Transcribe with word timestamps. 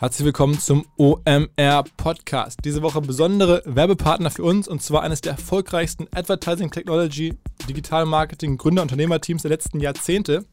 Herzlich 0.00 0.24
willkommen 0.24 0.58
zum 0.58 0.86
OMR 0.96 1.84
Podcast. 1.98 2.60
Diese 2.64 2.80
Woche 2.80 3.02
besondere 3.02 3.62
Werbepartner 3.66 4.30
für 4.30 4.44
uns 4.44 4.66
und 4.66 4.82
zwar 4.82 5.02
eines 5.02 5.20
der 5.20 5.32
erfolgreichsten 5.32 6.08
Advertising 6.14 6.70
Technology 6.70 7.36
Digital 7.68 8.06
Marketing 8.06 8.56
Gründer 8.56 8.80
Unternehmerteams 8.80 9.42
der 9.42 9.50
letzten 9.50 9.78
Jahrzehnte. 9.78 10.46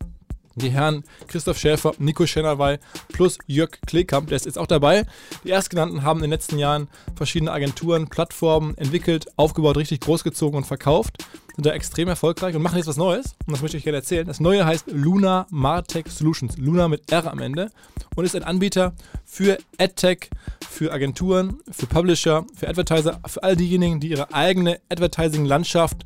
Die 0.56 0.70
Herren 0.70 1.06
Christoph 1.30 1.60
Schäfer, 1.60 1.94
Nico 1.98 2.26
Schennerwey 2.28 2.80
plus 3.08 3.38
Jörg 3.48 3.72
Kleekamp, 3.88 4.28
der 4.28 4.36
ist 4.36 4.48
jetzt 4.48 4.58
auch 4.58 4.68
dabei. 4.68 5.06
Die 5.46 5.50
Erstgenannten 5.52 6.04
haben 6.04 6.20
in 6.20 6.24
den 6.24 6.32
letzten 6.32 6.60
Jahren 6.60 6.90
verschiedene 7.16 7.54
Agenturen, 7.54 8.10
Plattformen 8.10 8.78
entwickelt, 8.78 9.28
aufgebaut, 9.38 9.78
richtig 9.78 10.02
großgezogen 10.02 10.58
und 10.58 10.66
verkauft 10.66 11.24
sind 11.58 11.66
da 11.66 11.72
extrem 11.72 12.08
erfolgreich 12.08 12.56
und 12.56 12.62
machen 12.62 12.78
jetzt 12.78 12.86
was 12.86 12.98
Neues. 12.98 13.36
Und 13.48 13.52
das 13.52 13.64
möchte 13.64 13.78
ich 13.78 13.84
gerne 13.84 13.98
erzählen. 13.98 14.28
Das 14.28 14.40
Neue 14.40 14.64
heißt 14.64 14.92
Luna 14.92 15.48
Martech 15.50 16.06
Solutions. 16.08 16.56
Luna 16.58 16.88
mit 16.88 17.12
R 17.12 17.32
am 17.32 17.40
Ende. 17.40 17.72
Und 18.16 18.26
ist 18.26 18.36
ein 18.36 18.44
Anbieter 18.44 18.94
für 19.26 19.58
AdTech, 19.80 20.30
für 20.70 20.94
Agenturen, 20.94 21.60
für 21.72 21.88
Publisher, 21.88 22.46
für 22.56 22.68
Advertiser, 22.68 23.20
für 23.26 23.42
all 23.42 23.56
diejenigen, 23.56 24.00
die 24.00 24.10
ihre 24.10 24.32
eigene 24.36 24.80
Advertising-Landschaft, 24.90 26.06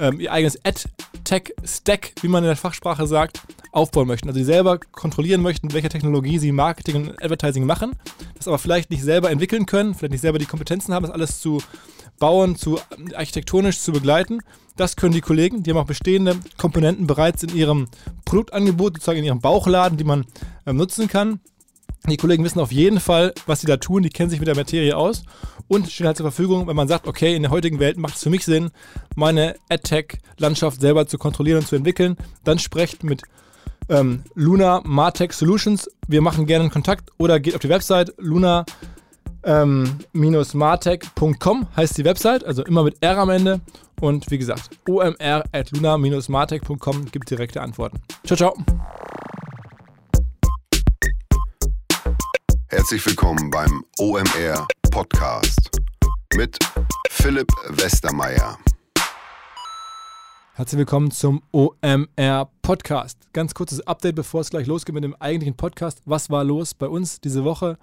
ähm, 0.00 0.20
ihr 0.20 0.32
eigenes 0.32 0.58
AdTech-Stack, 0.64 2.12
wie 2.22 2.28
man 2.28 2.42
in 2.44 2.48
der 2.48 2.56
Fachsprache 2.56 3.06
sagt, 3.06 3.42
aufbauen 3.72 4.08
möchten. 4.08 4.28
Also 4.28 4.38
sie 4.38 4.44
selber 4.44 4.78
kontrollieren 4.78 5.42
möchten, 5.42 5.74
welche 5.74 5.90
Technologie 5.90 6.38
sie 6.38 6.50
Marketing 6.50 7.08
und 7.08 7.22
Advertising 7.22 7.66
machen, 7.66 7.92
das 8.36 8.48
aber 8.48 8.58
vielleicht 8.58 8.90
nicht 8.90 9.02
selber 9.02 9.30
entwickeln 9.30 9.66
können, 9.66 9.94
vielleicht 9.94 10.12
nicht 10.12 10.22
selber 10.22 10.38
die 10.38 10.46
Kompetenzen 10.46 10.94
haben, 10.94 11.02
das 11.02 11.12
alles 11.12 11.40
zu 11.40 11.60
bauen, 12.18 12.56
zu 12.56 12.78
architektonisch 13.14 13.80
zu 13.80 13.92
begleiten. 13.92 14.40
Das 14.76 14.96
können 14.96 15.12
die 15.12 15.20
Kollegen, 15.20 15.62
die 15.62 15.70
haben 15.70 15.78
auch 15.78 15.86
bestehende 15.86 16.36
Komponenten 16.56 17.06
bereits 17.06 17.42
in 17.42 17.54
ihrem 17.54 17.88
Produktangebot, 18.24 18.94
sozusagen 18.94 19.18
in 19.18 19.24
ihrem 19.24 19.40
Bauchladen, 19.40 19.98
die 19.98 20.04
man 20.04 20.24
äh, 20.66 20.72
nutzen 20.72 21.08
kann. 21.08 21.40
Die 22.08 22.16
Kollegen 22.16 22.44
wissen 22.44 22.60
auf 22.60 22.72
jeden 22.72 23.00
Fall, 23.00 23.34
was 23.46 23.60
sie 23.60 23.66
da 23.66 23.76
tun, 23.76 24.02
die 24.02 24.08
kennen 24.08 24.30
sich 24.30 24.38
mit 24.38 24.48
der 24.48 24.56
Materie 24.56 24.96
aus 24.96 25.24
und 25.66 25.90
stehen 25.90 26.06
halt 26.06 26.16
zur 26.16 26.24
Verfügung, 26.24 26.66
wenn 26.66 26.76
man 26.76 26.88
sagt, 26.88 27.06
okay, 27.06 27.34
in 27.34 27.42
der 27.42 27.50
heutigen 27.50 27.80
Welt 27.80 27.98
macht 27.98 28.16
es 28.16 28.22
für 28.22 28.30
mich 28.30 28.44
Sinn, 28.44 28.70
meine 29.14 29.56
AdTech-Landschaft 29.68 30.80
selber 30.80 31.06
zu 31.06 31.18
kontrollieren 31.18 31.58
und 31.58 31.66
zu 31.66 31.76
entwickeln, 31.76 32.16
dann 32.44 32.58
sprecht 32.58 33.04
mit 33.04 33.22
ähm, 33.88 34.22
Luna 34.34 34.80
Martech 34.84 35.32
Solutions. 35.32 35.90
Wir 36.06 36.22
machen 36.22 36.46
gerne 36.46 36.62
einen 36.62 36.72
Kontakt 36.72 37.10
oder 37.18 37.40
geht 37.40 37.54
auf 37.54 37.60
die 37.60 37.68
Website 37.68 38.14
luna 38.16 38.64
ähm, 39.48 39.98
martech.com 40.12 41.66
heißt 41.74 41.96
die 41.96 42.04
Website, 42.04 42.44
also 42.44 42.62
immer 42.64 42.84
mit 42.84 42.96
R 43.00 43.16
am 43.16 43.30
Ende. 43.30 43.60
Und 44.00 44.30
wie 44.30 44.38
gesagt, 44.38 44.70
omr 44.86 45.42
at 45.52 45.70
luna-martech.com 45.72 47.06
gibt 47.06 47.30
direkte 47.30 47.62
Antworten. 47.62 47.98
Ciao, 48.24 48.36
ciao. 48.36 48.56
Herzlich 52.68 53.04
willkommen 53.06 53.50
beim 53.50 53.84
OMR 53.98 54.68
Podcast 54.90 55.70
mit 56.36 56.58
Philipp 57.10 57.50
Westermeier. 57.70 58.58
Herzlich 60.52 60.78
willkommen 60.78 61.10
zum 61.10 61.42
OMR 61.52 62.50
Podcast. 62.60 63.16
Ganz 63.32 63.54
kurzes 63.54 63.80
Update, 63.86 64.16
bevor 64.16 64.42
es 64.42 64.50
gleich 64.50 64.66
losgeht 64.66 64.94
mit 64.94 65.04
dem 65.04 65.14
eigentlichen 65.14 65.56
Podcast. 65.56 66.02
Was 66.04 66.28
war 66.28 66.44
los 66.44 66.74
bei 66.74 66.88
uns 66.88 67.20
diese 67.20 67.44
Woche? 67.44 67.78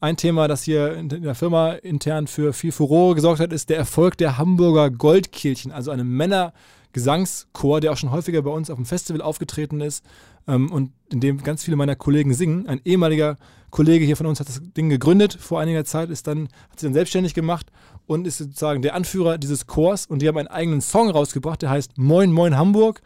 Ein 0.00 0.16
Thema, 0.16 0.48
das 0.48 0.62
hier 0.62 0.94
in 0.94 1.08
der 1.08 1.34
Firma 1.34 1.72
intern 1.72 2.26
für 2.26 2.52
viel 2.52 2.72
Furore 2.72 3.14
gesorgt 3.14 3.40
hat, 3.40 3.52
ist 3.52 3.70
der 3.70 3.78
Erfolg 3.78 4.18
der 4.18 4.36
Hamburger 4.36 4.90
Goldkehlchen, 4.90 5.72
also 5.72 5.90
einem 5.90 6.14
Männergesangschor, 6.16 7.80
der 7.80 7.92
auch 7.92 7.96
schon 7.96 8.10
häufiger 8.10 8.42
bei 8.42 8.50
uns 8.50 8.68
auf 8.68 8.76
dem 8.76 8.84
Festival 8.84 9.22
aufgetreten 9.22 9.80
ist 9.80 10.04
ähm, 10.46 10.70
und 10.70 10.92
in 11.10 11.20
dem 11.20 11.42
ganz 11.42 11.64
viele 11.64 11.76
meiner 11.76 11.96
Kollegen 11.96 12.34
singen. 12.34 12.66
Ein 12.66 12.80
ehemaliger 12.84 13.38
Kollege 13.70 14.04
hier 14.04 14.16
von 14.16 14.26
uns 14.26 14.40
hat 14.40 14.48
das 14.48 14.60
Ding 14.62 14.88
gegründet 14.88 15.36
vor 15.40 15.60
einiger 15.60 15.84
Zeit, 15.84 16.10
ist 16.10 16.26
dann, 16.26 16.48
hat 16.70 16.80
sich 16.80 16.86
dann 16.86 16.94
selbstständig 16.94 17.34
gemacht 17.34 17.70
und 18.06 18.26
ist 18.26 18.38
sozusagen 18.38 18.82
der 18.82 18.94
Anführer 18.94 19.38
dieses 19.38 19.66
Chors 19.66 20.06
und 20.06 20.22
die 20.22 20.28
haben 20.28 20.38
einen 20.38 20.48
eigenen 20.48 20.80
Song 20.80 21.10
rausgebracht, 21.10 21.62
der 21.62 21.70
heißt 21.70 21.98
Moin 21.98 22.30
Moin 22.30 22.56
Hamburg. 22.56 23.00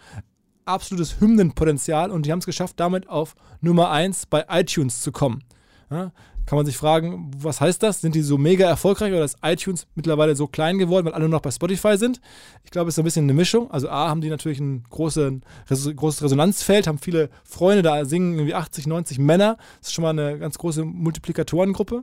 Absolutes 0.65 1.21
Hymnenpotenzial 1.21 2.11
und 2.11 2.27
die 2.27 2.33
haben 2.33 2.41
es 2.41 2.47
geschafft, 2.47 2.79
damit 2.79 3.09
auf 3.09 3.35
Nummer 3.63 3.91
1 3.91 4.27
bei 4.27 4.45
iTunes 4.51 5.01
zu 5.01 5.13
kommen. 5.13 5.43
Ja, 5.91 6.13
kann 6.49 6.57
man 6.57 6.65
sich 6.65 6.79
fragen, 6.79 7.31
was 7.37 7.61
heißt 7.61 7.83
das? 7.83 8.01
Sind 8.01 8.15
die 8.15 8.23
so 8.23 8.39
mega 8.39 8.67
erfolgreich 8.67 9.13
oder 9.13 9.23
ist 9.23 9.37
iTunes 9.43 9.87
mittlerweile 9.95 10.35
so 10.35 10.47
klein 10.47 10.79
geworden, 10.79 11.05
weil 11.05 11.13
alle 11.13 11.25
nur 11.25 11.37
noch 11.37 11.43
bei 11.43 11.51
Spotify 11.51 11.99
sind? 11.99 12.23
Ich 12.65 12.71
glaube, 12.71 12.89
es 12.89 12.95
ist 12.95 12.99
ein 12.99 13.05
bisschen 13.05 13.27
eine 13.27 13.35
Mischung. 13.35 13.71
Also 13.71 13.91
A, 13.91 14.09
haben 14.09 14.23
die 14.23 14.31
natürlich 14.31 14.59
ein 14.59 14.83
große, 14.89 15.41
großes 15.69 16.23
Resonanzfeld, 16.23 16.87
haben 16.87 16.97
viele 16.97 17.29
Freunde, 17.45 17.83
da 17.83 18.07
singen 18.07 18.33
irgendwie 18.33 18.55
80, 18.55 18.87
90 18.87 19.19
Männer. 19.19 19.59
Das 19.81 19.89
ist 19.89 19.93
schon 19.93 20.05
mal 20.05 20.19
eine 20.19 20.39
ganz 20.39 20.57
große 20.57 20.87
Multiplikatorengruppe. 20.87 22.03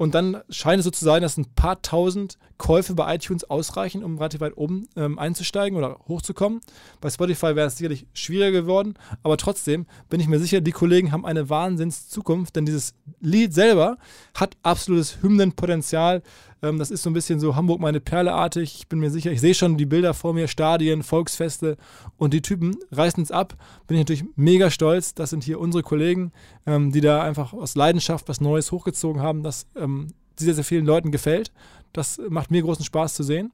Und 0.00 0.14
dann 0.14 0.38
scheint 0.48 0.78
es 0.78 0.84
so 0.84 0.90
zu 0.90 1.04
sein, 1.04 1.20
dass 1.20 1.36
ein 1.36 1.52
paar 1.54 1.82
tausend 1.82 2.38
Käufe 2.56 2.94
bei 2.94 3.14
iTunes 3.14 3.44
ausreichen, 3.44 4.02
um 4.02 4.16
relativ 4.16 4.40
weit 4.40 4.56
oben 4.56 4.88
ähm, 4.96 5.18
einzusteigen 5.18 5.76
oder 5.76 5.98
hochzukommen. 6.08 6.62
Bei 7.02 7.10
Spotify 7.10 7.54
wäre 7.54 7.66
es 7.66 7.76
sicherlich 7.76 8.06
schwieriger 8.14 8.62
geworden, 8.62 8.94
aber 9.22 9.36
trotzdem 9.36 9.84
bin 10.08 10.18
ich 10.18 10.26
mir 10.26 10.38
sicher, 10.38 10.62
die 10.62 10.72
Kollegen 10.72 11.12
haben 11.12 11.26
eine 11.26 11.50
Wahnsinnszukunft, 11.50 12.56
denn 12.56 12.64
dieses 12.64 12.94
Lied 13.20 13.52
selber 13.52 13.98
hat 14.34 14.56
absolutes 14.62 15.22
Hymnenpotenzial. 15.22 16.22
Ähm, 16.62 16.78
das 16.78 16.90
ist 16.90 17.02
so 17.02 17.10
ein 17.10 17.14
bisschen 17.14 17.40
so 17.40 17.56
Hamburg 17.56 17.80
meine 17.80 18.00
Perle-artig. 18.00 18.74
Ich 18.76 18.88
bin 18.88 19.00
mir 19.00 19.10
sicher, 19.10 19.32
ich 19.32 19.40
sehe 19.40 19.54
schon 19.54 19.76
die 19.76 19.86
Bilder 19.86 20.14
vor 20.14 20.34
mir, 20.34 20.48
Stadien, 20.48 21.02
Volksfeste 21.02 21.76
und 22.16 22.34
die 22.34 22.42
Typen 22.42 22.76
reißen 22.90 23.22
es 23.22 23.30
ab. 23.30 23.56
Bin 23.86 23.96
ich 23.96 24.02
natürlich 24.02 24.24
mega 24.36 24.70
stolz. 24.70 25.14
Das 25.14 25.30
sind 25.30 25.44
hier 25.44 25.60
unsere 25.60 25.82
Kollegen, 25.82 26.32
ähm, 26.66 26.92
die 26.92 27.00
da 27.00 27.22
einfach 27.22 27.52
aus 27.52 27.74
Leidenschaft 27.74 28.28
was 28.28 28.40
Neues 28.40 28.72
hochgezogen 28.72 29.22
haben, 29.22 29.42
das 29.42 29.66
ähm, 29.76 30.08
sehr, 30.38 30.54
sehr 30.54 30.64
vielen 30.64 30.86
Leuten 30.86 31.10
gefällt. 31.10 31.52
Das 31.92 32.20
macht 32.28 32.50
mir 32.50 32.62
großen 32.62 32.84
Spaß 32.84 33.14
zu 33.14 33.22
sehen. 33.22 33.52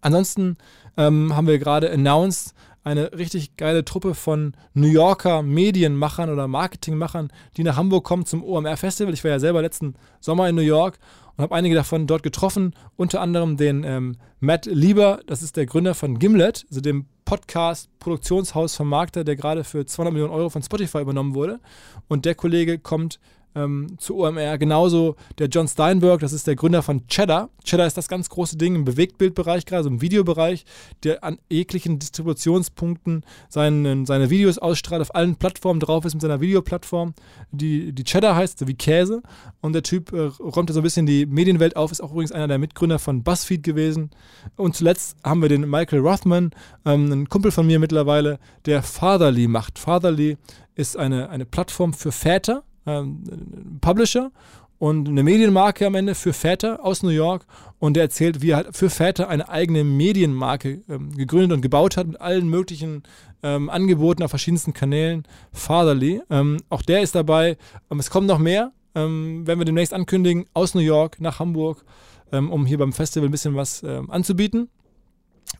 Ansonsten 0.00 0.56
ähm, 0.96 1.34
haben 1.34 1.46
wir 1.46 1.58
gerade 1.58 1.90
announced, 1.90 2.54
eine 2.86 3.12
richtig 3.14 3.56
geile 3.56 3.84
Truppe 3.84 4.14
von 4.14 4.54
New 4.72 4.86
Yorker 4.86 5.42
Medienmachern 5.42 6.30
oder 6.30 6.46
Marketingmachern, 6.46 7.32
die 7.56 7.64
nach 7.64 7.76
Hamburg 7.76 8.04
kommen 8.04 8.26
zum 8.26 8.44
OMR 8.44 8.76
Festival. 8.76 9.12
Ich 9.12 9.24
war 9.24 9.32
ja 9.32 9.40
selber 9.40 9.60
letzten 9.60 9.94
Sommer 10.20 10.48
in 10.48 10.54
New 10.54 10.62
York 10.62 10.98
und 11.36 11.42
habe 11.42 11.54
einige 11.54 11.74
davon 11.74 12.06
dort 12.06 12.22
getroffen, 12.22 12.74
unter 12.96 13.20
anderem 13.20 13.56
den 13.56 13.84
ähm, 13.84 14.16
Matt 14.40 14.66
Lieber, 14.66 15.20
das 15.26 15.42
ist 15.42 15.56
der 15.56 15.66
Gründer 15.66 15.94
von 15.94 16.18
Gimlet, 16.18 16.66
also 16.68 16.80
dem 16.80 17.06
Podcast-Produktionshaus 17.24 18.76
vom 18.76 18.88
Markter, 18.88 19.24
der 19.24 19.36
gerade 19.36 19.64
für 19.64 19.84
200 19.84 20.12
Millionen 20.12 20.32
Euro 20.32 20.48
von 20.48 20.62
Spotify 20.62 21.00
übernommen 21.00 21.34
wurde. 21.34 21.60
Und 22.08 22.24
der 22.24 22.34
Kollege 22.34 22.78
kommt 22.78 23.18
ähm, 23.56 23.96
zu 23.98 24.18
OMR. 24.18 24.58
Genauso 24.58 25.16
der 25.38 25.48
John 25.48 25.66
Steinberg, 25.66 26.20
das 26.20 26.32
ist 26.32 26.46
der 26.46 26.54
Gründer 26.54 26.82
von 26.82 27.06
Cheddar. 27.08 27.48
Cheddar 27.64 27.86
ist 27.86 27.96
das 27.96 28.08
ganz 28.08 28.28
große 28.28 28.56
Ding 28.56 28.76
im 28.76 28.84
Bewegtbildbereich, 28.84 29.66
gerade 29.66 29.84
so 29.84 29.88
im 29.88 30.00
Videobereich, 30.00 30.64
der 31.02 31.24
an 31.24 31.38
jeglichen 31.50 31.98
Distributionspunkten 31.98 33.24
seinen, 33.48 34.06
seine 34.06 34.30
Videos 34.30 34.58
ausstrahlt, 34.58 35.02
auf 35.02 35.14
allen 35.14 35.36
Plattformen 35.36 35.80
drauf 35.80 36.04
ist 36.04 36.14
mit 36.14 36.22
seiner 36.22 36.40
Videoplattform, 36.40 37.14
die, 37.50 37.92
die 37.92 38.04
Cheddar 38.04 38.36
heißt, 38.36 38.58
so 38.58 38.68
wie 38.68 38.74
Käse. 38.74 39.22
Und 39.60 39.72
der 39.72 39.82
Typ 39.82 40.12
äh, 40.12 40.30
räumt 40.38 40.70
da 40.70 40.74
so 40.74 40.80
ein 40.80 40.84
bisschen 40.84 41.06
die 41.06 41.26
Medienwelt 41.26 41.76
auf, 41.76 41.90
ist 41.90 42.02
auch 42.02 42.12
übrigens 42.12 42.32
einer 42.32 42.48
der 42.48 42.58
Mitgründer 42.58 42.98
von 42.98 43.24
BuzzFeed 43.24 43.62
gewesen. 43.62 44.10
Und 44.56 44.76
zuletzt 44.76 45.16
haben 45.24 45.40
wir 45.42 45.48
den 45.48 45.68
Michael 45.68 46.00
Rothman, 46.00 46.50
ähm, 46.84 47.10
ein 47.10 47.28
Kumpel 47.28 47.50
von 47.50 47.66
mir 47.66 47.78
mittlerweile, 47.78 48.38
der 48.66 48.82
Fatherly 48.82 49.48
macht. 49.48 49.78
Fatherly 49.78 50.36
ist 50.74 50.96
eine, 50.96 51.30
eine 51.30 51.46
Plattform 51.46 51.94
für 51.94 52.12
Väter, 52.12 52.62
ähm, 52.86 53.78
Publisher 53.80 54.30
und 54.78 55.08
eine 55.08 55.22
Medienmarke 55.22 55.86
am 55.86 55.94
Ende 55.94 56.14
für 56.14 56.32
Väter 56.32 56.84
aus 56.84 57.02
New 57.02 57.10
York 57.10 57.46
und 57.78 57.94
der 57.94 58.04
erzählt, 58.04 58.42
wie 58.42 58.50
er 58.50 58.56
halt 58.56 58.76
für 58.76 58.90
Väter 58.90 59.28
eine 59.28 59.48
eigene 59.48 59.84
Medienmarke 59.84 60.82
ähm, 60.88 61.16
gegründet 61.16 61.52
und 61.52 61.62
gebaut 61.62 61.96
hat 61.96 62.06
mit 62.06 62.20
allen 62.20 62.48
möglichen 62.48 63.02
ähm, 63.42 63.70
Angeboten 63.70 64.22
auf 64.22 64.30
verschiedensten 64.30 64.74
Kanälen. 64.74 65.24
Fatherly, 65.52 66.20
ähm, 66.30 66.58
auch 66.68 66.82
der 66.82 67.00
ist 67.00 67.14
dabei. 67.14 67.56
Ähm, 67.90 67.98
es 67.98 68.10
kommen 68.10 68.26
noch 68.26 68.38
mehr, 68.38 68.72
ähm, 68.94 69.46
werden 69.46 69.60
wir 69.60 69.64
demnächst 69.64 69.94
ankündigen, 69.94 70.46
aus 70.52 70.74
New 70.74 70.80
York 70.80 71.20
nach 71.20 71.38
Hamburg, 71.38 71.84
ähm, 72.32 72.50
um 72.50 72.66
hier 72.66 72.78
beim 72.78 72.92
Festival 72.92 73.28
ein 73.28 73.32
bisschen 73.32 73.54
was 73.54 73.84
anzubieten. 73.84 74.68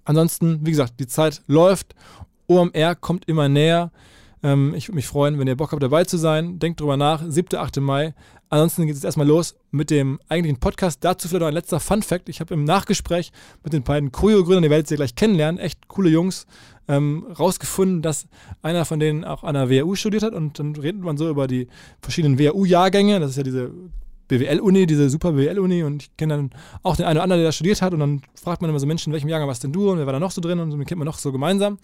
Ansonsten, 0.05 0.67
wie 0.67 0.71
gesagt, 0.71 0.95
die 0.99 1.07
Zeit 1.07 1.43
läuft. 1.47 1.95
OMR 2.49 2.95
kommt 2.97 3.29
immer 3.29 3.49
näher. 3.49 3.93
Ähm, 4.43 4.75
ich 4.75 4.89
würde 4.89 4.97
mich 4.97 5.07
freuen, 5.07 5.39
wenn 5.39 5.47
ihr 5.47 5.57
Bock 5.57 5.73
habt, 5.73 5.83
dabei 5.83 6.05
zu 6.05 6.17
sein. 6.17 6.59
Denkt 6.59 6.81
drüber 6.81 6.97
nach. 6.97 7.23
7. 7.27 7.59
8. 7.59 7.81
Mai. 7.81 8.15
Ansonsten 8.49 8.87
geht 8.87 8.97
es 8.97 9.05
erstmal 9.05 9.27
los 9.27 9.57
mit 9.71 9.91
dem 9.91 10.21
eigentlichen 10.29 10.61
Podcast. 10.61 11.03
Dazu 11.03 11.29
vielleicht 11.29 11.41
noch 11.41 11.49
ein 11.49 11.55
letzter 11.55 11.81
Fun-Fact. 11.81 12.29
Ich 12.29 12.41
habe 12.41 12.55
im 12.55 12.65
Nachgespräch 12.65 13.33
mit 13.65 13.73
den 13.73 13.83
beiden 13.83 14.13
Choreo-Gründern, 14.13 14.65
ihr 14.65 14.71
werdet 14.71 14.87
sie 14.87 14.97
gleich 14.97 15.17
kennenlernen, 15.17 15.59
echt 15.61 15.89
coole 15.89 16.11
Jungs, 16.11 16.47
ähm, 16.87 17.27
rausgefunden, 17.39 18.03
dass 18.03 18.29
einer 18.63 18.85
von 18.85 19.01
denen 19.01 19.25
auch 19.25 19.43
an 19.43 19.55
der 19.55 19.69
WHU 19.69 19.97
studiert 19.97 20.23
hat. 20.23 20.33
Und 20.33 20.59
dann 20.59 20.77
redet 20.77 21.03
man 21.03 21.17
so 21.17 21.29
über 21.29 21.49
die 21.49 21.67
verschiedenen 22.01 22.39
WHU-Jahrgänge. 22.39 23.19
Das 23.19 23.31
ist 23.31 23.37
ja 23.37 23.43
diese 23.43 23.73
BWL-Uni, 24.29 24.87
diese 24.87 25.09
super 25.09 25.33
BWL-Uni 25.33 25.83
und 25.85 26.03
ich 26.03 26.17
kenne 26.17 26.37
dann 26.37 26.51
auch 26.83 26.97
den 26.97 27.07
einen 27.07 27.17
oder 27.17 27.23
anderen, 27.25 27.41
der 27.41 27.49
da 27.49 27.53
studiert 27.53 27.81
hat 27.81 27.93
und 27.93 28.01
dann 28.01 28.23
fragt 28.35 28.61
man 28.61 28.71
immer 28.71 28.81
so 28.81 28.87
Menschen, 28.87 29.11
in 29.11 29.15
welchem 29.15 29.29
Jahrgang 29.29 29.49
warst 29.49 29.63
denn 29.63 29.73
du 29.73 29.91
und 29.91 29.99
wer 29.99 30.07
war 30.07 30.13
da 30.13 30.21
noch 30.21 30.33
so 30.33 30.41
drin 30.41 30.59
und 30.59 30.73
so, 30.73 30.77
den 30.77 30.85
kennt 30.85 30.99
man 30.99 31.07
noch 31.07 31.19
so 31.19 31.31
gemeinsam 31.31 31.79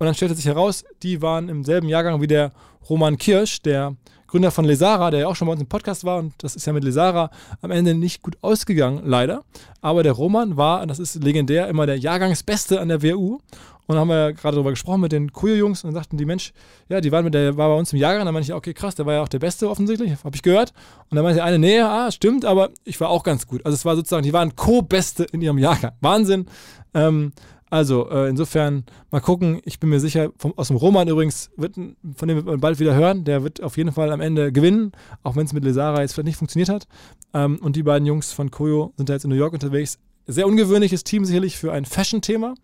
Und 0.00 0.06
dann 0.06 0.14
stellte 0.14 0.34
sich 0.34 0.46
heraus, 0.46 0.82
die 1.02 1.20
waren 1.20 1.50
im 1.50 1.62
selben 1.62 1.86
Jahrgang 1.86 2.22
wie 2.22 2.26
der 2.26 2.52
Roman 2.88 3.18
Kirsch, 3.18 3.60
der 3.60 3.96
Gründer 4.28 4.50
von 4.50 4.64
Lesara, 4.64 5.10
der 5.10 5.20
ja 5.20 5.26
auch 5.26 5.36
schon 5.36 5.44
bei 5.46 5.52
uns 5.52 5.60
im 5.60 5.68
Podcast 5.68 6.04
war. 6.04 6.18
Und 6.18 6.32
das 6.38 6.56
ist 6.56 6.66
ja 6.66 6.72
mit 6.72 6.84
Lesara 6.84 7.30
am 7.60 7.70
Ende 7.70 7.94
nicht 7.94 8.22
gut 8.22 8.38
ausgegangen, 8.40 9.02
leider. 9.04 9.42
Aber 9.82 10.02
der 10.02 10.12
Roman 10.12 10.56
war, 10.56 10.86
das 10.86 11.00
ist 11.00 11.22
legendär, 11.22 11.68
immer 11.68 11.84
der 11.84 11.98
Jahrgangsbeste 11.98 12.80
an 12.80 12.88
der 12.88 13.02
WU. 13.02 13.40
Und 13.86 13.96
dann 13.96 13.98
haben 13.98 14.08
wir 14.08 14.16
ja 14.16 14.30
gerade 14.30 14.54
darüber 14.54 14.70
gesprochen 14.70 15.02
mit 15.02 15.12
den 15.12 15.34
Kuyo-Jungs 15.34 15.84
und 15.84 15.92
sagten 15.92 16.16
die, 16.16 16.24
Mensch, 16.24 16.54
ja, 16.88 17.02
die 17.02 17.12
waren 17.12 17.24
mit 17.24 17.34
der, 17.34 17.58
war 17.58 17.68
bei 17.68 17.74
uns 17.74 17.92
im 17.92 17.98
Jahrgang. 17.98 18.24
Dann 18.24 18.32
meinte 18.32 18.50
ich, 18.50 18.54
okay, 18.54 18.72
krass, 18.72 18.94
der 18.94 19.04
war 19.04 19.12
ja 19.12 19.22
auch 19.22 19.28
der 19.28 19.40
Beste 19.40 19.68
offensichtlich, 19.68 20.12
habe 20.24 20.34
ich 20.34 20.42
gehört. 20.42 20.72
Und 21.10 21.16
dann 21.16 21.24
meinte 21.24 21.38
der 21.38 21.44
eine, 21.44 21.58
nee, 21.58 21.78
ah, 21.80 22.10
stimmt, 22.10 22.46
aber 22.46 22.70
ich 22.84 22.98
war 23.02 23.10
auch 23.10 23.22
ganz 23.22 23.46
gut. 23.46 23.66
Also 23.66 23.74
es 23.74 23.84
war 23.84 23.96
sozusagen, 23.96 24.22
die 24.22 24.32
waren 24.32 24.56
Co-Beste 24.56 25.24
in 25.24 25.42
ihrem 25.42 25.58
Jahrgang. 25.58 25.92
Wahnsinn. 26.00 26.46
Ähm, 26.94 27.32
also 27.70 28.10
äh, 28.10 28.28
insofern 28.28 28.84
mal 29.10 29.20
gucken. 29.20 29.60
Ich 29.64 29.78
bin 29.78 29.90
mir 29.90 30.00
sicher, 30.00 30.30
vom, 30.36 30.52
aus 30.56 30.68
dem 30.68 30.76
Roman 30.76 31.06
übrigens, 31.06 31.50
wird, 31.56 31.76
von 31.76 32.28
dem 32.28 32.36
wird 32.36 32.46
man 32.46 32.60
bald 32.60 32.80
wieder 32.80 32.94
hören. 32.94 33.24
Der 33.24 33.44
wird 33.44 33.62
auf 33.62 33.76
jeden 33.76 33.92
Fall 33.92 34.10
am 34.12 34.20
Ende 34.20 34.50
gewinnen, 34.52 34.90
auch 35.22 35.36
wenn 35.36 35.46
es 35.46 35.52
mit 35.52 35.64
Lesara 35.64 36.00
jetzt 36.00 36.14
vielleicht 36.14 36.26
nicht 36.26 36.36
funktioniert 36.36 36.68
hat. 36.68 36.88
Ähm, 37.32 37.58
und 37.62 37.76
die 37.76 37.84
beiden 37.84 38.06
Jungs 38.06 38.32
von 38.32 38.50
Koyo 38.50 38.92
sind 38.96 39.08
da 39.08 39.12
jetzt 39.12 39.24
in 39.24 39.30
New 39.30 39.36
York 39.36 39.52
unterwegs. 39.52 39.98
Sehr 40.26 40.48
ungewöhnliches 40.48 41.04
Team 41.04 41.24
sicherlich 41.24 41.56
für 41.56 41.72
ein 41.72 41.84
Fashion-Thema. 41.84 42.54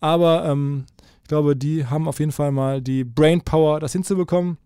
Aber 0.00 0.46
ähm, 0.46 0.86
ich 1.22 1.28
glaube, 1.28 1.54
die 1.54 1.86
haben 1.86 2.08
auf 2.08 2.18
jeden 2.18 2.32
Fall 2.32 2.50
mal 2.50 2.80
die 2.80 3.04
Brainpower, 3.04 3.78
das 3.78 3.92
hinzubekommen. 3.92 4.56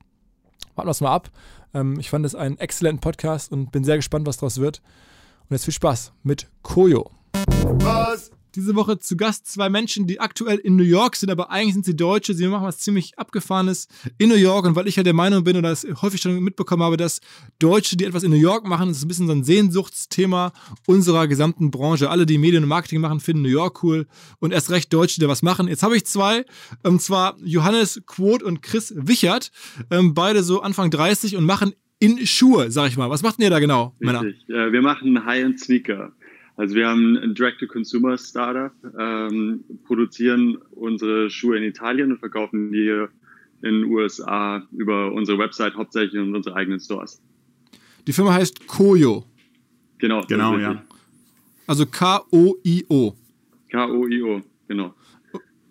Warten 0.77 0.87
wir 0.87 0.93
es 0.93 1.01
mal 1.01 1.13
ab. 1.13 1.31
Ähm, 1.75 1.99
ich 1.99 2.11
fand 2.11 2.25
es 2.25 2.37
einen 2.37 2.59
exzellenten 2.59 3.01
Podcast 3.01 3.51
und 3.51 3.73
bin 3.73 3.83
sehr 3.83 3.97
gespannt, 3.97 4.27
was 4.27 4.37
daraus 4.37 4.61
wird. 4.61 4.83
Und 5.49 5.57
jetzt 5.57 5.65
viel 5.65 5.75
Spaß 5.75 6.13
mit 6.23 6.49
Koyo. 6.63 7.11
Was? 7.65 8.31
Diese 8.55 8.75
Woche 8.75 8.99
zu 8.99 9.17
Gast 9.17 9.47
zwei 9.47 9.69
Menschen, 9.69 10.07
die 10.07 10.21
aktuell 10.21 10.59
in 10.59 10.77
New 10.77 10.83
York 10.85 11.17
sind, 11.17 11.31
aber 11.31 11.51
eigentlich 11.51 11.75
sind 11.75 11.85
sie 11.85 11.97
Deutsche. 11.97 12.35
Sie 12.35 12.47
machen 12.47 12.67
was 12.67 12.79
ziemlich 12.79 13.19
Abgefahrenes 13.19 13.89
in 14.19 14.29
New 14.29 14.37
York. 14.37 14.67
Und 14.67 14.77
weil 14.77 14.89
ich 14.89 14.97
ja 14.97 15.03
der 15.03 15.15
Meinung 15.15 15.45
bin 15.45 15.57
oder 15.57 15.71
es 15.71 15.87
häufig 16.03 16.21
schon 16.21 16.43
mitbekommen 16.43 16.83
habe, 16.83 16.97
dass 16.97 17.21
Deutsche, 17.59 17.97
die 17.97 18.05
etwas 18.05 18.23
in 18.23 18.31
New 18.31 18.37
York 18.37 18.67
machen, 18.67 18.89
das 18.89 18.99
ist 18.99 19.05
ein 19.05 19.09
bisschen 19.09 19.27
so 19.27 19.33
ein 19.33 19.45
Sehnsuchtsthema 19.45 20.53
unserer 20.87 21.29
gesamten 21.29 21.71
Branche. 21.71 22.11
Alle, 22.11 22.27
die 22.27 22.39
Medien 22.39 22.63
und 22.63 22.69
Marketing 22.69 23.01
machen, 23.01 23.21
finden 23.21 23.43
New 23.43 23.49
York 23.49 23.83
cool. 23.83 24.07
Und 24.39 24.53
erst 24.53 24.71
recht 24.71 24.93
Deutsche, 24.93 25.21
die 25.21 25.29
was 25.29 25.43
machen. 25.43 25.69
Jetzt 25.69 25.83
habe 25.83 25.97
ich 25.97 26.05
zwei, 26.07 26.45
und 26.83 27.01
zwar 27.01 27.37
Johannes 27.43 28.03
Quoth 28.07 28.43
und 28.43 28.63
Chris 28.63 28.93
Wichert. 28.97 29.51
Ähm, 29.91 30.15
beide 30.15 30.43
so 30.43 30.61
Anfang 30.61 30.91
30 30.91 31.37
und 31.37 31.45
machen 31.45 31.75
in 32.01 32.27
Schuhe, 32.27 32.71
sag 32.71 32.89
ich 32.89 32.97
mal. 32.97 33.11
Was 33.11 33.23
macht 33.23 33.39
ihr 33.39 33.51
da 33.51 33.61
genau, 33.61 33.95
Richtig. 34.01 34.47
Männer? 34.49 34.69
Äh, 34.69 34.73
wir 34.73 34.83
machen 34.83 35.25
High-End-Sneaker. 35.25 36.13
Also 36.61 36.75
wir 36.75 36.89
haben 36.89 37.17
ein 37.17 37.35
Direct-to-Consumer-Startup, 37.35 38.71
ähm, 38.99 39.65
produzieren 39.87 40.59
unsere 40.73 41.31
Schuhe 41.31 41.57
in 41.57 41.65
Italien 41.65 42.13
und 42.13 42.19
verkaufen 42.19 42.71
die 42.71 42.83
hier 42.83 43.09
in 43.63 43.81
den 43.81 43.85
USA 43.85 44.63
über 44.71 45.11
unsere 45.11 45.39
Website 45.39 45.75
hauptsächlich 45.75 46.21
und 46.21 46.35
unsere 46.35 46.55
eigenen 46.55 46.79
Stores. 46.79 47.19
Die 48.07 48.13
Firma 48.13 48.35
heißt 48.35 48.67
Koyo. 48.67 49.25
Genau, 49.97 50.21
genau, 50.29 50.59
ja. 50.59 50.85
Also 51.67 51.87
K-O-I-O. 51.87 53.15
K-O-I-O, 53.71 54.43
genau. 54.69 54.95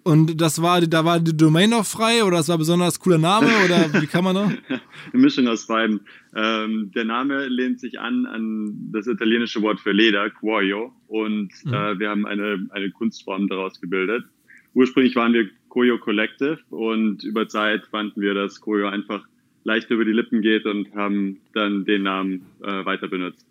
Und 0.09 0.41
das 0.41 0.59
war, 0.59 0.81
da 0.81 1.05
war 1.05 1.19
die 1.19 1.37
Domain 1.37 1.69
noch 1.69 1.85
frei 1.85 2.23
oder 2.23 2.37
das 2.37 2.49
war 2.49 2.57
besonders 2.57 2.99
cooler 2.99 3.19
Name 3.19 3.47
oder 3.63 4.01
wie 4.01 4.07
kann 4.07 4.23
man 4.23 4.35
da? 4.35 4.51
Eine 5.13 5.21
Mischung 5.21 5.47
aus 5.47 5.67
beiden. 5.67 6.01
Ähm, 6.35 6.91
der 6.95 7.05
Name 7.05 7.47
lehnt 7.47 7.79
sich 7.79 7.99
an 7.99 8.25
an 8.25 8.89
das 8.91 9.05
italienische 9.05 9.61
Wort 9.61 9.79
für 9.79 9.91
Leder, 9.91 10.31
Cuoio, 10.31 10.91
und 11.07 11.51
mhm. 11.63 11.73
äh, 11.73 11.99
wir 11.99 12.09
haben 12.09 12.25
eine, 12.25 12.67
eine 12.71 12.89
Kunstform 12.89 13.47
daraus 13.47 13.79
gebildet. 13.79 14.25
Ursprünglich 14.73 15.15
waren 15.15 15.33
wir 15.33 15.47
Koyo 15.69 15.99
Collective 15.99 16.57
und 16.71 17.23
über 17.23 17.47
Zeit 17.47 17.85
fanden 17.91 18.19
wir, 18.19 18.33
dass 18.33 18.61
Koyo 18.61 18.87
einfach 18.87 19.23
leicht 19.63 19.91
über 19.91 20.05
die 20.05 20.11
Lippen 20.11 20.41
geht 20.41 20.65
und 20.65 20.91
haben 20.95 21.37
dann 21.53 21.85
den 21.85 22.01
Namen 22.01 22.45
äh, 22.63 22.83
weiter 22.83 23.07
benutzt. 23.07 23.45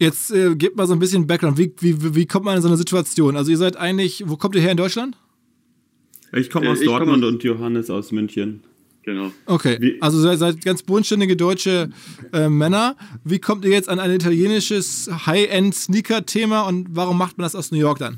Jetzt 0.00 0.32
äh, 0.32 0.56
gebt 0.56 0.76
mal 0.76 0.88
so 0.88 0.94
ein 0.94 0.98
bisschen 0.98 1.28
Background. 1.28 1.58
Wie, 1.58 1.72
wie, 1.78 2.14
wie 2.16 2.26
kommt 2.26 2.44
man 2.44 2.56
in 2.56 2.62
so 2.62 2.68
eine 2.68 2.76
Situation? 2.76 3.36
Also 3.36 3.52
ihr 3.52 3.56
seid 3.56 3.76
eigentlich, 3.76 4.24
wo 4.26 4.36
kommt 4.36 4.56
ihr 4.56 4.60
her 4.60 4.72
in 4.72 4.76
Deutschland? 4.76 5.16
Ich 6.32 6.50
komme 6.50 6.70
aus 6.70 6.80
äh, 6.80 6.84
Dortmund 6.84 7.20
komm 7.20 7.24
aus 7.24 7.32
und 7.34 7.44
Johannes 7.44 7.90
aus 7.90 8.12
München. 8.12 8.62
Genau. 9.04 9.32
Okay, 9.46 9.76
Wie, 9.80 10.00
also 10.00 10.18
seid, 10.18 10.38
seid 10.38 10.64
ganz 10.64 10.82
bodenständige 10.82 11.36
deutsche 11.36 11.90
äh, 12.32 12.48
Männer. 12.48 12.96
Wie 13.22 13.38
kommt 13.38 13.64
ihr 13.64 13.70
jetzt 13.70 13.88
an 13.88 14.00
ein 14.00 14.10
italienisches 14.10 15.10
High-End-Sneaker-Thema 15.26 16.62
und 16.62 16.88
warum 16.90 17.18
macht 17.18 17.36
man 17.36 17.44
das 17.44 17.54
aus 17.54 17.70
New 17.70 17.78
York 17.78 17.98
dann? 17.98 18.16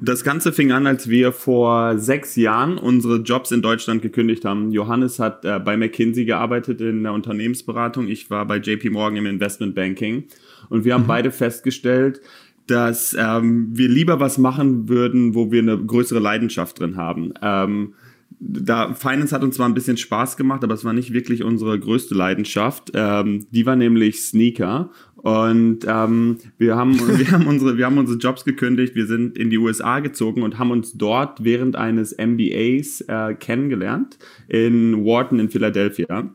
Das 0.00 0.24
Ganze 0.24 0.52
fing 0.52 0.72
an, 0.72 0.86
als 0.86 1.08
wir 1.08 1.32
vor 1.32 1.98
sechs 1.98 2.36
Jahren 2.36 2.78
unsere 2.78 3.16
Jobs 3.16 3.50
in 3.50 3.60
Deutschland 3.60 4.02
gekündigt 4.02 4.44
haben. 4.44 4.70
Johannes 4.70 5.18
hat 5.18 5.44
äh, 5.44 5.58
bei 5.58 5.76
McKinsey 5.76 6.24
gearbeitet 6.24 6.80
in 6.80 7.02
der 7.02 7.12
Unternehmensberatung. 7.12 8.08
Ich 8.08 8.30
war 8.30 8.46
bei 8.46 8.58
JP 8.58 8.90
Morgan 8.90 9.16
im 9.16 9.26
Investment 9.26 9.74
Banking. 9.74 10.24
Und 10.68 10.84
wir 10.84 10.94
haben 10.94 11.02
mhm. 11.02 11.08
beide 11.08 11.30
festgestellt, 11.30 12.20
dass 12.66 13.16
ähm, 13.18 13.68
wir 13.72 13.88
lieber 13.88 14.20
was 14.20 14.38
machen 14.38 14.88
würden, 14.88 15.34
wo 15.34 15.50
wir 15.52 15.62
eine 15.62 15.78
größere 15.78 16.18
Leidenschaft 16.18 16.80
drin 16.80 16.96
haben. 16.96 17.32
Ähm, 17.42 17.94
da 18.38 18.92
Finance 18.92 19.34
hat 19.34 19.42
uns 19.42 19.56
zwar 19.56 19.68
ein 19.68 19.74
bisschen 19.74 19.96
Spaß 19.96 20.36
gemacht, 20.36 20.62
aber 20.62 20.74
es 20.74 20.84
war 20.84 20.92
nicht 20.92 21.12
wirklich 21.12 21.42
unsere 21.42 21.78
größte 21.78 22.14
Leidenschaft. 22.14 22.90
Ähm, 22.94 23.46
die 23.50 23.64
war 23.66 23.76
nämlich 23.76 24.22
Sneaker. 24.22 24.90
Und 25.14 25.80
ähm, 25.88 26.36
wir, 26.58 26.76
haben, 26.76 26.98
wir, 27.18 27.30
haben 27.30 27.46
unsere, 27.46 27.78
wir 27.78 27.86
haben 27.86 27.98
unsere 27.98 28.18
Jobs 28.18 28.44
gekündigt, 28.44 28.94
wir 28.94 29.06
sind 29.06 29.38
in 29.38 29.50
die 29.50 29.58
USA 29.58 30.00
gezogen 30.00 30.42
und 30.42 30.58
haben 30.58 30.70
uns 30.70 30.92
dort 30.92 31.42
während 31.42 31.76
eines 31.76 32.16
MBAs 32.16 33.02
äh, 33.02 33.34
kennengelernt 33.34 34.18
in 34.48 35.04
Wharton 35.04 35.38
in 35.38 35.48
Philadelphia. 35.48 36.30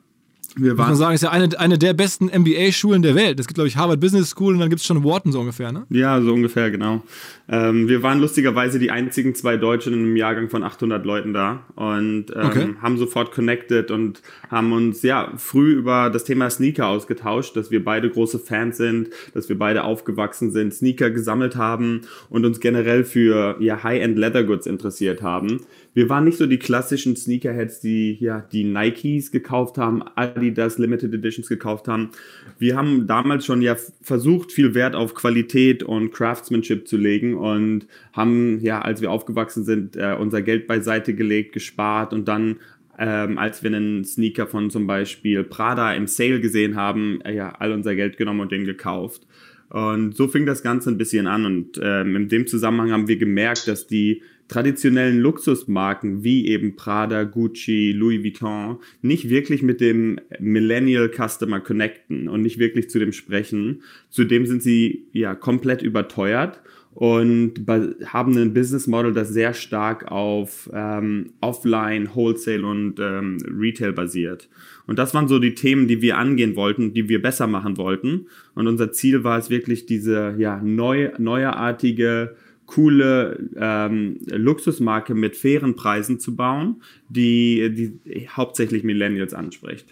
Wir 0.56 0.77
waren, 0.77 0.89
Muss 0.89 1.00
man 1.00 1.07
sagen, 1.07 1.15
ist 1.15 1.24
ja 1.24 1.31
eine, 1.31 1.59
eine 1.59 1.77
der 1.77 1.94
besten 1.94 2.25
MBA-Schulen 2.25 3.01
der 3.01 3.15
Welt. 3.15 3.39
Es 3.39 3.48
gibt, 3.48 3.56
glaube 3.56 3.69
ich, 3.69 3.77
Harvard 3.77 4.00
Business 4.00 4.31
School 4.31 4.53
und 4.53 4.59
dann 4.59 4.69
gibt 4.69 4.81
es 4.81 4.86
schon 4.86 5.03
Wharton 5.03 5.31
so 5.31 5.39
ungefähr, 5.39 5.71
ne? 5.71 5.86
Ja, 5.89 6.21
so 6.21 6.33
ungefähr, 6.33 6.71
genau. 6.71 7.03
Ähm, 7.48 7.88
wir 7.88 8.03
waren 8.03 8.19
lustigerweise 8.19 8.77
die 8.77 8.92
einzigen 8.92 9.33
zwei 9.33 9.57
Deutschen 9.57 9.94
in 9.94 10.00
einem 10.00 10.15
Jahrgang 10.15 10.50
von 10.50 10.63
800 10.63 11.06
Leuten 11.06 11.33
da 11.33 11.65
und 11.75 12.25
ähm, 12.36 12.45
okay. 12.45 12.69
haben 12.81 12.98
sofort 12.98 13.31
connected 13.31 13.92
und 13.92 14.21
haben 14.50 14.74
uns 14.74 15.01
ja 15.03 15.31
früh 15.38 15.71
über 15.74 16.09
das 16.09 16.25
Thema 16.25 16.50
Sneaker 16.50 16.88
ausgetauscht, 16.88 17.56
dass 17.56 17.71
wir 17.71 17.83
beide 17.83 18.09
große 18.09 18.39
Fans 18.39 18.77
sind, 18.77 19.09
dass 19.33 19.47
wir 19.47 19.57
beide 19.57 19.83
aufgewachsen 19.83 20.51
sind, 20.51 20.74
Sneaker 20.74 21.12
gesammelt 21.12 21.56
haben 21.56 22.01
und 22.30 22.45
uns 22.45 22.59
generell 22.59 23.06
für 23.06 23.56
ja, 23.59 23.83
High-End 23.83 24.18
Leather 24.18 24.44
Goods 24.44 24.65
interessiert 24.65 25.21
haben 25.21 25.62
wir 25.94 26.10
waren 26.10 26.24
nicht 26.24 26.38
so 26.38 26.48
die 26.48 26.58
klassischen 26.58 27.16
Sneakerheads, 27.16 27.82
die 27.82 28.18
ja 28.20 28.42
die 28.52 28.64
Nikes 28.64 29.32
gekauft 29.32 29.78
haben, 29.78 30.04
Adidas 30.16 30.78
Limited 30.78 31.14
Editions 31.14 31.50
gekauft 31.50 31.88
haben. 31.88 32.12
Wir 32.60 32.78
haben 32.78 33.08
damals 33.08 33.45
schon 33.45 33.62
ja 33.62 33.76
versucht, 34.02 34.52
viel 34.52 34.74
Wert 34.74 34.95
auf 34.95 35.14
Qualität 35.14 35.83
und 35.83 36.12
Craftsmanship 36.12 36.88
zu 36.88 36.98
legen 36.98 37.36
und 37.36 37.88
haben 38.14 38.60
ja, 38.62 38.81
als 38.81 39.02
wir 39.02 39.12
aufgewachsen 39.12 39.66
sind, 39.66 39.98
äh, 39.98 40.16
unser 40.18 40.42
Geld 40.42 40.68
beiseite 40.68 41.14
gelegt, 41.14 41.54
gespart 41.54 42.14
und 42.14 42.28
dann 42.28 42.57
ähm, 43.00 43.38
als 43.40 43.64
wir 43.64 43.74
einen 43.74 44.04
Sneaker 44.04 44.45
von 44.45 44.69
zum 44.69 44.86
Beispiel 44.86 45.44
Prada 45.44 45.94
im 45.94 46.07
Sale 46.07 46.40
gesehen 46.40 46.76
haben, 46.76 47.19
äh, 47.21 47.33
ja, 47.33 47.54
all 47.57 47.71
unser 47.71 47.95
Geld 47.95 48.16
genommen 48.18 48.42
und 48.42 48.52
den 48.52 48.66
gekauft. 48.66 49.26
Und 49.69 50.16
so 50.16 50.28
fing 50.28 50.45
das 50.45 50.64
Ganze 50.64 50.90
ein 50.92 50.98
bisschen 50.98 51.28
an. 51.28 51.45
Und 51.45 51.80
ähm, 51.81 52.16
in 52.16 52.28
dem 52.28 52.45
Zusammenhang 52.45 52.92
haben 52.92 53.07
wir 53.07 53.18
gemerkt, 53.18 53.68
dass 53.68 53.88
die 53.88 54.21
traditionellen 54.52 55.20
Luxusmarken 55.20 56.26
wie 56.26 56.48
eben 56.48 56.76
Prada, 56.76 57.24
Gucci, 57.24 57.94
Louis 57.94 58.22
Vuitton 58.22 58.80
nicht 59.02 59.30
wirklich 59.30 59.64
mit 59.64 59.80
dem 59.80 60.20
Millennial 60.40 61.10
Customer 61.10 61.62
connecten 61.62 62.28
und 62.28 62.42
nicht 62.42 62.60
wirklich 62.60 62.90
zu 62.90 63.00
dem 63.00 63.14
sprechen. 63.14 63.81
Zudem 64.10 64.46
sind 64.46 64.62
sie 64.62 65.06
ja 65.14 65.36
komplett 65.36 65.81
überteuert 65.81 66.62
und 66.94 67.66
haben 68.06 68.36
ein 68.36 68.54
Business 68.54 68.88
Model, 68.88 69.14
das 69.14 69.30
sehr 69.30 69.54
stark 69.54 70.12
auf 70.12 70.70
ähm, 70.74 71.31
Offline, 71.40 72.10
Wholesale 72.14 72.66
und 72.66 73.00
ähm, 73.00 73.38
Retail 73.58 73.94
basiert. 73.94 74.50
Und 74.86 75.00
das 75.00 75.14
waren 75.14 75.30
so 75.30 75.40
die 75.40 75.56
Themen, 75.56 75.88
die 75.88 76.02
wir 76.02 76.18
angehen 76.18 76.58
wollten, 76.58 76.94
die 76.94 77.08
wir 77.08 77.22
besser 77.22 77.48
machen 77.48 77.78
wollten. 77.78 78.28
Und 78.56 78.68
unser 78.68 78.92
Ziel 78.92 79.24
war 79.24 79.38
es 79.38 79.50
wirklich, 79.50 79.86
diese 79.86 80.36
ja, 80.38 80.60
neu, 80.62 81.12
neuartige 81.18 82.36
coole 82.71 83.49
ähm, 83.57 84.18
Luxusmarke 84.28 85.13
mit 85.13 85.35
fairen 85.35 85.75
Preisen 85.75 86.19
zu 86.19 86.35
bauen, 86.35 86.81
die, 87.09 87.99
die 88.06 88.30
hauptsächlich 88.30 88.83
Millennials 88.83 89.33
anspricht. 89.33 89.87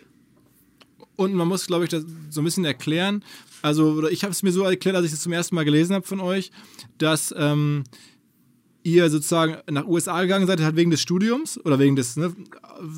Und 1.17 1.33
man 1.33 1.49
muss, 1.49 1.67
glaube 1.67 1.83
ich, 1.83 1.89
das 1.89 2.05
so 2.29 2.39
ein 2.39 2.45
bisschen 2.45 2.63
erklären. 2.63 3.25
Also, 3.61 4.07
ich 4.07 4.23
habe 4.23 4.31
es 4.31 4.41
mir 4.43 4.53
so 4.53 4.63
erklärt, 4.63 4.95
als 4.95 5.05
ich 5.05 5.11
das 5.11 5.21
zum 5.21 5.33
ersten 5.33 5.55
Mal 5.55 5.65
gelesen 5.65 5.93
habe 5.93 6.07
von 6.07 6.21
euch, 6.21 6.51
dass 6.97 7.35
ähm, 7.37 7.83
ihr 8.83 9.09
sozusagen 9.09 9.57
nach 9.69 9.85
USA 9.85 10.21
gegangen 10.21 10.47
seid, 10.47 10.61
halt 10.61 10.77
wegen 10.77 10.91
des 10.91 11.01
Studiums 11.01 11.59
oder 11.65 11.77
wegen 11.79 11.97
des 11.97 12.15
ne, 12.15 12.33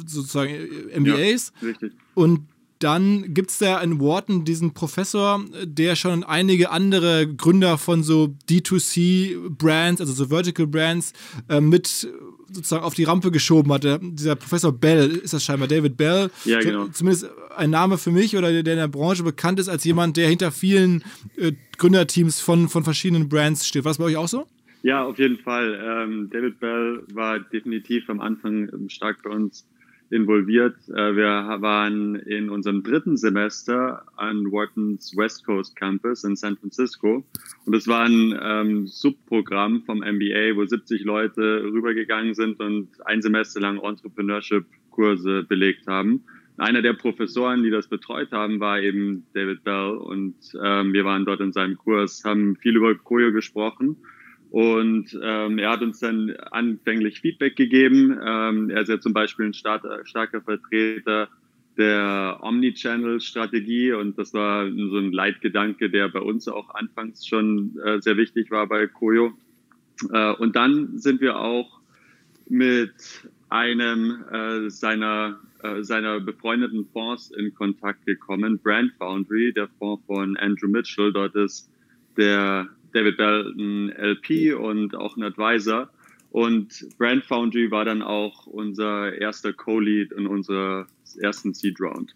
sozusagen 0.05 0.53
MBAs. 0.95 1.53
Ja, 1.61 1.67
richtig. 1.69 1.93
Und 2.13 2.41
dann 2.83 3.33
gibt 3.33 3.51
es 3.51 3.59
da 3.59 3.79
in 3.81 3.99
Wharton 3.99 4.43
diesen 4.43 4.73
Professor, 4.73 5.43
der 5.63 5.95
schon 5.95 6.23
einige 6.23 6.71
andere 6.71 7.27
Gründer 7.27 7.77
von 7.77 8.03
so 8.03 8.35
D2C-Brands, 8.49 10.01
also 10.01 10.13
so 10.13 10.27
Vertical 10.27 10.67
Brands, 10.67 11.13
äh, 11.47 11.61
mit 11.61 12.07
sozusagen 12.51 12.83
auf 12.83 12.93
die 12.93 13.03
Rampe 13.03 13.31
geschoben 13.31 13.71
hat. 13.71 13.85
dieser 14.01 14.35
Professor 14.35 14.71
Bell 14.71 15.09
ist 15.11 15.33
das 15.33 15.43
scheinbar, 15.43 15.67
David 15.67 15.95
Bell. 15.95 16.29
Ja, 16.45 16.59
genau. 16.59 16.87
Zumindest 16.87 17.29
ein 17.55 17.69
Name 17.69 17.97
für 17.97 18.11
mich 18.11 18.35
oder 18.35 18.51
der 18.63 18.73
in 18.73 18.79
der 18.79 18.87
Branche 18.87 19.23
bekannt 19.23 19.59
ist 19.59 19.69
als 19.69 19.83
jemand, 19.83 20.17
der 20.17 20.27
hinter 20.27 20.51
vielen 20.51 21.03
äh, 21.37 21.53
Gründerteams 21.77 22.41
von, 22.41 22.67
von 22.67 22.83
verschiedenen 22.83 23.29
Brands 23.29 23.67
steht. 23.67 23.85
War 23.85 23.91
das 23.91 23.97
bei 23.99 24.05
euch 24.05 24.17
auch 24.17 24.27
so? 24.27 24.47
Ja, 24.83 25.03
auf 25.03 25.19
jeden 25.19 25.37
Fall. 25.37 25.79
Ähm, 25.81 26.29
David 26.31 26.59
Bell 26.59 27.03
war 27.13 27.39
definitiv 27.39 28.09
am 28.09 28.19
Anfang 28.19 28.69
ähm, 28.73 28.89
stark 28.89 29.21
bei 29.23 29.29
uns 29.29 29.65
involviert. 30.11 30.75
Äh, 30.89 31.15
wir 31.15 31.61
waren 31.61 32.15
in 32.15 32.49
unserem 32.49 32.83
dritten 32.83 33.17
Semester 33.17 34.03
an 34.17 34.51
Whartons 34.51 35.15
West 35.15 35.45
Coast 35.45 35.75
Campus 35.75 36.23
in 36.23 36.35
San 36.35 36.57
Francisco. 36.57 37.23
Und 37.65 37.75
es 37.75 37.87
war 37.87 38.05
ein 38.05 38.37
ähm, 38.41 38.87
Subprogramm 38.87 39.83
vom 39.83 39.99
MBA, 39.99 40.55
wo 40.55 40.65
70 40.65 41.03
Leute 41.03 41.63
rübergegangen 41.63 42.33
sind 42.33 42.59
und 42.59 42.89
ein 43.05 43.21
Semester 43.21 43.61
lang 43.61 43.79
Entrepreneurship-Kurse 43.79 45.43
belegt 45.43 45.87
haben. 45.87 46.23
Einer 46.57 46.81
der 46.81 46.93
Professoren, 46.93 47.63
die 47.63 47.71
das 47.71 47.87
betreut 47.87 48.31
haben, 48.31 48.59
war 48.59 48.79
eben 48.79 49.25
David 49.33 49.63
Bell. 49.63 49.95
Und 49.97 50.35
ähm, 50.61 50.93
wir 50.93 51.05
waren 51.05 51.25
dort 51.25 51.39
in 51.39 51.53
seinem 51.53 51.77
Kurs, 51.77 52.23
haben 52.25 52.55
viel 52.57 52.75
über 52.75 52.93
Koyo 52.95 53.31
gesprochen 53.31 53.97
und 54.51 55.17
ähm, 55.23 55.59
er 55.59 55.71
hat 55.71 55.81
uns 55.81 55.99
dann 55.99 56.35
anfänglich 56.51 57.21
Feedback 57.21 57.55
gegeben. 57.55 58.19
Ähm, 58.21 58.69
er 58.69 58.81
ist 58.81 58.89
ja 58.89 58.99
zum 58.99 59.13
Beispiel 59.13 59.45
ein 59.45 59.53
starker, 59.53 60.05
starker 60.05 60.41
Vertreter 60.41 61.29
der 61.77 62.37
Omnichannel-Strategie 62.41 63.93
und 63.93 64.17
das 64.17 64.33
war 64.33 64.65
so 64.65 64.97
ein 64.97 65.13
Leitgedanke, 65.13 65.89
der 65.89 66.09
bei 66.09 66.19
uns 66.19 66.49
auch 66.49 66.75
anfangs 66.75 67.25
schon 67.25 67.79
äh, 67.85 68.01
sehr 68.01 68.17
wichtig 68.17 68.51
war 68.51 68.67
bei 68.67 68.87
Koyo. 68.87 69.31
Äh, 70.11 70.33
und 70.33 70.57
dann 70.57 70.97
sind 70.97 71.21
wir 71.21 71.39
auch 71.39 71.79
mit 72.49 72.91
einem 73.47 74.25
äh, 74.33 74.69
seiner, 74.69 75.39
äh, 75.63 75.81
seiner 75.81 76.19
befreundeten 76.19 76.85
Fonds 76.91 77.31
in 77.31 77.53
Kontakt 77.53 78.05
gekommen, 78.05 78.59
Brand 78.59 78.91
Foundry, 78.97 79.53
der 79.53 79.69
Fonds 79.79 80.05
von 80.07 80.35
Andrew 80.35 80.67
Mitchell. 80.67 81.13
Dort 81.13 81.35
ist 81.35 81.69
der 82.17 82.67
David 82.93 83.17
Bell 83.17 83.53
ein 83.57 83.89
LP 83.89 84.55
und 84.55 84.95
auch 84.95 85.17
ein 85.17 85.23
Advisor. 85.23 85.89
Und 86.31 86.87
Brand 86.97 87.25
Foundry 87.25 87.71
war 87.71 87.83
dann 87.83 88.01
auch 88.01 88.47
unser 88.47 89.13
erster 89.13 89.51
Co-Lead 89.51 90.13
in 90.13 90.27
unserer 90.27 90.87
ersten 91.19 91.53
Seed 91.53 91.79
Round. 91.81 92.15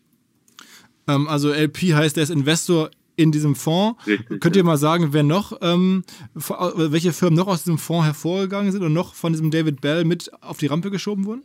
Ähm, 1.08 1.28
also 1.28 1.52
LP 1.52 1.94
heißt, 1.94 2.18
er 2.18 2.24
ist 2.24 2.30
Investor 2.30 2.92
in 3.18 3.32
diesem 3.32 3.56
Fonds. 3.56 4.06
Richtig, 4.08 4.42
Könnt 4.42 4.56
ihr 4.56 4.62
ja. 4.62 4.66
mal 4.66 4.78
sagen, 4.78 5.10
wer 5.12 5.24
noch, 5.24 5.58
ähm, 5.62 6.04
welche 6.34 7.14
Firmen 7.14 7.38
noch 7.38 7.48
aus 7.48 7.64
diesem 7.64 7.78
Fonds 7.78 8.06
hervorgegangen 8.06 8.72
sind 8.72 8.84
und 8.84 8.94
noch 8.94 9.14
von 9.14 9.34
diesem 9.34 9.52
David 9.52 9.82
Bell 9.82 10.06
mit 10.06 10.32
auf 10.42 10.58
die 10.58 10.68
Rampe 10.68 10.92
geschoben 10.92 11.26
wurden? 11.26 11.44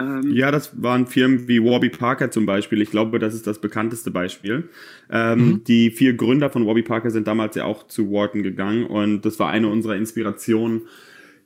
Ähm, 0.00 0.32
ja, 0.32 0.50
das 0.50 0.82
waren 0.82 1.06
Firmen 1.06 1.46
wie 1.48 1.62
Warby 1.62 1.90
Parker 1.90 2.30
zum 2.30 2.46
Beispiel. 2.46 2.80
Ich 2.80 2.90
glaube, 2.90 3.18
das 3.18 3.34
ist 3.34 3.46
das 3.46 3.60
bekannteste 3.60 4.10
Beispiel. 4.10 4.68
Ähm, 5.10 5.38
mhm. 5.38 5.64
Die 5.64 5.90
vier 5.90 6.14
Gründer 6.14 6.50
von 6.50 6.66
Warby 6.66 6.82
Parker 6.82 7.10
sind 7.10 7.26
damals 7.26 7.56
ja 7.56 7.64
auch 7.64 7.86
zu 7.86 8.10
Wharton 8.10 8.42
gegangen 8.42 8.86
und 8.86 9.24
das 9.24 9.38
war 9.38 9.50
eine 9.50 9.68
unserer 9.68 9.96
Inspirationen, 9.96 10.82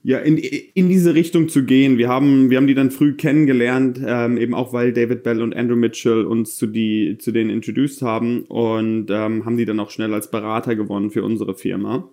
ja, 0.06 0.18
in, 0.18 0.36
in 0.36 0.90
diese 0.90 1.14
Richtung 1.14 1.48
zu 1.48 1.64
gehen. 1.64 1.96
Wir 1.96 2.08
haben, 2.08 2.50
wir 2.50 2.58
haben 2.58 2.66
die 2.66 2.74
dann 2.74 2.90
früh 2.90 3.14
kennengelernt, 3.14 3.98
ähm, 4.06 4.36
eben 4.36 4.52
auch 4.52 4.74
weil 4.74 4.92
David 4.92 5.22
Bell 5.22 5.40
und 5.40 5.56
Andrew 5.56 5.76
Mitchell 5.76 6.26
uns 6.26 6.56
zu, 6.56 6.66
die, 6.66 7.16
zu 7.18 7.32
denen 7.32 7.48
introduced 7.48 8.02
haben 8.02 8.42
und 8.42 9.06
ähm, 9.10 9.46
haben 9.46 9.56
die 9.56 9.64
dann 9.64 9.80
auch 9.80 9.90
schnell 9.90 10.12
als 10.12 10.30
Berater 10.30 10.76
gewonnen 10.76 11.10
für 11.10 11.22
unsere 11.22 11.54
Firma. 11.54 12.10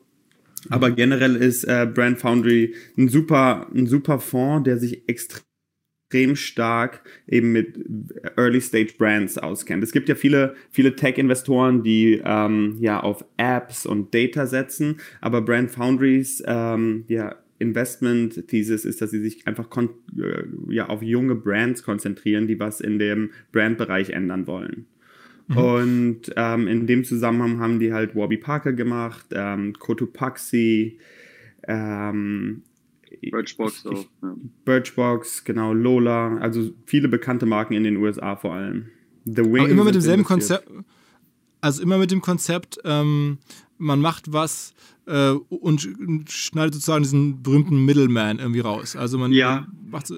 Aber 0.69 0.91
generell 0.91 1.35
ist 1.35 1.65
äh, 1.65 1.85
Brand 1.91 2.19
Foundry 2.19 2.75
ein 2.97 3.09
super, 3.09 3.67
ein 3.73 3.87
super 3.87 4.19
Fonds, 4.19 4.63
der 4.63 4.77
sich 4.77 5.09
extrem 5.09 5.41
extrem 6.11 6.35
stark 6.35 7.01
eben 7.27 7.53
mit 7.53 7.79
Early 8.35 8.59
Stage 8.59 8.93
Brands 8.97 9.37
auskennt. 9.37 9.83
Es 9.83 9.91
gibt 9.91 10.09
ja 10.09 10.15
viele, 10.15 10.55
viele 10.69 10.95
Tech-Investoren, 10.95 11.83
die 11.83 12.21
ähm, 12.23 12.77
ja 12.79 12.99
auf 12.99 13.23
Apps 13.37 13.85
und 13.85 14.13
Data 14.13 14.45
setzen, 14.45 14.97
aber 15.21 15.41
Brand 15.41 15.71
Foundries 15.71 16.43
ähm, 16.45 17.05
ja 17.07 17.35
Investment 17.59 18.47
Thesis 18.47 18.85
ist, 18.85 19.01
dass 19.01 19.11
sie 19.11 19.21
sich 19.21 19.47
einfach 19.47 19.67
äh, 19.77 20.43
ja, 20.69 20.89
auf 20.89 21.01
junge 21.01 21.35
Brands 21.35 21.83
konzentrieren, 21.83 22.47
die 22.47 22.59
was 22.59 22.81
in 22.81 22.97
dem 22.99 23.29
Brandbereich 23.51 24.09
ändern 24.09 24.47
wollen. 24.47 24.87
Mhm. 25.47 25.57
Und 25.57 26.21
ähm, 26.35 26.67
in 26.67 26.87
dem 26.87 27.03
Zusammenhang 27.03 27.59
haben 27.59 27.79
die 27.79 27.93
halt 27.93 28.15
Warby 28.15 28.37
Parker 28.37 28.73
gemacht, 28.73 29.27
ähm, 29.31 29.73
Cotopaxi, 29.73 30.97
ähm, 31.67 32.63
Birchbox 33.29 33.85
auch. 33.85 34.05
Ja. 34.23 34.35
Birchbox, 34.65 35.43
genau, 35.43 35.73
Lola, 35.73 36.37
also 36.37 36.71
viele 36.85 37.07
bekannte 37.07 37.45
Marken 37.45 37.73
in 37.73 37.83
den 37.83 37.97
USA 37.97 38.35
vor 38.35 38.53
allem. 38.53 38.87
The 39.25 39.43
Wings 39.43 39.59
Aber 39.59 39.69
immer 39.69 39.83
mit 39.83 39.95
demselben 39.95 40.23
Konzept. 40.23 40.67
Also 41.61 41.83
immer 41.83 41.99
mit 41.99 42.09
dem 42.09 42.21
Konzept, 42.21 42.79
ähm, 42.85 43.37
man 43.77 43.99
macht 43.99 44.33
was 44.33 44.73
äh, 45.05 45.31
und 45.31 45.87
schneidet 46.27 46.73
sozusagen 46.73 47.03
diesen 47.03 47.43
berühmten 47.43 47.85
Middleman 47.85 48.39
irgendwie 48.39 48.61
raus. 48.61 48.95
Also 48.95 49.19
man 49.19 49.31
ja. 49.31 49.67
macht 49.85 50.07
so 50.07 50.17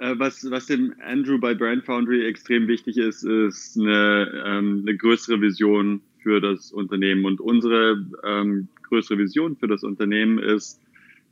äh, 0.00 0.18
was, 0.18 0.50
was 0.50 0.66
dem 0.66 0.94
Andrew 1.04 1.38
bei 1.38 1.54
Brand 1.54 1.84
Foundry 1.84 2.24
extrem 2.26 2.66
wichtig 2.68 2.96
ist, 2.96 3.22
ist 3.22 3.78
eine, 3.78 4.42
ähm, 4.46 4.84
eine 4.86 4.96
größere 4.96 5.40
Vision 5.40 6.00
für 6.22 6.40
das 6.40 6.72
Unternehmen. 6.72 7.24
Und 7.26 7.40
unsere 7.40 8.04
ähm, 8.24 8.68
größere 8.82 9.18
Vision 9.18 9.56
für 9.56 9.68
das 9.68 9.82
Unternehmen 9.84 10.38
ist, 10.38 10.80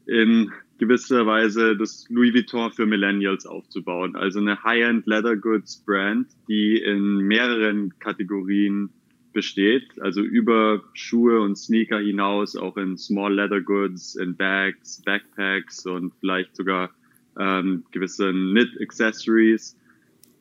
in 0.07 0.51
gewisser 0.79 1.27
Weise 1.27 1.77
das 1.77 2.07
Louis 2.09 2.35
Vuitton 2.35 2.73
für 2.73 2.87
Millennials 2.87 3.47
aufzubauen. 3.47 4.17
Also 4.17 4.39
eine 4.39 4.63
High-End 4.63 5.07
Leather 5.07 5.37
Goods 5.37 5.79
Brand, 5.85 6.29
die 6.49 6.79
in 6.79 7.19
mehreren 7.19 7.99
Kategorien 7.99 8.91
besteht, 9.33 10.01
also 10.01 10.21
über 10.21 10.83
Schuhe 10.95 11.41
und 11.41 11.57
Sneaker 11.57 11.99
hinaus, 11.99 12.57
auch 12.57 12.77
in 12.77 12.97
Small 12.97 13.35
Leather 13.35 13.61
Goods, 13.61 14.17
in 14.17 14.37
Bags, 14.37 15.03
Backpacks 15.05 15.87
und 15.87 16.13
vielleicht 16.21 16.57
sogar 16.57 16.91
ähm, 17.39 17.85
gewisse 17.93 18.31
Knit 18.33 18.81
Accessories 18.81 19.78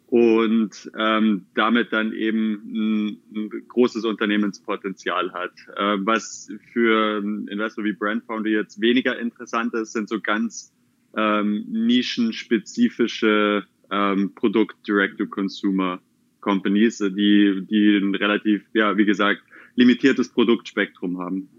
und 0.07 0.91
ähm, 0.97 1.45
damit 1.53 1.91
dann 1.91 2.13
eben 2.13 2.53
ein, 2.65 3.19
ein 3.35 3.49
großes 3.67 4.05
Unternehmenspotenzial 4.05 5.33
hat. 5.33 5.51
Äh, 5.75 5.97
was 6.05 6.49
für 6.71 7.21
Investor 7.49 7.83
wie 7.83 7.91
Brand 7.93 8.23
Foundry 8.25 8.53
jetzt 8.53 8.79
weniger 8.79 9.19
interessant 9.19 9.73
ist, 9.73 9.91
sind 9.91 10.07
so 10.07 10.21
ganz 10.21 10.73
ähm, 11.15 11.65
nischenspezifische 11.67 13.65
ähm, 13.91 14.33
Produkt-Direct-to-Consumer-Companies, 14.35 16.99
die, 16.99 17.65
die 17.69 17.97
ein 17.97 18.15
relativ, 18.15 18.63
ja, 18.73 18.95
wie 18.95 19.03
gesagt, 19.05 19.41
limitiertes 19.75 20.29
Produktspektrum 20.29 21.19
haben. 21.19 21.49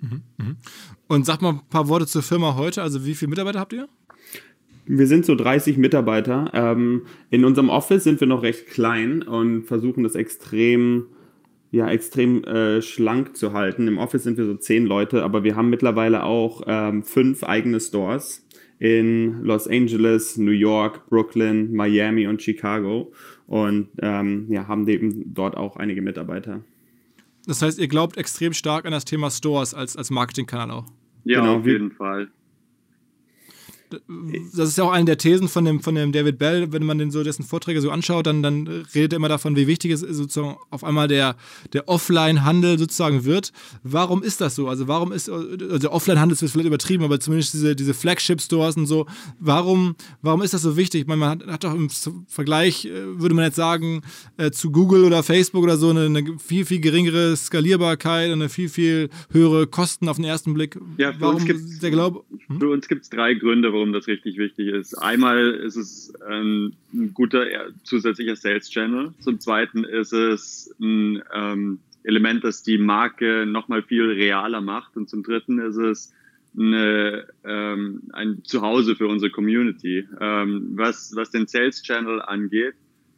Mhm, 0.00 0.22
mhm. 0.36 0.56
Und 1.08 1.26
sag 1.26 1.42
mal 1.42 1.54
ein 1.54 1.68
paar 1.68 1.88
Worte 1.88 2.06
zur 2.06 2.22
Firma 2.22 2.54
heute. 2.54 2.80
Also 2.82 3.04
wie 3.04 3.14
viele 3.14 3.30
Mitarbeiter 3.30 3.58
habt 3.58 3.72
ihr? 3.72 3.88
Wir 4.88 5.06
sind 5.06 5.26
so 5.26 5.34
30 5.34 5.76
Mitarbeiter. 5.76 6.50
Ähm, 6.54 7.02
in 7.30 7.44
unserem 7.44 7.68
Office 7.68 8.04
sind 8.04 8.20
wir 8.20 8.26
noch 8.26 8.42
recht 8.42 8.66
klein 8.66 9.22
und 9.22 9.64
versuchen 9.64 10.02
das 10.02 10.14
extrem, 10.14 11.08
ja, 11.70 11.90
extrem 11.90 12.42
äh, 12.44 12.80
schlank 12.80 13.36
zu 13.36 13.52
halten. 13.52 13.86
Im 13.86 13.98
Office 13.98 14.22
sind 14.22 14.38
wir 14.38 14.46
so 14.46 14.54
10 14.54 14.86
Leute, 14.86 15.22
aber 15.24 15.44
wir 15.44 15.56
haben 15.56 15.68
mittlerweile 15.68 16.24
auch 16.24 16.62
ähm, 16.66 17.02
fünf 17.02 17.44
eigene 17.44 17.80
Stores 17.80 18.46
in 18.78 19.42
Los 19.42 19.68
Angeles, 19.68 20.38
New 20.38 20.52
York, 20.52 21.06
Brooklyn, 21.10 21.74
Miami 21.74 22.26
und 22.26 22.40
Chicago 22.40 23.12
und 23.46 23.88
ähm, 24.00 24.46
ja, 24.48 24.68
haben 24.68 24.88
eben 24.88 25.34
dort 25.34 25.54
auch 25.56 25.76
einige 25.76 26.00
Mitarbeiter. 26.00 26.62
Das 27.46 27.60
heißt, 27.60 27.78
ihr 27.78 27.88
glaubt 27.88 28.16
extrem 28.16 28.54
stark 28.54 28.86
an 28.86 28.92
das 28.92 29.04
Thema 29.04 29.30
Stores 29.30 29.74
als, 29.74 29.98
als 29.98 30.10
Marketingkanal 30.10 30.70
auch. 30.70 30.86
Ja, 31.24 31.40
genau, 31.40 31.56
auf 31.56 31.66
jeden 31.66 31.90
Fall 31.90 32.28
das 33.90 34.68
ist 34.68 34.78
ja 34.78 34.84
auch 34.84 34.92
eine 34.92 35.04
der 35.04 35.18
Thesen 35.18 35.48
von 35.48 35.64
dem, 35.64 35.80
von 35.80 35.94
dem 35.94 36.12
David 36.12 36.38
Bell, 36.38 36.72
wenn 36.72 36.84
man 36.84 36.98
den 36.98 37.10
so 37.10 37.22
dessen 37.22 37.44
Vorträge 37.44 37.80
so 37.80 37.90
anschaut, 37.90 38.26
dann, 38.26 38.42
dann 38.42 38.66
redet 38.94 39.12
er 39.12 39.16
immer 39.16 39.28
davon, 39.28 39.56
wie 39.56 39.66
wichtig 39.66 39.92
es 39.92 40.00
sozusagen 40.00 40.56
auf 40.70 40.84
einmal 40.84 41.08
der, 41.08 41.36
der 41.72 41.88
Offline-Handel 41.88 42.78
sozusagen 42.78 43.24
wird. 43.24 43.52
Warum 43.82 44.22
ist 44.22 44.40
das 44.40 44.54
so? 44.54 44.68
Also 44.68 44.88
warum 44.88 45.12
ist, 45.12 45.28
also 45.28 45.78
der 45.78 45.92
Offline-Handel 45.92 46.34
ist 46.34 46.52
vielleicht 46.52 46.66
übertrieben, 46.66 47.04
aber 47.04 47.20
zumindest 47.20 47.54
diese, 47.54 47.74
diese 47.74 47.94
Flagship-Stores 47.94 48.76
und 48.76 48.86
so, 48.86 49.06
warum, 49.38 49.96
warum 50.22 50.42
ist 50.42 50.54
das 50.54 50.62
so 50.62 50.76
wichtig? 50.76 51.02
Ich 51.02 51.06
meine, 51.06 51.20
man 51.20 51.30
hat, 51.30 51.46
hat 51.46 51.64
doch 51.64 51.74
im 51.74 51.88
Vergleich, 52.26 52.84
äh, 52.84 53.20
würde 53.20 53.34
man 53.34 53.44
jetzt 53.44 53.56
sagen, 53.56 54.02
äh, 54.36 54.50
zu 54.50 54.70
Google 54.70 55.04
oder 55.04 55.22
Facebook 55.22 55.64
oder 55.64 55.76
so 55.76 55.90
eine, 55.90 56.06
eine, 56.06 56.38
viel, 56.38 56.64
viel 56.64 56.80
geringere 56.80 57.36
Skalierbarkeit 57.36 58.28
und 58.28 58.40
eine 58.40 58.48
viel, 58.48 58.68
viel 58.68 59.08
höhere 59.30 59.66
Kosten 59.66 60.08
auf 60.08 60.16
den 60.16 60.24
ersten 60.24 60.54
Blick. 60.54 60.78
Ja, 60.98 61.12
für 61.12 61.20
warum 61.20 61.36
uns 61.36 61.44
gibt's, 61.44 61.78
der 61.78 61.90
Glaube? 61.90 62.24
Hm? 62.48 62.60
Für 62.60 62.70
uns 62.70 62.88
gibt 62.88 63.02
es 63.02 63.10
drei 63.10 63.34
Gründe, 63.34 63.72
warum 63.78 63.92
das 63.92 64.08
richtig 64.08 64.36
wichtig 64.36 64.68
ist. 64.68 64.94
Einmal 64.94 65.54
ist 65.54 65.76
es 65.76 66.12
ein, 66.22 66.74
ein 66.92 67.14
guter 67.14 67.46
zusätzlicher 67.84 68.36
Sales 68.36 68.68
Channel. 68.70 69.14
Zum 69.20 69.40
Zweiten 69.40 69.84
ist 69.84 70.12
es 70.12 70.74
ein 70.80 71.22
ähm, 71.32 71.78
Element, 72.02 72.44
das 72.44 72.62
die 72.62 72.78
Marke 72.78 73.46
nochmal 73.46 73.82
viel 73.82 74.10
realer 74.10 74.60
macht. 74.60 74.96
Und 74.96 75.08
zum 75.08 75.22
Dritten 75.22 75.58
ist 75.60 75.76
es 75.76 76.12
eine, 76.58 77.26
ähm, 77.44 78.02
ein 78.12 78.42
Zuhause 78.44 78.96
für 78.96 79.06
unsere 79.06 79.30
Community. 79.30 80.06
Ähm, 80.20 80.72
was, 80.74 81.14
was 81.14 81.30
den 81.30 81.46
Sales 81.46 81.82
Channel 81.82 82.20
angeht, 82.20 82.74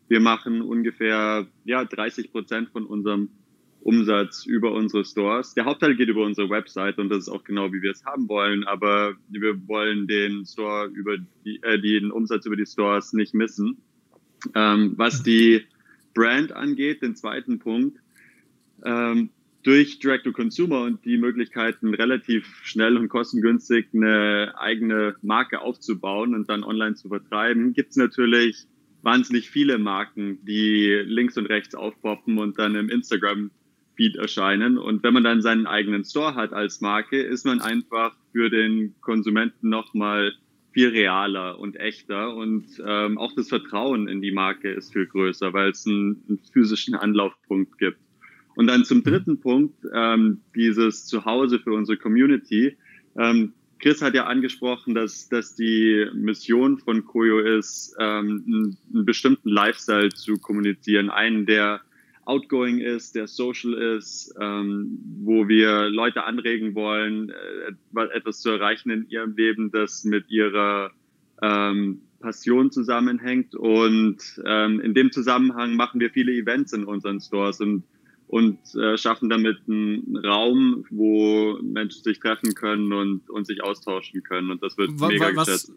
wir 0.09 0.21
machen 0.21 0.61
ungefähr 0.61 1.47
ja, 1.65 1.85
30 1.85 2.33
Prozent 2.33 2.69
von 2.71 2.85
unserem 2.85 3.31
Umsatz 3.83 4.45
über 4.47 4.73
unsere 4.73 5.05
Stores. 5.05 5.55
Der 5.55 5.65
Hauptteil 5.65 5.97
geht 5.97 6.09
über 6.09 6.25
unsere 6.25 6.51
Website 6.51 6.99
und 6.99 7.09
das 7.09 7.21
ist 7.21 7.29
auch 7.29 7.45
genau, 7.45 7.73
wie 7.73 7.83
wir 7.83 7.93
es 7.93 8.05
haben 8.05 8.29
wollen. 8.29 8.65
Aber 8.65 9.15
wir 9.29 9.67
wollen 9.69 10.07
den 10.07 10.45
Store 10.45 10.87
über 10.87 11.17
die, 11.45 11.61
äh, 11.63 11.81
den 11.81 12.11
Umsatz 12.11 12.47
über 12.47 12.57
die 12.57 12.67
Stores 12.67 13.13
nicht 13.13 13.35
missen. 13.35 13.79
Ähm, 14.55 14.95
was 14.97 15.23
die 15.23 15.63
Brand 16.15 16.53
angeht, 16.53 17.03
den 17.03 17.17
zweiten 17.17 17.59
Punkt, 17.59 17.99
ähm, 18.85 19.31
durch 19.63 19.99
Direct-to-Consumer 19.99 20.83
und 20.83 21.05
die 21.05 21.19
Möglichkeiten, 21.19 21.95
relativ 21.95 22.47
schnell 22.65 22.97
und 22.97 23.09
kostengünstig 23.09 23.89
eine 23.93 24.55
eigene 24.57 25.17
Marke 25.23 25.61
aufzubauen 25.61 26.35
und 26.35 26.49
dann 26.49 26.65
online 26.65 26.95
zu 26.95 27.09
vertreiben, 27.09 27.75
gibt 27.75 27.91
es 27.91 27.97
natürlich 27.97 28.67
wahnsinnig 29.03 29.51
viele 29.51 29.79
Marken, 29.79 30.39
die 30.45 31.03
links 31.05 31.37
und 31.37 31.47
rechts 31.47 31.75
aufpoppen 31.75 32.39
und 32.39 32.59
dann 32.59 32.75
im 32.75 32.89
Instagram-Feed 34.01 34.17
erscheinen. 34.17 34.79
Und 34.79 35.03
wenn 35.03 35.15
man 35.15 35.25
dann 35.25 35.43
seinen 35.43 35.67
eigenen 35.67 36.05
Store 36.05 36.35
hat 36.35 36.53
als 36.53 36.81
Marke, 36.81 37.21
ist 37.21 37.45
man 37.45 37.61
einfach 37.61 38.17
für 38.33 38.51
den 38.51 38.95
Konsumenten 39.01 39.69
nochmal 39.69 40.33
viel 40.73 40.89
realer 40.89 41.59
und 41.59 41.77
echter 41.77 42.35
und 42.37 42.65
ähm, 42.87 43.19
auch 43.19 43.35
das 43.35 43.49
Vertrauen 43.49 44.07
in 44.07 44.23
die 44.23 44.31
Marke 44.31 44.71
ist 44.71 44.93
viel 44.93 45.07
größer, 45.07 45.53
weil 45.53 45.71
es 45.71 45.85
einen, 45.85 46.23
einen 46.29 46.39
physischen 46.53 46.95
Anlaufpunkt 46.95 47.77
gibt. 47.79 47.99
Und 48.55 48.69
dann 48.69 48.85
zum 48.85 49.03
dritten 49.03 49.41
Punkt, 49.41 49.85
ähm, 49.93 50.43
dieses 50.55 51.07
Zuhause 51.07 51.59
für 51.59 51.73
unsere 51.73 51.99
Community. 51.99 52.77
Ähm, 53.19 53.53
Chris 53.81 54.01
hat 54.01 54.15
ja 54.15 54.27
angesprochen, 54.27 54.95
dass, 54.95 55.29
dass 55.29 55.57
die 55.57 56.07
Mission 56.15 56.79
von 56.79 57.05
Koyo 57.05 57.41
ist, 57.41 57.97
ähm, 57.99 58.45
einen, 58.47 58.79
einen 58.95 59.05
bestimmten 59.05 59.49
Lifestyle 59.49 60.11
zu 60.11 60.37
kommunizieren. 60.37 61.11
Einen, 61.11 61.47
der 61.47 61.81
outgoing 62.25 62.79
ist, 62.79 63.15
der 63.15 63.27
social 63.27 63.75
ist, 63.75 64.35
ähm, 64.41 64.99
wo 65.23 65.49
wir 65.49 65.89
Leute 65.89 66.25
anregen 66.25 66.75
wollen, 66.75 67.31
äh, 67.31 68.01
etwas 68.15 68.41
zu 68.41 68.51
erreichen 68.51 68.91
in 68.91 69.09
ihrem 69.09 69.37
Leben, 69.37 69.71
das 69.71 70.05
mit 70.05 70.31
ihrer 70.31 70.91
ähm, 71.43 72.03
Passion 72.21 72.71
zusammenhängt. 72.71 73.55
Und 73.55 74.19
ähm, 74.45 74.81
in 74.81 74.95
dem 74.95 75.13
Zusammenhang 75.13 75.75
machen 75.75 76.01
wir 76.01 76.11
viele 76.11 76.33
Events 76.33 76.73
in 76.73 76.85
unseren 76.85 77.21
Stores 77.21 77.61
und 77.61 77.85
und 78.31 78.59
äh, 78.77 78.97
schaffen 78.97 79.29
damit 79.29 79.59
einen 79.67 80.17
Raum, 80.25 80.85
wo 80.91 81.59
Menschen 81.63 82.05
sich 82.05 82.21
treffen 82.21 82.55
können 82.55 82.93
und, 82.93 83.29
und 83.29 83.45
sich 83.45 83.61
austauschen 83.65 84.23
können. 84.23 84.53
Und 84.53 84.63
das 84.63 84.79
wird 84.79 85.01
wa 85.01 85.09
mega 85.09 85.35
was, 85.35 85.47
geschätzt. 85.47 85.73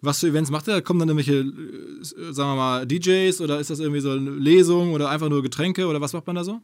Was 0.00 0.20
für 0.20 0.28
Events 0.28 0.50
macht 0.50 0.68
ihr? 0.68 0.80
Kommen 0.80 1.00
dann 1.00 1.08
irgendwelche, 1.08 1.40
äh, 1.40 2.32
sagen 2.32 2.50
wir 2.50 2.56
mal, 2.56 2.86
DJs 2.86 3.40
oder 3.40 3.58
ist 3.58 3.70
das 3.70 3.80
irgendwie 3.80 4.00
so 4.00 4.10
eine 4.10 4.30
Lesung 4.30 4.92
oder 4.92 5.10
einfach 5.10 5.28
nur 5.28 5.42
Getränke 5.42 5.86
oder 5.86 6.00
was 6.00 6.12
macht 6.12 6.26
man 6.26 6.36
da 6.36 6.44
so? 6.44 6.60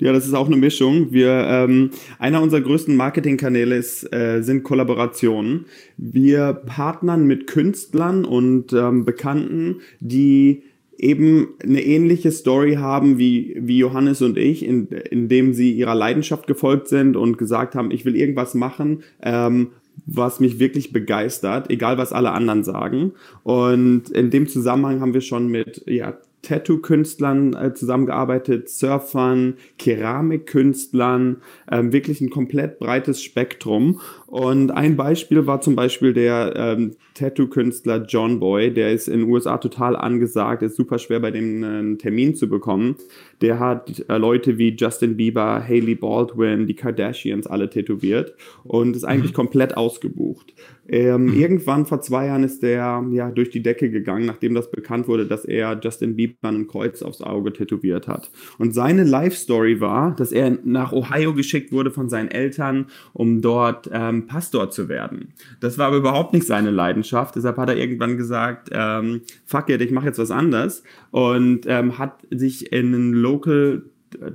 Ja, 0.00 0.12
das 0.12 0.26
ist 0.26 0.34
auch 0.34 0.46
eine 0.46 0.56
Mischung. 0.56 1.12
Wir, 1.12 1.30
ähm, 1.30 1.90
einer 2.20 2.40
unserer 2.40 2.60
größten 2.60 2.96
Marketingkanäle 2.96 3.76
ist, 3.76 4.12
äh, 4.12 4.42
sind 4.42 4.62
Kollaborationen. 4.62 5.66
Wir 5.96 6.52
partnern 6.52 7.26
mit 7.26 7.48
Künstlern 7.48 8.24
und 8.24 8.72
ähm, 8.72 9.04
Bekannten, 9.04 9.80
die 9.98 10.62
eben 10.96 11.48
eine 11.62 11.82
ähnliche 11.82 12.30
Story 12.30 12.74
haben 12.74 13.18
wie, 13.18 13.56
wie 13.58 13.78
Johannes 13.78 14.22
und 14.22 14.38
ich, 14.38 14.64
in, 14.64 14.86
in 14.88 15.28
dem 15.28 15.52
sie 15.52 15.72
ihrer 15.72 15.94
Leidenschaft 15.94 16.46
gefolgt 16.46 16.88
sind 16.88 17.16
und 17.16 17.36
gesagt 17.36 17.74
haben, 17.74 17.90
ich 17.90 18.04
will 18.04 18.16
irgendwas 18.16 18.54
machen, 18.54 19.02
ähm, 19.22 19.68
was 20.10 20.40
mich 20.40 20.58
wirklich 20.58 20.92
begeistert, 20.92 21.70
egal 21.70 21.98
was 21.98 22.12
alle 22.12 22.32
anderen 22.32 22.64
sagen. 22.64 23.12
Und 23.42 24.10
in 24.10 24.30
dem 24.30 24.48
Zusammenhang 24.48 25.00
haben 25.00 25.14
wir 25.14 25.20
schon 25.20 25.48
mit 25.48 25.82
ja, 25.86 26.16
Tattoo-Künstlern 26.42 27.54
äh, 27.54 27.74
zusammengearbeitet, 27.74 28.70
Surfern, 28.70 29.54
Keramikkünstlern, 29.76 31.42
ähm, 31.70 31.92
wirklich 31.92 32.20
ein 32.20 32.30
komplett 32.30 32.78
breites 32.78 33.22
Spektrum. 33.22 34.00
Und 34.28 34.72
ein 34.72 34.94
Beispiel 34.94 35.46
war 35.46 35.62
zum 35.62 35.74
Beispiel 35.74 36.12
der 36.12 36.52
ähm, 36.54 36.96
Tattoo-Künstler 37.14 38.04
John 38.06 38.38
Boy, 38.38 38.70
der 38.70 38.92
ist 38.92 39.08
in 39.08 39.20
den 39.20 39.30
USA 39.30 39.56
total 39.56 39.96
angesagt, 39.96 40.62
ist 40.62 40.76
super 40.76 40.98
schwer 40.98 41.20
bei 41.20 41.30
dem 41.30 41.64
einen 41.64 41.98
Termin 41.98 42.34
zu 42.34 42.46
bekommen. 42.46 42.96
Der 43.40 43.58
hat 43.58 44.04
äh, 44.06 44.18
Leute 44.18 44.58
wie 44.58 44.76
Justin 44.76 45.16
Bieber, 45.16 45.66
Haley 45.66 45.94
Baldwin, 45.94 46.66
die 46.66 46.74
Kardashians 46.74 47.46
alle 47.46 47.70
tätowiert 47.70 48.34
und 48.64 48.94
ist 48.96 49.04
eigentlich 49.04 49.32
mhm. 49.32 49.36
komplett 49.36 49.78
ausgebucht. 49.78 50.52
Ähm, 50.90 51.26
mhm. 51.26 51.34
Irgendwann 51.34 51.86
vor 51.86 52.00
zwei 52.00 52.26
Jahren 52.26 52.44
ist 52.44 52.62
der 52.62 53.04
ja 53.10 53.30
durch 53.30 53.50
die 53.50 53.62
Decke 53.62 53.90
gegangen, 53.90 54.26
nachdem 54.26 54.54
das 54.54 54.70
bekannt 54.70 55.08
wurde, 55.08 55.26
dass 55.26 55.44
er 55.44 55.78
Justin 55.82 56.16
Bieber 56.16 56.48
ein 56.48 56.66
Kreuz 56.66 57.02
aufs 57.02 57.20
Auge 57.20 57.52
tätowiert 57.52 58.08
hat. 58.08 58.30
Und 58.58 58.74
seine 58.74 59.04
Life-Story 59.04 59.80
war, 59.80 60.14
dass 60.16 60.32
er 60.32 60.58
nach 60.64 60.92
Ohio 60.92 61.34
geschickt 61.34 61.72
wurde 61.72 61.90
von 61.90 62.08
seinen 62.08 62.30
Eltern, 62.30 62.86
um 63.12 63.42
dort 63.42 63.88
ähm, 63.92 64.17
ähm, 64.22 64.26
Pastor 64.26 64.70
zu 64.70 64.88
werden. 64.88 65.32
Das 65.60 65.78
war 65.78 65.88
aber 65.88 65.96
überhaupt 65.96 66.32
nicht 66.32 66.46
seine 66.46 66.70
Leidenschaft. 66.70 67.36
Deshalb 67.36 67.56
hat 67.56 67.68
er 67.68 67.76
irgendwann 67.76 68.16
gesagt, 68.16 68.68
ähm, 68.72 69.22
fuck 69.46 69.68
it, 69.70 69.80
ich 69.80 69.90
mache 69.90 70.06
jetzt 70.06 70.18
was 70.18 70.30
anderes 70.30 70.82
und 71.10 71.66
ähm, 71.66 71.98
hat 71.98 72.26
sich 72.30 72.72
in 72.72 72.92
ein 72.92 73.12
Local 73.12 73.82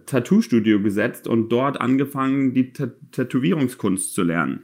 Tattoo-Studio 0.05 0.81
gesetzt 0.81 1.27
und 1.27 1.49
dort 1.49 1.81
angefangen, 1.81 2.53
die 2.53 2.71
Tätowierungskunst 2.73 4.13
zu 4.13 4.23
lernen. 4.23 4.63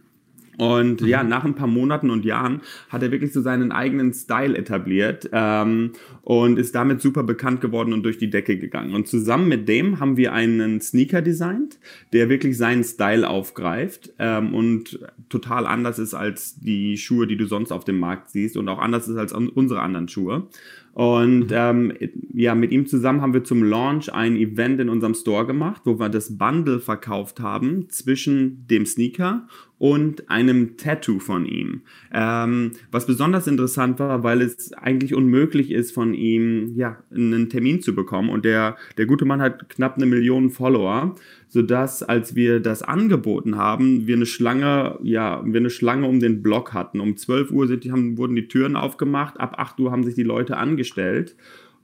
Und 0.59 0.99
ja, 1.01 1.23
mhm. 1.23 1.29
nach 1.29 1.45
ein 1.45 1.55
paar 1.55 1.67
Monaten 1.67 2.09
und 2.09 2.25
Jahren 2.25 2.59
hat 2.89 3.01
er 3.01 3.11
wirklich 3.11 3.31
so 3.31 3.41
seinen 3.41 3.71
eigenen 3.71 4.13
Style 4.13 4.57
etabliert 4.57 5.29
ähm, 5.31 5.93
und 6.21 6.59
ist 6.59 6.75
damit 6.75 7.01
super 7.01 7.23
bekannt 7.23 7.61
geworden 7.61 7.93
und 7.93 8.03
durch 8.03 8.17
die 8.17 8.29
Decke 8.29 8.57
gegangen. 8.57 8.93
Und 8.93 9.07
zusammen 9.07 9.47
mit 9.47 9.69
dem 9.69 10.01
haben 10.01 10.17
wir 10.17 10.33
einen 10.33 10.81
Sneaker 10.81 11.21
designt, 11.21 11.79
der 12.11 12.27
wirklich 12.27 12.57
seinen 12.57 12.83
Style 12.83 13.29
aufgreift 13.29 14.11
ähm, 14.19 14.53
und 14.53 14.99
total 15.29 15.65
anders 15.65 15.97
ist 15.97 16.13
als 16.13 16.59
die 16.59 16.97
Schuhe, 16.97 17.25
die 17.25 17.37
du 17.37 17.45
sonst 17.45 17.71
auf 17.71 17.85
dem 17.85 17.97
Markt 17.97 18.29
siehst 18.29 18.57
und 18.57 18.67
auch 18.67 18.79
anders 18.79 19.07
ist 19.07 19.15
als 19.15 19.31
unsere 19.31 19.79
anderen 19.79 20.09
Schuhe. 20.09 20.47
Und 20.93 21.51
mhm. 21.51 21.53
ähm, 21.53 21.93
ja, 22.33 22.55
mit 22.55 22.71
ihm 22.71 22.85
zusammen 22.85 23.21
haben 23.21 23.33
wir 23.33 23.45
zum 23.45 23.63
Launch 23.63 24.11
ein 24.13 24.35
Event 24.35 24.81
in 24.81 24.89
unserem 24.89 25.13
Store 25.13 25.45
gemacht, 25.45 25.83
wo 25.85 25.99
wir 25.99 26.09
das 26.09 26.37
Bundle 26.37 26.79
verkauft 26.79 27.39
haben 27.39 27.89
zwischen 27.89 28.67
dem 28.67 28.85
Sneaker 28.85 29.47
und 29.79 30.29
einem 30.29 30.75
Tattoo 30.75 31.19
von 31.19 31.45
ihm. 31.45 31.81
Ähm, 32.13 32.73
was 32.91 33.07
besonders 33.07 33.47
interessant 33.47 33.97
war, 33.97 34.23
weil 34.23 34.41
es 34.41 34.73
eigentlich 34.73 35.15
unmöglich 35.15 35.71
ist, 35.71 35.93
von 35.93 36.13
ihm 36.13 36.73
ja, 36.75 36.97
einen 37.15 37.49
Termin 37.49 37.81
zu 37.81 37.95
bekommen. 37.95 38.29
Und 38.29 38.43
der, 38.43 38.75
der 38.97 39.05
gute 39.05 39.25
Mann 39.25 39.41
hat 39.41 39.69
knapp 39.69 39.95
eine 39.95 40.05
Million 40.05 40.49
Follower, 40.49 41.15
sodass, 41.47 42.03
als 42.03 42.35
wir 42.35 42.59
das 42.59 42.83
angeboten 42.83 43.55
haben, 43.55 44.05
wir 44.05 44.17
eine 44.17 44.25
Schlange, 44.25 44.99
ja, 45.01 45.41
wir 45.45 45.59
eine 45.59 45.69
Schlange 45.69 46.07
um 46.07 46.19
den 46.19 46.43
Block 46.43 46.73
hatten. 46.73 46.99
Um 46.99 47.15
12 47.15 47.51
Uhr 47.51 47.67
sind, 47.67 47.89
haben, 47.89 48.17
wurden 48.17 48.35
die 48.35 48.49
Türen 48.49 48.75
aufgemacht, 48.75 49.39
ab 49.39 49.55
8 49.57 49.79
Uhr 49.79 49.91
haben 49.91 50.03
sich 50.03 50.15
die 50.15 50.23
Leute 50.23 50.57
angestellt. 50.57 51.37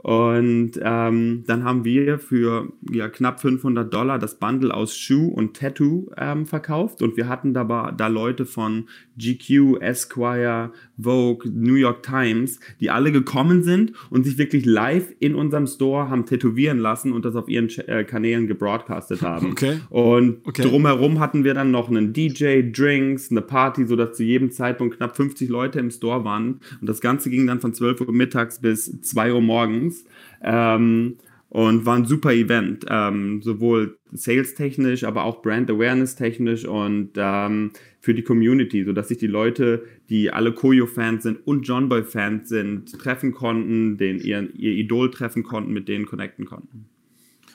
Und 0.05 0.73
ähm, 0.83 1.45
dann 1.47 1.63
haben 1.63 1.83
wir 1.83 2.19
für 2.19 2.71
ja, 2.91 3.09
knapp 3.09 3.39
500 3.41 3.91
Dollar 3.91 4.19
das 4.19 4.37
Bundle 4.37 4.71
aus 4.71 4.95
Shoe 4.95 5.33
und 5.33 5.57
Tattoo 5.57 6.11
ähm, 6.15 6.45
verkauft. 6.45 7.01
Und 7.01 7.17
wir 7.17 7.27
hatten 7.27 7.55
da, 7.55 7.91
da 7.91 8.05
Leute 8.05 8.45
von 8.45 8.85
GQ, 9.17 9.81
Esquire, 9.81 10.71
Vogue, 11.01 11.49
New 11.51 11.73
York 11.73 12.03
Times, 12.03 12.59
die 12.79 12.91
alle 12.91 13.11
gekommen 13.11 13.63
sind 13.63 13.93
und 14.11 14.25
sich 14.25 14.37
wirklich 14.37 14.65
live 14.65 15.11
in 15.19 15.33
unserem 15.33 15.65
Store 15.65 16.07
haben 16.07 16.27
tätowieren 16.27 16.77
lassen 16.77 17.11
und 17.11 17.25
das 17.25 17.35
auf 17.35 17.49
ihren 17.49 17.69
äh, 17.87 18.03
Kanälen 18.03 18.45
gebroadcastet 18.45 19.21
haben. 19.23 19.53
Okay. 19.53 19.79
Und 19.89 20.45
okay. 20.45 20.61
drumherum 20.61 21.19
hatten 21.19 21.43
wir 21.43 21.55
dann 21.55 21.71
noch 21.71 21.89
einen 21.89 22.13
DJ, 22.13 22.61
Drinks, 22.71 23.31
eine 23.31 23.41
Party, 23.41 23.87
sodass 23.87 24.17
zu 24.17 24.23
jedem 24.23 24.51
Zeitpunkt 24.51 24.97
knapp 24.97 25.15
50 25.15 25.49
Leute 25.49 25.79
im 25.79 25.89
Store 25.89 26.23
waren. 26.23 26.59
Und 26.79 26.87
das 26.87 27.01
Ganze 27.01 27.31
ging 27.31 27.47
dann 27.47 27.59
von 27.59 27.73
12 27.73 28.01
Uhr 28.01 28.13
mittags 28.13 28.59
bis 28.59 29.01
2 29.01 29.33
Uhr 29.33 29.41
morgens. 29.41 29.94
Events. 29.95 30.05
Ähm, 30.41 31.17
und 31.49 31.85
war 31.85 31.95
ein 31.95 32.05
super 32.05 32.33
Event, 32.33 32.85
ähm, 32.89 33.41
sowohl 33.41 33.97
sales-technisch, 34.11 35.05
aber 35.05 35.23
auch 35.23 35.41
Brand-Awareness-technisch 35.41 36.65
und 36.65 37.11
ähm, 37.15 37.71
für 38.01 38.13
die 38.13 38.23
Community, 38.23 38.83
sodass 38.83 39.07
sich 39.07 39.19
die 39.19 39.27
Leute, 39.27 39.85
die 40.09 40.31
alle 40.31 40.51
Koyo-Fans 40.51 41.23
sind 41.23 41.47
und 41.47 41.61
John 41.65 41.87
Boy-Fans 41.87 42.49
sind, 42.49 42.91
treffen 42.99 43.31
konnten, 43.31 43.97
den, 43.97 44.19
ihr, 44.19 44.49
ihr 44.53 44.73
Idol 44.73 45.11
treffen 45.11 45.43
konnten, 45.43 45.71
mit 45.71 45.87
denen 45.87 46.05
connecten 46.05 46.45
konnten. 46.45 46.89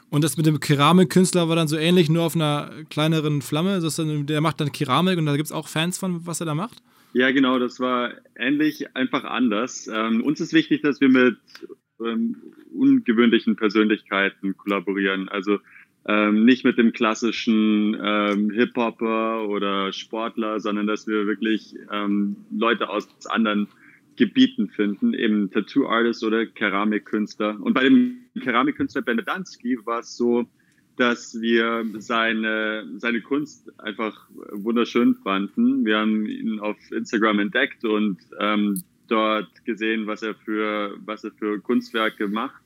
Und 0.08 0.24
das 0.24 0.38
mit 0.38 0.46
dem 0.46 0.60
Keramikkünstler 0.60 1.50
war 1.50 1.56
dann 1.56 1.68
so 1.68 1.76
ähnlich, 1.76 2.08
nur 2.08 2.22
auf 2.22 2.34
einer 2.34 2.70
kleineren 2.88 3.42
Flamme. 3.42 3.80
Das 3.80 3.96
dann, 3.96 4.24
der 4.24 4.40
macht 4.40 4.62
dann 4.62 4.72
Keramik 4.72 5.18
und 5.18 5.26
da 5.26 5.36
gibt 5.36 5.46
es 5.46 5.52
auch 5.52 5.68
Fans 5.68 5.98
von, 5.98 6.26
was 6.26 6.40
er 6.40 6.46
da 6.46 6.54
macht? 6.54 6.82
Ja, 7.12 7.30
genau, 7.32 7.58
das 7.58 7.80
war 7.80 8.12
ähnlich, 8.34 8.96
einfach 8.96 9.24
anders. 9.24 9.90
Ähm, 9.92 10.22
uns 10.22 10.40
ist 10.40 10.52
wichtig, 10.52 10.80
dass 10.80 11.02
wir 11.02 11.10
mit 11.10 11.36
ähm, 12.04 12.36
ungewöhnlichen 12.72 13.56
Persönlichkeiten 13.56 14.56
kollaborieren. 14.56 15.28
Also 15.28 15.58
ähm, 16.06 16.44
nicht 16.44 16.64
mit 16.64 16.78
dem 16.78 16.92
klassischen 16.92 17.96
ähm, 18.02 18.50
Hip-Hopper 18.50 19.48
oder 19.48 19.92
Sportler, 19.92 20.60
sondern 20.60 20.86
dass 20.86 21.06
wir 21.06 21.26
wirklich 21.26 21.74
ähm, 21.92 22.36
Leute 22.50 22.88
aus 22.88 23.08
anderen 23.26 23.68
Gebieten 24.16 24.68
finden, 24.68 25.14
eben 25.14 25.50
Tattoo-Artists 25.50 26.24
oder 26.24 26.46
Keramikkünstler. 26.46 27.60
Und 27.60 27.74
bei 27.74 27.84
dem 27.84 28.18
Keramikkünstler 28.40 29.02
Benedanski 29.02 29.78
war 29.84 30.00
es 30.00 30.16
so, 30.16 30.46
dass 30.96 31.40
wir 31.40 31.84
seine, 31.98 32.86
seine 32.98 33.22
Kunst 33.22 33.72
einfach 33.80 34.28
wunderschön 34.52 35.14
fanden. 35.14 35.86
Wir 35.86 35.98
haben 35.98 36.26
ihn 36.26 36.60
auf 36.60 36.76
Instagram 36.90 37.38
entdeckt 37.38 37.84
und 37.84 38.18
ähm, 38.38 38.82
dort 39.10 39.64
gesehen, 39.64 40.06
was 40.06 40.22
er 40.22 40.34
für, 40.34 40.96
was 41.04 41.24
er 41.24 41.32
für 41.32 41.60
Kunstwerke 41.60 42.28
macht. 42.28 42.62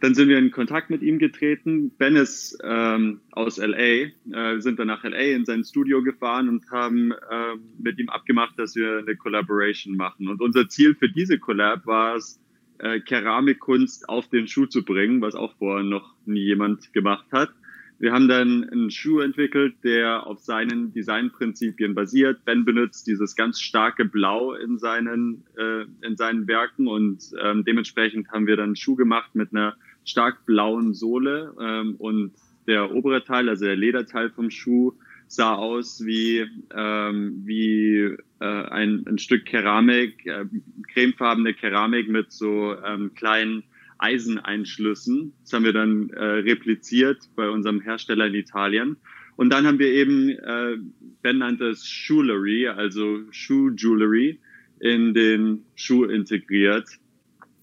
Dann 0.00 0.14
sind 0.14 0.28
wir 0.28 0.38
in 0.38 0.50
Kontakt 0.50 0.90
mit 0.90 1.00
ihm 1.02 1.20
getreten. 1.20 1.92
Ben 1.96 2.16
ist 2.16 2.58
ähm, 2.64 3.20
aus 3.30 3.58
LA, 3.58 3.76
äh, 3.76 4.10
sind 4.58 4.80
dann 4.80 4.88
nach 4.88 5.04
LA 5.04 5.36
in 5.36 5.44
sein 5.44 5.62
Studio 5.62 6.02
gefahren 6.02 6.48
und 6.48 6.68
haben 6.72 7.12
äh, 7.12 7.54
mit 7.78 8.00
ihm 8.00 8.08
abgemacht, 8.08 8.58
dass 8.58 8.74
wir 8.74 8.98
eine 8.98 9.14
Collaboration 9.14 9.96
machen. 9.96 10.26
Und 10.26 10.40
unser 10.40 10.68
Ziel 10.68 10.96
für 10.96 11.08
diese 11.08 11.38
Collab 11.38 11.86
war 11.86 12.16
es, 12.16 12.40
äh, 12.78 12.98
Keramikkunst 12.98 14.08
auf 14.08 14.28
den 14.28 14.48
Schuh 14.48 14.66
zu 14.66 14.84
bringen, 14.84 15.20
was 15.20 15.36
auch 15.36 15.54
vorher 15.56 15.84
noch 15.84 16.16
nie 16.26 16.42
jemand 16.46 16.92
gemacht 16.92 17.26
hat. 17.30 17.52
Wir 18.02 18.12
haben 18.12 18.26
dann 18.26 18.68
einen 18.68 18.90
Schuh 18.90 19.20
entwickelt, 19.20 19.76
der 19.84 20.26
auf 20.26 20.40
seinen 20.40 20.92
Designprinzipien 20.92 21.94
basiert. 21.94 22.44
Ben 22.44 22.64
benutzt 22.64 23.06
dieses 23.06 23.36
ganz 23.36 23.60
starke 23.60 24.04
Blau 24.04 24.54
in 24.54 24.76
seinen, 24.76 25.44
äh, 25.56 25.84
in 26.04 26.16
seinen 26.16 26.48
Werken 26.48 26.88
und 26.88 27.22
ähm, 27.40 27.62
dementsprechend 27.64 28.28
haben 28.32 28.48
wir 28.48 28.56
dann 28.56 28.70
einen 28.70 28.76
Schuh 28.76 28.96
gemacht 28.96 29.36
mit 29.36 29.52
einer 29.52 29.76
stark 30.04 30.44
blauen 30.46 30.94
Sohle 30.94 31.54
ähm, 31.60 31.94
und 31.98 32.32
der 32.66 32.92
obere 32.92 33.22
Teil, 33.22 33.48
also 33.48 33.66
der 33.66 33.76
Lederteil 33.76 34.30
vom 34.30 34.50
Schuh, 34.50 34.94
sah 35.28 35.54
aus 35.54 36.04
wie, 36.04 36.44
ähm, 36.74 37.42
wie 37.44 38.16
äh, 38.40 38.44
ein, 38.44 39.04
ein 39.06 39.18
Stück 39.18 39.44
Keramik, 39.44 40.26
äh, 40.26 40.46
cremefarbene 40.92 41.54
Keramik 41.54 42.08
mit 42.08 42.32
so 42.32 42.74
ähm, 42.84 43.14
kleinen 43.14 43.62
Eiseneinschlüssen. 44.02 45.32
Das 45.42 45.52
haben 45.52 45.64
wir 45.64 45.72
dann 45.72 46.10
äh, 46.10 46.24
repliziert 46.24 47.18
bei 47.36 47.48
unserem 47.48 47.80
Hersteller 47.80 48.26
in 48.26 48.34
Italien. 48.34 48.96
Und 49.36 49.50
dann 49.50 49.66
haben 49.66 49.78
wir 49.78 49.88
eben, 49.88 50.30
äh, 50.30 50.76
Ben 51.22 51.38
nannte 51.38 51.68
es 51.68 51.86
Jewelry, 52.06 52.68
also 52.68 53.20
Shoe 53.30 53.72
Jewelry, 53.76 54.40
in 54.80 55.14
den 55.14 55.64
Schuh 55.74 56.04
integriert. 56.04 56.88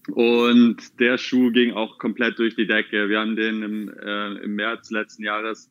Und 0.08 0.98
der 0.98 1.18
Schuh 1.18 1.52
ging 1.52 1.72
auch 1.72 1.98
komplett 1.98 2.38
durch 2.38 2.56
die 2.56 2.66
Decke. 2.66 3.08
Wir 3.08 3.20
haben 3.20 3.36
den 3.36 3.62
im, 3.62 3.88
äh, 3.88 4.32
im 4.42 4.56
März 4.56 4.90
letzten 4.90 5.22
Jahres 5.22 5.70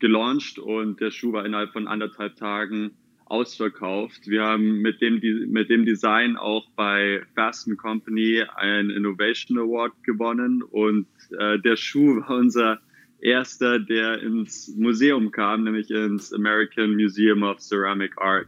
gelauncht 0.00 0.58
und 0.58 1.00
der 1.00 1.10
Schuh 1.10 1.32
war 1.32 1.46
innerhalb 1.46 1.72
von 1.72 1.86
anderthalb 1.86 2.36
Tagen 2.36 2.92
ausverkauft. 3.30 4.26
Wir 4.26 4.42
haben 4.42 4.80
mit 4.80 5.00
dem, 5.00 5.20
mit 5.50 5.70
dem 5.70 5.84
Design 5.84 6.36
auch 6.36 6.68
bei 6.76 7.22
Fast 7.34 7.68
Company 7.78 8.42
einen 8.56 8.90
Innovation 8.90 9.58
Award 9.58 9.92
gewonnen 10.02 10.62
und 10.62 11.06
äh, 11.38 11.58
der 11.60 11.76
Schuh 11.76 12.20
war 12.20 12.36
unser 12.36 12.80
erster, 13.20 13.78
der 13.78 14.20
ins 14.22 14.74
Museum 14.76 15.30
kam, 15.30 15.64
nämlich 15.64 15.90
ins 15.90 16.32
American 16.32 16.94
Museum 16.94 17.42
of 17.42 17.60
Ceramic 17.60 18.12
Art. 18.18 18.46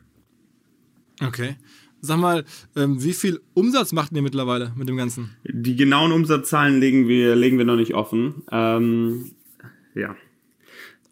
Okay. 1.20 1.56
Sag 2.00 2.18
mal, 2.18 2.44
ähm, 2.74 3.00
wie 3.02 3.12
viel 3.12 3.40
Umsatz 3.54 3.92
macht 3.92 4.10
ihr 4.12 4.22
mittlerweile 4.22 4.72
mit 4.74 4.88
dem 4.88 4.96
Ganzen? 4.96 5.30
Die 5.44 5.76
genauen 5.76 6.10
Umsatzzahlen 6.10 6.80
legen 6.80 7.06
wir, 7.06 7.36
legen 7.36 7.58
wir 7.58 7.64
noch 7.64 7.76
nicht 7.76 7.94
offen. 7.94 8.42
Ähm, 8.50 9.30
ja. 9.94 10.16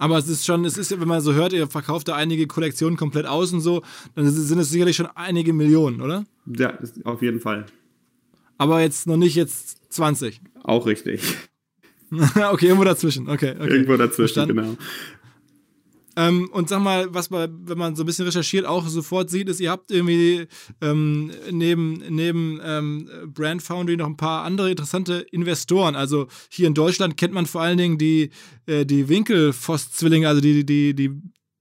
Aber 0.01 0.17
es 0.17 0.29
ist 0.29 0.47
schon, 0.47 0.65
es 0.65 0.79
ist, 0.79 0.99
wenn 0.99 1.07
man 1.07 1.21
so 1.21 1.35
hört, 1.35 1.53
ihr 1.53 1.67
verkauft 1.67 2.09
da 2.09 2.17
einige 2.17 2.47
Kollektionen 2.47 2.97
komplett 2.97 3.27
aus 3.27 3.53
und 3.53 3.61
so, 3.61 3.83
dann 4.15 4.31
sind 4.31 4.59
es 4.59 4.71
sicherlich 4.71 4.97
schon 4.97 5.09
einige 5.15 5.53
Millionen, 5.53 6.01
oder? 6.01 6.25
Ja, 6.47 6.79
auf 7.05 7.21
jeden 7.21 7.39
Fall. 7.39 7.67
Aber 8.57 8.81
jetzt 8.81 9.07
noch 9.07 9.19
nicht 9.19 9.35
jetzt 9.35 9.93
20. 9.93 10.41
Auch 10.63 10.87
richtig. 10.87 11.21
okay, 12.11 12.69
irgendwo 12.69 12.85
dazwischen. 12.85 13.29
Okay, 13.29 13.55
okay. 13.61 13.69
Irgendwo 13.69 13.99
dazwischen, 13.99 14.35
Verstanden. 14.35 14.57
genau. 14.57 14.77
Ähm, 16.17 16.49
und 16.53 16.69
sag 16.69 16.81
mal, 16.81 17.13
was 17.15 17.31
man, 17.31 17.69
wenn 17.69 17.79
man 17.79 17.95
so 17.95 18.03
ein 18.03 18.07
bisschen 18.07 18.25
recherchiert, 18.25 18.67
auch 18.67 18.87
sofort 18.89 19.31
sieht, 19.31 19.49
ist, 19.49 19.61
ihr 19.61 19.71
habt 19.71 19.91
irgendwie 19.91 20.47
ähm, 20.81 21.31
neben, 21.51 22.03
neben 22.09 22.61
ähm, 22.65 23.09
Brand 23.29 23.63
Foundry 23.63 23.97
noch 23.97 24.07
ein 24.07 24.17
paar 24.17 24.45
andere 24.45 24.71
interessante 24.71 25.25
Investoren. 25.31 25.95
Also 25.95 26.27
hier 26.51 26.67
in 26.67 26.75
Deutschland 26.75 27.17
kennt 27.17 27.33
man 27.33 27.47
vor 27.47 27.63
allen 27.63 27.79
Dingen 27.79 27.99
die, 27.99 28.31
äh, 28.67 28.85
die 28.85 29.09
Winkelfoss-Zwillinge, 29.09 30.29
also 30.29 30.41
die, 30.41 30.65
die, 30.67 30.95
die 30.95 31.11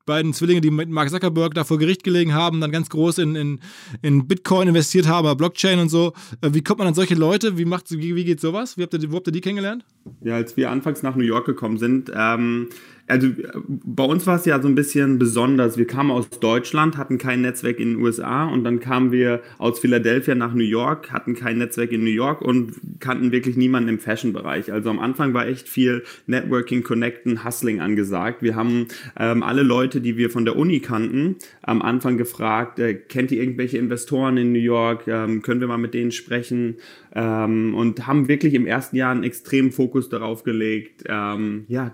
beiden 0.10 0.34
Zwillinge, 0.34 0.60
die 0.60 0.72
mit 0.72 0.90
Mark 0.90 1.12
Zuckerberg 1.12 1.54
da 1.54 1.64
vor 1.64 1.78
Gericht 1.78 2.04
gelegen 2.04 2.34
haben, 2.34 2.60
dann 2.62 2.72
ganz 2.72 2.90
groß 2.90 3.20
in, 3.20 3.36
in, 3.36 3.60
in 4.02 4.28
Bitcoin 4.28 4.68
investiert 4.68 5.08
haben, 5.08 5.38
Blockchain 5.38 5.78
und 5.78 5.90
so. 5.90 6.14
Äh, 6.42 6.50
wie 6.54 6.64
kommt 6.64 6.80
man 6.80 6.88
an 6.88 6.96
solche 6.96 7.14
Leute? 7.14 7.60
Wie, 7.60 7.66
macht, 7.66 7.92
wie, 7.92 8.16
wie 8.16 8.26
geht 8.26 8.42
sowas? 8.42 8.76
Wie 8.76 8.82
habt 8.82 8.94
ihr, 8.96 9.12
wo 9.12 9.18
habt 9.18 9.28
ihr 9.28 9.32
die 9.32 9.42
kennengelernt? 9.42 9.86
Ja, 10.22 10.34
als 10.34 10.58
wir 10.58 10.72
anfangs 10.72 11.04
nach 11.04 11.16
New 11.16 11.24
York 11.24 11.46
gekommen 11.46 11.78
sind, 11.78 12.12
ähm, 12.16 12.70
also 13.10 13.28
bei 13.68 14.04
uns 14.04 14.28
war 14.28 14.36
es 14.36 14.46
ja 14.46 14.62
so 14.62 14.68
ein 14.68 14.76
bisschen 14.76 15.18
besonders. 15.18 15.78
Wir 15.78 15.88
kamen 15.88 16.12
aus 16.12 16.30
Deutschland, 16.30 16.96
hatten 16.96 17.18
kein 17.18 17.42
Netzwerk 17.42 17.80
in 17.80 17.96
den 17.96 18.04
USA 18.04 18.46
und 18.46 18.64
dann 18.64 18.80
kamen 18.80 19.12
wir 19.12 19.42
aus 19.58 19.80
Philadelphia 19.80 20.36
nach 20.36 20.54
New 20.54 20.64
York, 20.64 21.12
hatten 21.12 21.34
kein 21.34 21.58
Netzwerk 21.58 21.92
in 21.92 22.04
New 22.04 22.12
York 22.12 22.42
und 22.42 22.74
kannten 23.00 23.32
wirklich 23.32 23.58
niemanden 23.58 23.90
im 23.90 24.00
Fashion-Bereich. 24.00 24.72
Also 24.72 24.92
am 24.92 25.00
Anfang 25.00 25.34
war 25.34 25.48
echt 25.48 25.68
viel 25.68 26.04
Networking, 26.28 26.84
Connecten, 26.84 27.44
Hustling 27.44 27.82
angesagt. 27.82 28.44
Wir 28.44 28.56
haben 28.56 28.88
ähm, 29.20 29.42
alle 29.42 29.64
Leute, 29.64 30.02
die 30.02 30.16
wir 30.16 30.30
von 30.30 30.46
der 30.46 30.56
Uni 30.56 30.80
kannten, 30.80 31.38
am 31.64 31.82
Anfang 31.82 32.18
gefragt, 32.18 32.78
äh, 32.78 32.94
kennt 32.94 33.32
ihr 33.32 33.42
irgendwelche 33.42 33.80
Investoren 33.80 34.38
in 34.38 34.54
New 34.54 34.60
York? 34.60 35.08
Ähm, 35.08 35.42
können 35.42 35.62
wir 35.62 35.68
mal 35.68 35.78
mit 35.78 35.96
denen 35.96 36.12
sprechen? 36.12 36.76
Ähm, 37.14 37.74
und 37.76 38.08
haben 38.08 38.28
wirklich 38.28 38.54
im 38.54 38.66
ersten 38.66 38.96
Jahr 38.96 39.12
einen 39.12 39.24
extremen 39.24 39.72
Fokus 39.72 40.10
darauf 40.10 40.44
gelegt, 40.44 41.04
ähm, 41.08 41.66
ja, 41.68 41.92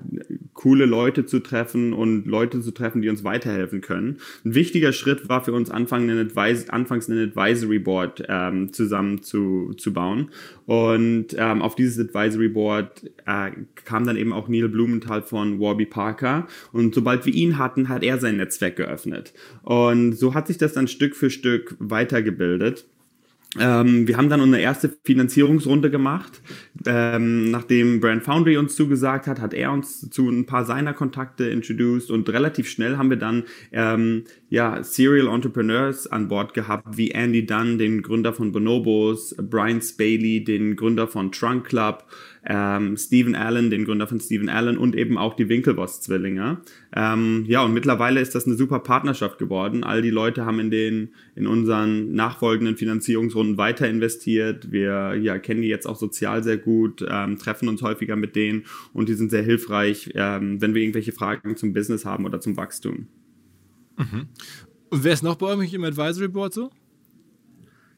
coole 0.54 0.86
Leute 0.86 1.26
zu 1.26 1.40
treffen 1.40 1.94
und 1.94 2.26
Leute 2.26 2.62
zu 2.62 2.72
treffen, 2.72 3.02
die 3.02 3.10
uns 3.10 3.24
weiterhelfen 3.24 3.82
können. 3.82 4.18
Ein 4.44 4.56
wichtiger 4.56 4.94
Schritt 4.94 5.30
war 5.30 5.44
für 5.44 5.54
uns 5.54 5.70
Anfang 5.70 6.10
ein 6.10 6.18
Advis 6.18 6.70
anfangs 6.70 7.08
ein 7.08 7.18
Advisory 7.18 7.80
Board 7.80 8.24
ähm, 8.28 8.74
zusammen 8.74 9.22
zu, 9.22 9.74
zu 9.78 9.94
bauen. 9.94 10.30
Und 10.66 11.28
ähm, 11.38 11.62
auf 11.62 11.76
dieses 11.76 12.00
Advisory 12.00 12.50
Board 12.50 13.04
äh, 13.26 13.52
kam 13.84 14.06
dann 14.06 14.18
eben 14.18 14.34
auch 14.34 14.48
Neil 14.48 14.70
Blumenthal 14.70 15.22
von 15.22 15.60
Warby 15.60 15.86
Parker. 15.86 16.48
Und 16.72 16.96
sobald 16.96 17.26
wir 17.26 17.34
ihn 17.34 17.58
hatten, 17.58 17.90
hat 17.90 18.04
er 18.04 18.18
sein 18.18 18.38
Netzwerk 18.38 18.76
geöffnet. 18.76 19.34
Und 19.62 20.14
so 20.14 20.34
hat 20.34 20.48
sich 20.48 20.58
das 20.58 20.74
dann 20.74 20.88
Stück 20.88 21.16
für 21.16 21.30
Stück 21.30 21.76
weitergebildet. 21.80 22.86
Ähm, 23.60 24.08
wir 24.08 24.18
haben 24.18 24.30
dann 24.30 24.42
unsere 24.42 24.62
erste 24.62 24.94
Finanzierungsrunde 25.04 25.90
gemacht. 25.90 26.42
Ähm, 26.86 27.52
nachdem 27.52 28.02
Brand 28.02 28.24
Foundry 28.24 28.58
uns 28.58 28.76
zugesagt 28.76 29.28
hat, 29.28 29.40
hat 29.40 29.54
er 29.54 29.72
uns 29.72 30.10
zu 30.10 30.30
ein 30.30 30.46
paar 30.46 30.66
seiner 30.66 30.94
Kontakte 30.94 31.46
introduced 31.46 32.12
und 32.12 32.30
relativ 32.30 32.70
schnell 32.70 32.98
haben 32.98 33.10
wir 33.10 33.18
dann 33.18 33.44
ähm, 33.72 34.26
ja, 34.50 34.84
Serial 34.84 35.28
Entrepreneurs 35.28 36.08
an 36.08 36.28
Bord 36.28 36.54
gehabt, 36.54 36.98
wie 36.98 37.12
Andy 37.12 37.46
Dunn, 37.46 37.78
den 37.78 38.02
Gründer 38.02 38.34
von 38.34 38.52
Bonobos, 38.52 39.36
Brian 39.38 39.82
Spaley, 39.82 40.44
den 40.44 40.76
Gründer 40.76 41.08
von 41.08 41.32
Trunk 41.32 41.66
Club, 41.66 42.06
ähm, 42.48 42.98
Stephen 42.98 43.36
Allen, 43.36 43.70
den 43.70 43.86
Gründer 43.86 44.08
von 44.08 44.20
Stephen 44.20 44.50
Allen 44.50 44.78
und 44.78 44.96
eben 44.96 45.18
auch 45.18 45.36
die 45.36 45.50
Winkelboss-Zwillinge. 45.50 46.62
Ähm, 46.96 47.46
ja, 47.48 47.64
und 47.64 47.74
mittlerweile 47.74 48.22
ist 48.22 48.36
das 48.36 48.46
eine 48.46 48.56
super 48.56 48.80
Partnerschaft 48.80 49.38
geworden. 49.40 49.84
All 49.84 50.02
die 50.02 50.10
Leute 50.10 50.46
haben 50.46 50.60
in 50.60 50.70
den, 50.70 51.10
in 51.36 51.48
unseren 51.48 52.14
nachfolgenden 52.14 52.78
Finanzierungsrunden 52.78 53.58
weiter 53.58 53.88
investiert. 53.88 54.72
Wir 54.72 55.16
ja, 55.16 55.40
kennen 55.40 55.62
die 55.62 55.68
jetzt 55.68 55.88
auch 55.88 55.98
sozial 55.98 56.44
sehr 56.44 56.58
gut, 56.58 57.04
ähm, 57.08 57.38
treffen 57.38 57.68
uns 57.68 57.82
häufiger 57.82 58.16
mit 58.16 58.36
denen 58.36 58.66
und 58.94 59.10
die 59.10 59.16
sind 59.16 59.32
sehr 59.32 59.44
hilfreich, 59.44 60.12
ähm, 60.16 60.62
wenn 60.62 60.74
wir 60.74 60.82
irgendwelche 60.82 61.12
Fragen 61.12 61.58
zum 61.58 61.74
Business 61.74 62.06
haben 62.06 62.26
oder 62.26 62.40
zum 62.40 62.58
Wachstum. 62.58 63.08
Mhm. 63.98 64.28
Und 64.90 65.04
wer 65.04 65.14
ist 65.14 65.24
noch 65.24 65.36
bei 65.36 65.48
euch 65.48 65.74
im 65.74 65.84
Advisory 65.84 66.28
Board 66.28 66.54
so? 66.54 66.72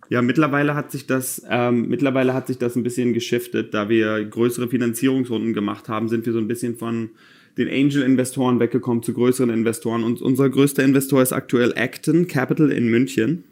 Ja, 0.10 0.22
mittlerweile 0.22 0.74
hat 0.74 0.92
sich 0.92 1.06
das, 1.06 1.42
ähm, 1.50 1.90
mittlerweile 1.90 2.34
hat 2.34 2.48
sich 2.48 2.58
das 2.58 2.76
ein 2.76 2.84
bisschen 2.84 3.14
geschiftet, 3.14 3.74
da 3.74 3.90
wir 3.90 4.24
größere 4.24 4.68
Finanzierungsrunden 4.70 5.54
gemacht 5.54 5.90
haben, 5.90 6.08
sind 6.08 6.26
wir 6.26 6.34
so 6.34 6.40
ein 6.40 6.48
bisschen 6.48 6.78
von 6.78 7.10
den 7.58 7.68
Angel-Investoren 7.68 8.60
weggekommen 8.60 9.04
zu 9.04 9.14
größeren 9.14 9.50
Investoren. 9.50 10.04
Und 10.04 10.22
unser 10.22 10.50
größter 10.50 10.84
Investor 10.84 11.22
ist 11.22 11.34
aktuell 11.34 11.74
Acton 11.76 12.28
Capital 12.28 12.72
in 12.72 12.88
München. 12.88 13.44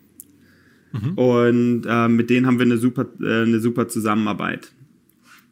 Mhm. 0.94 1.14
Und 1.18 1.86
äh, 1.88 2.08
mit 2.08 2.30
denen 2.30 2.46
haben 2.46 2.60
wir 2.60 2.66
eine 2.66 2.78
super, 2.78 3.08
äh, 3.22 3.44
eine 3.44 3.60
super 3.60 3.88
Zusammenarbeit. 3.88 4.72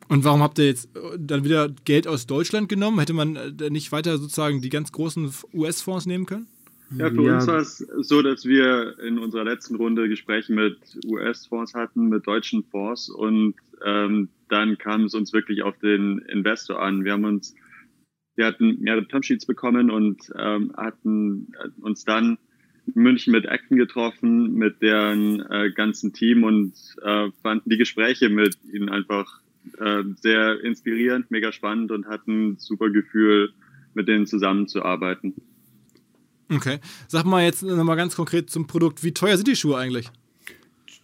Und 0.08 0.24
warum 0.24 0.42
habt 0.44 0.60
ihr 0.60 0.66
jetzt 0.66 0.90
äh, 0.96 1.18
dann 1.18 1.44
wieder 1.44 1.70
Geld 1.86 2.08
aus 2.08 2.28
Deutschland 2.28 2.70
genommen? 2.70 3.00
Hätte 3.00 3.14
man 3.14 3.36
äh, 3.36 3.70
nicht 3.70 3.92
weiter 3.92 4.18
sozusagen 4.18 4.62
die 4.62 4.70
ganz 4.70 4.92
großen 4.92 5.32
US-Fonds 5.54 6.06
nehmen 6.06 6.26
können? 6.26 6.48
Ja, 6.98 7.10
für 7.10 7.24
ja. 7.24 7.36
uns 7.36 7.48
war 7.48 7.58
es 7.58 7.78
so, 7.78 8.22
dass 8.22 8.46
wir 8.46 9.00
in 9.00 9.18
unserer 9.18 9.44
letzten 9.44 9.76
Runde 9.76 10.10
Gespräche 10.10 10.54
mit 10.54 10.78
US-Fonds 11.06 11.74
hatten, 11.74 12.10
mit 12.10 12.28
deutschen 12.28 12.64
Fonds 12.64 13.10
und 13.10 13.56
ähm, 13.84 14.30
dann 14.50 14.78
kam 14.78 15.06
es 15.06 15.14
uns 15.14 15.34
wirklich 15.34 15.64
auf 15.64 15.78
den 15.80 16.20
Investor 16.20 16.82
an. 16.82 17.04
Wir 17.04 17.14
haben 17.14 17.26
uns, 17.26 17.56
wir 18.36 18.46
hatten 18.46 18.80
mehrere 18.80 19.08
Termsheets 19.08 19.46
bekommen 19.46 19.90
und 19.90 20.32
ähm, 20.38 20.74
hatten 20.78 21.54
uns 21.82 22.04
dann 22.06 22.38
in 22.94 23.02
München 23.02 23.32
mit 23.32 23.48
Acton 23.48 23.78
getroffen, 23.78 24.54
mit 24.54 24.82
deren 24.82 25.40
äh, 25.50 25.72
ganzen 25.72 26.14
Team 26.14 26.44
und 26.44 26.74
äh, 27.02 27.30
fanden 27.42 27.70
die 27.70 27.78
Gespräche 27.78 28.30
mit 28.30 28.58
ihnen 28.72 28.90
einfach 28.90 29.42
äh, 29.80 30.04
sehr 30.16 30.62
inspirierend, 30.64 31.32
mega 31.32 31.52
spannend 31.52 31.92
und 31.92 32.08
hatten 32.08 32.50
ein 32.50 32.58
super 32.60 32.90
Gefühl, 32.90 33.54
mit 33.94 34.08
denen 34.08 34.28
zusammenzuarbeiten. 34.28 35.36
Okay. 36.56 36.80
Sag 37.08 37.26
mal 37.26 37.44
jetzt 37.44 37.64
nochmal 37.64 37.98
ganz 37.98 38.16
konkret 38.16 38.50
zum 38.50 38.68
Produkt. 38.68 39.04
Wie 39.04 39.14
teuer 39.14 39.38
sind 39.38 39.48
die 39.48 39.56
Schuhe 39.56 39.78
eigentlich? 39.78 40.10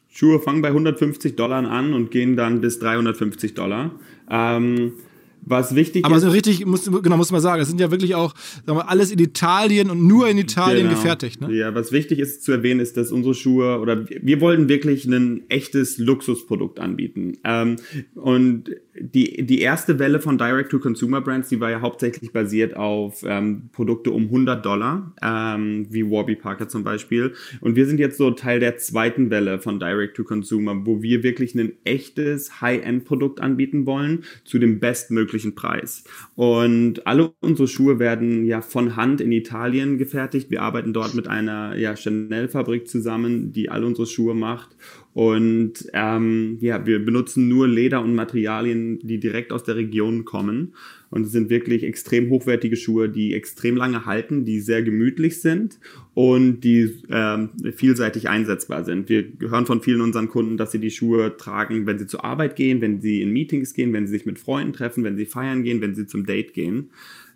Schuhe 0.10 0.40
fangen 0.40 0.62
bei 0.62 0.70
150 0.70 1.36
Dollar 1.36 1.70
an 1.70 1.94
und 1.94 2.12
gehen 2.12 2.36
dann 2.36 2.62
bis 2.62 2.80
350 2.80 3.54
Dollar. 3.54 3.92
Ähm, 4.30 4.94
was 5.42 5.76
wichtig 5.76 6.06
Aber 6.06 6.18
ist. 6.18 6.24
Aber 6.24 6.34
richtig, 6.34 6.66
muss, 6.66 6.86
genau, 6.86 7.18
muss 7.18 7.32
man 7.32 7.42
sagen, 7.42 7.62
es 7.62 7.68
sind 7.68 7.80
ja 7.80 7.92
wirklich 7.92 8.16
auch 8.16 8.34
sagen 8.66 8.78
wir, 8.78 8.90
alles 8.90 9.12
in 9.12 9.20
Italien 9.20 9.90
und 9.90 10.06
nur 10.06 10.28
in 10.28 10.38
Italien 10.38 10.88
genau. 10.88 11.00
gefertigt. 11.00 11.42
Ne? 11.42 11.54
Ja, 11.54 11.74
was 11.74 11.92
wichtig 11.92 12.20
ist 12.20 12.44
zu 12.44 12.52
erwähnen, 12.52 12.80
ist, 12.80 12.98
dass 12.98 13.12
unsere 13.12 13.34
Schuhe 13.34 13.80
oder 13.80 14.08
wir 14.10 14.42
wollen 14.42 14.70
wirklich 14.70 15.06
ein 15.06 15.50
echtes 15.50 15.98
Luxusprodukt 15.98 16.80
anbieten. 16.80 17.38
Ähm, 17.44 17.78
und 18.16 18.72
die, 19.00 19.46
die 19.46 19.62
erste 19.62 19.98
Welle 20.00 20.20
von 20.20 20.38
Direct-to-Consumer-Brands, 20.38 21.50
die 21.50 21.60
war 21.60 21.72
ja 21.72 21.82
hauptsächlich 21.82 22.34
basiert 22.34 22.76
auf 22.76 23.24
ähm, 23.26 23.70
Produkte 23.72 24.12
um 24.12 24.24
100 24.26 24.66
Dollar, 24.66 25.14
ähm, 25.22 25.88
wie 25.90 26.10
Warby 26.10 26.36
Parker 26.36 26.68
zum 26.68 26.84
Beispiel. 26.84 27.34
Und 27.62 27.76
wir 27.76 27.86
sind 27.86 28.00
jetzt 28.00 28.18
so 28.18 28.32
Teil 28.32 28.60
der 28.60 28.78
zweiten 28.78 29.30
Welle 29.30 29.60
von 29.60 29.80
Direct-to-Consumer, 29.80 30.86
wo 30.86 31.02
wir 31.02 31.24
wirklich 31.24 31.56
ein 31.56 31.74
echtes 31.86 32.62
High-End-Produkt 32.62 33.40
anbieten 33.40 33.86
wollen 33.86 34.24
zu 34.44 34.60
dem 34.60 34.80
bestmöglichen 34.80 35.39
Preis. 35.56 36.04
Und 36.36 37.06
alle 37.08 37.34
unsere 37.40 37.68
Schuhe 37.68 38.00
werden 38.00 38.46
ja 38.46 38.62
von 38.62 38.96
Hand 38.96 39.22
in 39.22 39.32
Italien 39.32 39.98
gefertigt. 39.98 40.52
Wir 40.52 40.62
arbeiten 40.62 40.94
dort 40.94 41.16
mit 41.16 41.28
einer 41.28 41.76
ja, 41.76 41.96
Chanel-Fabrik 41.96 42.88
zusammen, 42.88 43.52
die 43.52 43.70
all 43.70 43.84
unsere 43.84 44.08
Schuhe 44.08 44.34
macht. 44.34 44.76
Und 45.14 45.90
ähm, 45.94 46.58
ja, 46.62 46.86
wir 46.86 47.04
benutzen 47.04 47.48
nur 47.48 47.68
Leder 47.68 48.02
und 48.02 48.16
Materialien, 48.16 49.00
die 49.00 49.20
direkt 49.20 49.52
aus 49.52 49.64
der 49.64 49.76
Region 49.76 50.26
kommen. 50.26 50.76
Und 51.10 51.26
es 51.26 51.32
sind 51.32 51.50
wirklich 51.50 51.84
extrem 51.84 52.30
hochwertige 52.30 52.76
Schuhe, 52.76 53.10
die 53.10 53.34
extrem 53.34 53.76
lange 53.76 54.06
halten, 54.06 54.46
die 54.46 54.60
sehr 54.60 54.84
gemütlich 54.84 55.42
sind 55.42 55.80
und 56.14 56.62
die 56.62 57.02
ähm, 57.10 57.50
vielseitig 57.76 58.30
einsetzbar 58.30 58.84
sind. 58.84 59.10
Wir 59.10 59.26
hören 59.40 59.66
von 59.66 59.82
vielen 59.82 60.02
unseren 60.02 60.30
Kunden, 60.30 60.58
dass 60.58 60.72
sie 60.72 60.80
die 60.80 60.92
Schuhe 60.92 61.36
tragen, 61.38 61.88
wenn 61.88 61.98
sie 61.98 62.08
zur 62.08 62.24
Arbeit 62.24 62.56
gehen, 62.56 62.82
wenn 62.82 63.02
sie 63.02 63.22
in 63.22 63.32
Meetings 63.32 63.74
gehen, 63.74 63.94
wenn 63.94 64.06
sie 64.06 64.14
sich 64.14 64.26
mit 64.26 64.40
Freunden 64.40 64.74
treffen, 64.74 65.04
wenn 65.04 65.18
sie 65.18 65.26
feiern 65.26 65.64
gehen, 65.64 65.82
wenn 65.82 65.96
sie 65.96 66.06
zum 66.06 66.26
Date 66.26 66.54
gehen. 66.54 66.90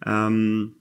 Ähm, 0.06 0.74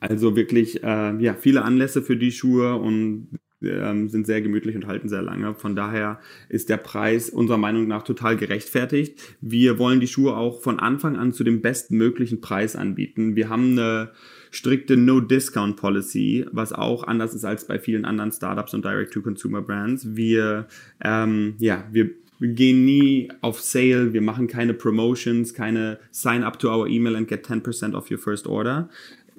also 0.00 0.36
wirklich 0.36 0.82
äh, 0.82 1.16
ja, 1.20 1.34
viele 1.34 1.62
Anlässe 1.62 2.02
für 2.02 2.16
die 2.16 2.32
Schuhe 2.32 2.76
und 2.76 3.28
ähm, 3.66 4.08
sind 4.08 4.26
sehr 4.26 4.40
gemütlich 4.42 4.76
und 4.76 4.86
halten 4.86 5.08
sehr 5.08 5.22
lange. 5.22 5.54
Von 5.54 5.76
daher 5.76 6.20
ist 6.48 6.68
der 6.68 6.76
Preis 6.76 7.30
unserer 7.30 7.58
Meinung 7.58 7.86
nach 7.86 8.02
total 8.02 8.36
gerechtfertigt. 8.36 9.18
Wir 9.40 9.78
wollen 9.78 10.00
die 10.00 10.06
Schuhe 10.06 10.36
auch 10.36 10.60
von 10.62 10.78
Anfang 10.78 11.16
an 11.16 11.32
zu 11.32 11.44
dem 11.44 11.60
bestmöglichen 11.60 12.40
Preis 12.40 12.76
anbieten. 12.76 13.36
Wir 13.36 13.48
haben 13.48 13.72
eine 13.72 14.10
strikte 14.50 14.96
No-Discount-Policy, 14.96 16.46
was 16.52 16.72
auch 16.72 17.04
anders 17.04 17.34
ist 17.34 17.44
als 17.44 17.66
bei 17.66 17.78
vielen 17.78 18.04
anderen 18.04 18.32
Startups 18.32 18.74
und 18.74 18.84
Direct-to-Consumer-Brands. 18.84 20.14
Wir, 20.16 20.66
ähm, 21.02 21.54
ja, 21.58 21.84
wir 21.90 22.10
wir 22.38 22.52
gehen 22.52 22.84
nie 22.84 23.30
auf 23.40 23.60
Sale, 23.60 24.12
wir 24.12 24.20
machen 24.20 24.48
keine 24.48 24.74
Promotions, 24.74 25.54
keine 25.54 25.98
Sign 26.10 26.42
up 26.42 26.58
to 26.58 26.68
our 26.68 26.86
email 26.88 27.16
and 27.16 27.28
get 27.28 27.46
10% 27.46 27.94
off 27.94 28.10
your 28.10 28.18
first 28.18 28.46
order, 28.46 28.88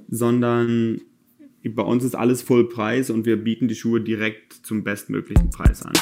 sondern 0.09 1.01
bei 1.69 1.84
uns 1.84 2.04
ist 2.04 2.15
alles 2.15 2.41
Vollpreis 2.41 3.10
und 3.10 3.25
wir 3.25 3.38
bieten 3.38 3.67
die 3.67 3.75
Schuhe 3.75 4.01
direkt 4.01 4.54
zum 4.54 4.84
bestmöglichen 4.84 5.49
Preis 5.49 5.84
an. 5.84 5.93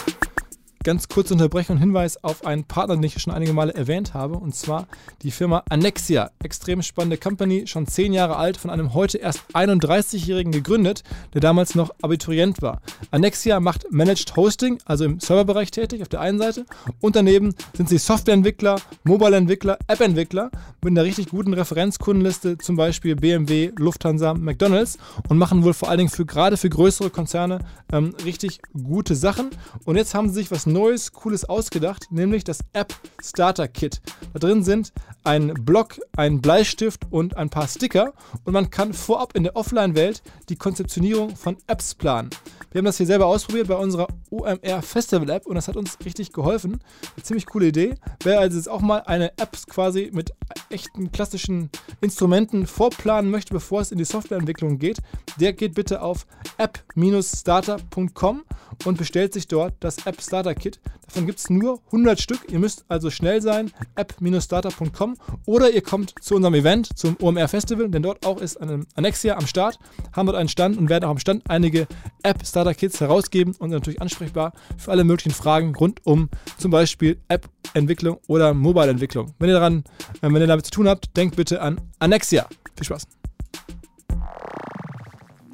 Ganz 0.83 1.07
kurze 1.07 1.33
Unterbrechung 1.33 1.77
und 1.77 1.81
Hinweis 1.81 2.21
auf 2.25 2.45
einen 2.45 2.65
Partner, 2.65 2.95
den 2.95 3.03
ich 3.03 3.21
schon 3.21 3.33
einige 3.33 3.53
Male 3.53 3.73
erwähnt 3.73 4.13
habe, 4.13 4.35
und 4.35 4.53
zwar 4.53 4.87
die 5.21 5.31
Firma 5.31 5.63
Annexia. 5.69 6.31
Extrem 6.43 6.81
spannende 6.81 7.15
Company, 7.15 7.67
schon 7.67 7.87
zehn 7.87 8.11
Jahre 8.11 8.35
alt, 8.35 8.57
von 8.57 8.69
einem 8.69 8.93
heute 8.93 9.17
erst 9.17 9.39
31-Jährigen 9.53 10.51
gegründet, 10.51 11.03
der 11.33 11.39
damals 11.39 11.75
noch 11.75 11.91
Abiturient 12.01 12.61
war. 12.61 12.81
Annexia 13.11 13.61
macht 13.61 13.85
Managed 13.91 14.35
Hosting, 14.35 14.77
also 14.83 15.05
im 15.05 15.21
Serverbereich 15.21 15.71
tätig 15.71 16.01
auf 16.01 16.09
der 16.09 16.19
einen 16.19 16.37
Seite, 16.37 16.65
und 16.99 17.15
daneben 17.15 17.55
sind 17.77 17.87
sie 17.87 17.97
Softwareentwickler, 17.97 18.81
Mobile-Entwickler, 19.05 19.77
App-Entwickler 19.87 20.51
mit 20.83 20.91
einer 20.91 21.05
richtig 21.05 21.29
guten 21.29 21.53
Referenzkundenliste, 21.53 22.57
zum 22.57 22.75
Beispiel 22.75 23.15
BMW, 23.15 23.71
Lufthansa, 23.77 24.33
McDonalds 24.33 24.97
und 25.29 25.37
machen 25.37 25.63
wohl 25.63 25.73
vor 25.73 25.87
allen 25.87 25.99
Dingen 25.99 26.09
für 26.09 26.25
gerade 26.25 26.57
für 26.57 26.69
größere 26.69 27.09
Konzerne 27.09 27.59
ähm, 27.93 28.13
richtig 28.25 28.59
gute 28.73 29.15
Sachen. 29.15 29.51
Und 29.85 29.95
jetzt 29.95 30.13
haben 30.13 30.27
sie 30.27 30.35
sich 30.35 30.51
was 30.51 30.65
Neues, 30.73 31.13
Cooles 31.13 31.45
ausgedacht, 31.45 32.07
nämlich 32.09 32.43
das 32.43 32.59
App 32.73 32.93
Starter 33.23 33.67
Kit. 33.67 34.01
Da 34.33 34.39
drin 34.39 34.63
sind 34.63 34.91
ein 35.23 35.53
Block, 35.53 35.99
ein 36.17 36.41
Bleistift 36.41 37.03
und 37.09 37.37
ein 37.37 37.49
paar 37.49 37.67
Sticker 37.67 38.13
und 38.43 38.53
man 38.53 38.69
kann 38.69 38.93
vorab 38.93 39.35
in 39.35 39.43
der 39.43 39.55
Offline-Welt 39.55 40.21
die 40.49 40.57
Konzeptionierung 40.57 41.35
von 41.35 41.55
Apps 41.67 41.95
planen. 41.95 42.29
Wir 42.71 42.79
haben 42.79 42.85
das 42.85 42.97
hier 42.97 43.05
selber 43.05 43.27
ausprobiert 43.27 43.67
bei 43.67 43.75
unserer 43.75 44.07
OMR 44.31 44.81
Festival 44.81 45.29
App 45.29 45.45
und 45.45 45.55
das 45.55 45.67
hat 45.67 45.77
uns 45.77 45.97
richtig 46.03 46.33
geholfen. 46.33 46.81
Eine 47.15 47.23
ziemlich 47.23 47.45
coole 47.45 47.67
Idee. 47.67 47.95
Wer 48.23 48.39
also 48.39 48.57
jetzt 48.57 48.67
auch 48.67 48.81
mal 48.81 49.03
eine 49.05 49.29
App 49.37 49.55
quasi 49.69 50.09
mit 50.11 50.33
echten 50.69 51.11
klassischen 51.11 51.69
Instrumenten 52.01 52.67
vorplanen 52.67 53.31
möchte, 53.31 53.53
bevor 53.53 53.81
es 53.81 53.91
in 53.91 53.97
die 53.97 54.05
Softwareentwicklung 54.05 54.79
geht, 54.79 54.97
der 55.39 55.53
geht 55.53 55.75
bitte 55.75 56.01
auf 56.01 56.25
app-starter.com 56.57 58.43
und 58.85 58.97
bestellt 58.97 59.33
sich 59.33 59.47
dort 59.47 59.75
das 59.79 60.05
App 60.05 60.21
Starter 60.21 60.55
Kit. 60.55 60.79
Davon 61.07 61.25
gibt 61.25 61.39
es 61.39 61.49
nur 61.49 61.79
100 61.87 62.19
Stück. 62.19 62.39
Ihr 62.49 62.59
müsst 62.59 62.85
also 62.87 63.09
schnell 63.09 63.41
sein, 63.41 63.71
app-starter.com 63.95 65.15
oder 65.45 65.69
ihr 65.69 65.81
kommt 65.81 66.15
zu 66.21 66.35
unserem 66.35 66.55
Event, 66.55 66.97
zum 66.97 67.17
OMR 67.21 67.47
Festival, 67.47 67.89
denn 67.89 68.01
dort 68.01 68.25
auch 68.25 68.41
ist 68.41 68.57
ein 68.57 68.85
Annexia 68.95 69.37
am 69.37 69.47
Start, 69.47 69.77
haben 70.13 70.25
dort 70.25 70.37
einen 70.37 70.49
Stand 70.49 70.77
und 70.77 70.89
werden 70.89 71.05
auch 71.05 71.11
am 71.11 71.19
Stand 71.19 71.43
einige 71.49 71.87
App 72.23 72.45
Starter 72.45 72.73
Kits 72.73 72.99
herausgeben 72.99 73.55
und 73.59 73.69
natürlich 73.69 74.01
ansprechbar 74.01 74.53
für 74.77 74.91
alle 74.91 75.03
möglichen 75.03 75.31
Fragen 75.31 75.75
rund 75.75 76.05
um 76.05 76.29
zum 76.57 76.71
Beispiel 76.71 77.19
App-Entwicklung 77.27 78.19
oder 78.27 78.53
Mobile-Entwicklung. 78.53 79.33
Wenn 79.39 79.49
ihr 79.49 79.55
daran, 79.55 79.83
äh, 80.21 80.29
wenn 80.31 80.41
ihr 80.41 80.42
damit 80.47 80.65
zu 80.65 80.71
tun 80.71 80.87
habt, 80.87 81.15
denkt 81.15 81.35
bitte 81.35 81.61
an 81.61 81.79
Annexia. 81.99 82.47
Viel 82.75 82.85
Spaß. 82.85 83.07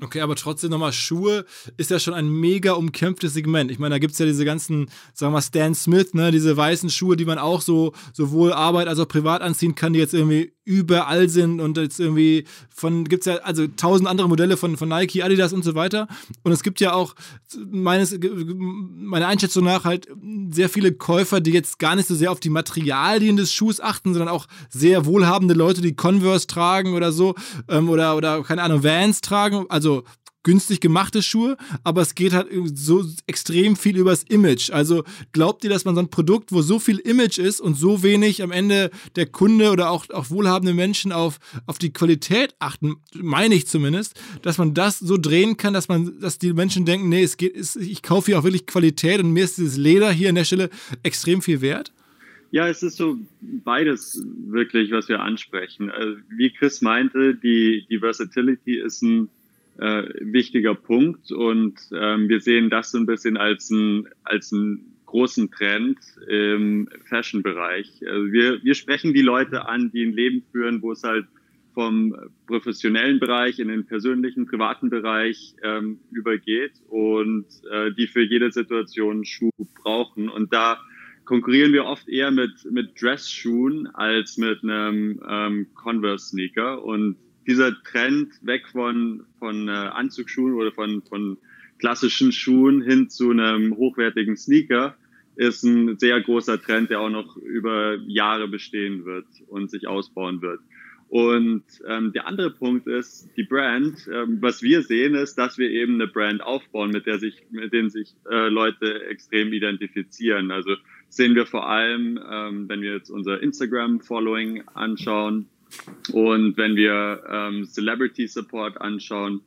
Okay, 0.02 0.22
aber 0.22 0.36
trotzdem 0.36 0.72
nochmal, 0.72 0.94
Schuhe 0.94 1.46
ist 1.76 1.92
ja 1.92 2.00
schon 2.00 2.14
ein 2.14 2.30
mega 2.30 2.74
umkämpftes 2.74 3.34
Segment. 3.34 3.70
Ich 3.70 3.80
meine, 3.80 3.96
da 3.96 4.00
gibt 4.00 4.14
es 4.14 4.20
ja 4.20 4.26
diese 4.26 4.46
ganzen, 4.46 4.90
sagen 5.14 5.32
wir 5.32 5.38
mal, 5.38 5.42
Stan 5.42 5.76
Smith, 5.76 6.14
ne, 6.14 6.32
diese 6.32 6.56
weißen 6.56 6.90
Schuhe, 6.90 7.18
die 7.18 7.26
man 7.26 7.38
auch 7.38 7.62
so 7.62 7.94
sowohl 8.14 8.54
Arbeit 8.54 8.88
als 8.88 9.00
auch 9.00 9.08
privat 9.08 9.42
anziehen 9.42 9.76
kann, 9.76 9.92
die 9.92 10.00
jetzt 10.00 10.14
irgendwie 10.14 10.54
überall 10.70 11.30
sind 11.30 11.60
und 11.62 11.78
jetzt 11.78 12.00
irgendwie 12.00 12.46
von, 12.70 13.06
gibt 13.06 13.26
es 13.26 13.34
ja 13.34 13.42
also 13.42 13.66
tausend 13.68 14.08
andere 14.08 14.30
Modelle 14.30 14.56
von, 14.56 14.78
von 14.78 14.88
Nike, 14.88 15.24
Adidas 15.24 15.52
und 15.52 15.64
so 15.64 15.74
weiter. 15.74 16.08
Und 16.44 16.52
es 16.52 16.62
gibt 16.62 16.80
ja 16.80 16.94
auch 16.94 17.16
meines, 17.72 18.18
meiner 18.22 19.28
Einschätzung 19.28 19.64
nach 19.64 19.84
halt 19.84 20.08
sehr 20.52 20.70
viele 20.70 20.92
Käufer, 20.92 21.42
die 21.42 21.52
jetzt 21.52 21.80
gar 21.80 21.96
nicht 21.96 22.08
so 22.08 22.14
sehr 22.14 22.32
auf 22.32 22.40
die 22.40 22.52
Materialien 22.52 23.36
des 23.36 23.52
Schuhs 23.52 23.82
achten, 23.82 24.14
sondern 24.14 24.30
auch 24.30 24.46
sehr 24.70 25.08
wohlhabende 25.08 25.56
Leute, 25.56 25.82
die 25.82 25.96
Converse 25.96 26.46
tragen 26.46 26.94
oder 26.94 27.12
so 27.12 27.34
ähm, 27.68 27.90
oder, 27.90 28.16
oder 28.16 28.44
keine 28.44 28.62
Ahnung, 28.62 28.84
Vans 28.84 29.22
tragen. 29.22 29.66
Also 29.70 30.04
günstig 30.44 30.80
gemachte 30.80 31.22
Schuhe, 31.22 31.58
aber 31.84 32.02
es 32.02 32.16
geht 32.16 32.34
halt 32.34 32.48
so 32.74 33.06
extrem 33.28 33.76
viel 33.76 33.98
übers 33.98 34.24
Image. 34.24 34.70
Also 34.72 35.04
glaubt 35.32 35.64
ihr, 35.64 35.70
dass 35.70 35.86
man 35.86 35.96
so 35.96 36.02
ein 36.02 36.10
Produkt, 36.10 36.52
wo 36.52 36.62
so 36.62 36.80
viel 36.80 36.98
Image 37.00 37.38
ist 37.38 37.60
und 37.60 37.76
so 37.76 38.04
wenig 38.04 38.42
am 38.42 38.52
Ende 38.52 38.90
der 39.16 39.26
Kunde 39.26 39.72
oder 39.72 39.90
auch, 39.92 40.10
auch 40.10 40.30
wohlhabende 40.30 40.74
Menschen 40.74 41.12
auf, 41.12 41.40
auf 41.66 41.78
die 41.78 41.92
Qualität 41.92 42.56
achten, 42.60 42.98
meine 43.14 43.56
ich 43.56 43.68
zumindest, 43.68 44.20
dass 44.42 44.58
man 44.58 44.74
das 44.74 45.00
so 45.00 45.18
drehen 45.18 45.58
kann, 45.58 45.74
dass 45.74 45.90
man, 45.90 46.20
dass 46.20 46.40
die 46.40 46.54
Menschen 46.54 46.86
denken, 46.86 47.10
nee, 47.10 47.24
es 47.24 47.38
geht, 47.38 47.56
ich 47.56 48.02
kaufe 48.02 48.28
hier 48.28 48.40
auch 48.40 48.44
wirklich 48.44 48.66
Qualität 48.66 49.20
und 49.20 49.32
mir 49.32 49.44
ist 49.44 49.58
dieses 49.58 49.78
Leder 49.78 50.12
hier 50.12 50.30
an 50.30 50.36
der 50.36 50.46
Stelle 50.46 50.70
extrem 51.04 51.42
viel 51.42 51.62
wert? 51.62 51.92
Ja, 52.52 52.68
es 52.68 52.82
ist 52.82 52.98
so 52.98 53.18
beides 53.42 54.26
wirklich, 54.48 54.92
was 54.92 55.08
wir 55.08 55.20
ansprechen. 55.20 55.92
Also, 55.92 56.18
wie 56.36 56.50
Chris 56.50 56.82
meinte, 56.82 57.36
die, 57.36 57.86
die 57.90 58.00
Versatility 58.00 58.80
ist 58.80 59.04
ein 59.04 59.30
äh, 59.80 60.04
wichtiger 60.20 60.76
Punkt 60.76 61.32
und 61.32 61.80
ähm, 61.94 62.30
wir 62.30 62.42
sehen 62.42 62.70
das 62.70 62.92
so 62.92 62.98
ein 62.98 63.06
bisschen 63.06 63.38
als 63.38 63.70
ein 63.70 64.08
als 64.24 64.52
einen 64.54 65.00
großen 65.06 65.50
Trend 65.50 65.98
im 66.28 66.88
Fashion-Bereich. 67.06 68.04
Also 68.08 68.32
wir, 68.32 68.64
wir 68.64 68.76
sprechen 68.76 69.14
die 69.14 69.24
Leute 69.24 69.68
an, 69.68 69.90
die 69.92 70.04
ein 70.04 70.14
Leben 70.14 70.44
führen, 70.52 70.84
wo 70.84 70.92
es 70.92 71.04
halt 71.04 71.26
vom 71.74 72.16
professionellen 72.46 73.20
Bereich 73.20 73.58
in 73.60 73.70
den 73.70 73.86
persönlichen, 73.86 74.46
privaten 74.46 74.90
Bereich 74.90 75.56
ähm, 75.64 76.00
übergeht 76.12 76.74
und 76.90 77.46
äh, 77.72 77.92
die 77.94 78.08
für 78.08 78.22
jede 78.22 78.52
Situation 78.52 79.26
Schuh 79.26 79.50
brauchen. 79.82 80.30
Und 80.30 80.54
da 80.54 80.80
konkurrieren 81.26 81.74
wir 81.74 81.86
oft 81.86 82.08
eher 82.10 82.32
mit, 82.32 82.66
mit 82.70 83.02
Dress-Schuhen 83.02 83.88
als 83.88 84.38
mit 84.38 84.64
einem 84.64 85.22
ähm, 85.28 85.68
Converse-Sneaker. 85.74 86.84
Und 86.84 87.18
dieser 87.50 87.82
Trend 87.84 88.32
weg 88.44 88.68
von, 88.72 89.26
von 89.40 89.68
äh, 89.68 89.72
Anzugsschuhen 89.72 90.54
oder 90.54 90.72
von, 90.72 91.02
von 91.02 91.38
klassischen 91.80 92.32
Schuhen 92.32 92.84
hin 92.84 93.10
zu 93.10 93.32
einem 93.32 93.76
hochwertigen 93.76 94.38
Sneaker 94.38 94.96
ist 95.36 95.64
ein 95.64 95.98
sehr 95.98 96.22
großer 96.22 96.62
Trend, 96.62 96.92
der 96.92 97.00
auch 97.00 97.10
noch 97.10 97.38
über 97.38 97.96
Jahre 98.06 98.48
bestehen 98.48 99.06
wird 99.06 99.26
und 99.48 99.72
sich 99.72 99.88
ausbauen 99.88 100.44
wird. 100.44 100.60
Und 101.08 101.64
ähm, 101.88 102.14
der 102.14 102.28
andere 102.28 102.52
Punkt 102.52 102.86
ist 102.86 103.30
die 103.36 103.44
Brand. 103.44 104.08
Ähm, 104.14 104.38
was 104.42 104.62
wir 104.62 104.84
sehen, 104.84 105.16
ist, 105.16 105.36
dass 105.40 105.58
wir 105.58 105.72
eben 105.72 105.96
eine 105.96 106.06
Brand 106.06 106.44
aufbauen, 106.44 106.92
mit 106.92 107.08
der 107.08 107.18
sich, 107.18 107.42
mit 107.50 107.74
denen 107.74 107.90
sich 107.90 108.14
äh, 108.30 108.48
Leute 108.50 109.06
extrem 109.06 109.52
identifizieren. 109.54 110.52
Also 110.52 110.76
sehen 111.08 111.34
wir 111.34 111.48
vor 111.48 111.68
allem, 111.68 112.20
ähm, 112.30 112.70
wenn 112.70 112.82
wir 112.82 112.94
jetzt 112.94 113.10
unser 113.10 113.42
Instagram-Following 113.42 114.68
anschauen 114.76 115.48
und 116.14 116.58
wenn 116.58 116.76
wir 116.76 117.24
ähm, 117.30 117.66
Celebrity 117.66 118.28
Support 118.28 118.80
anschauen, 118.82 119.42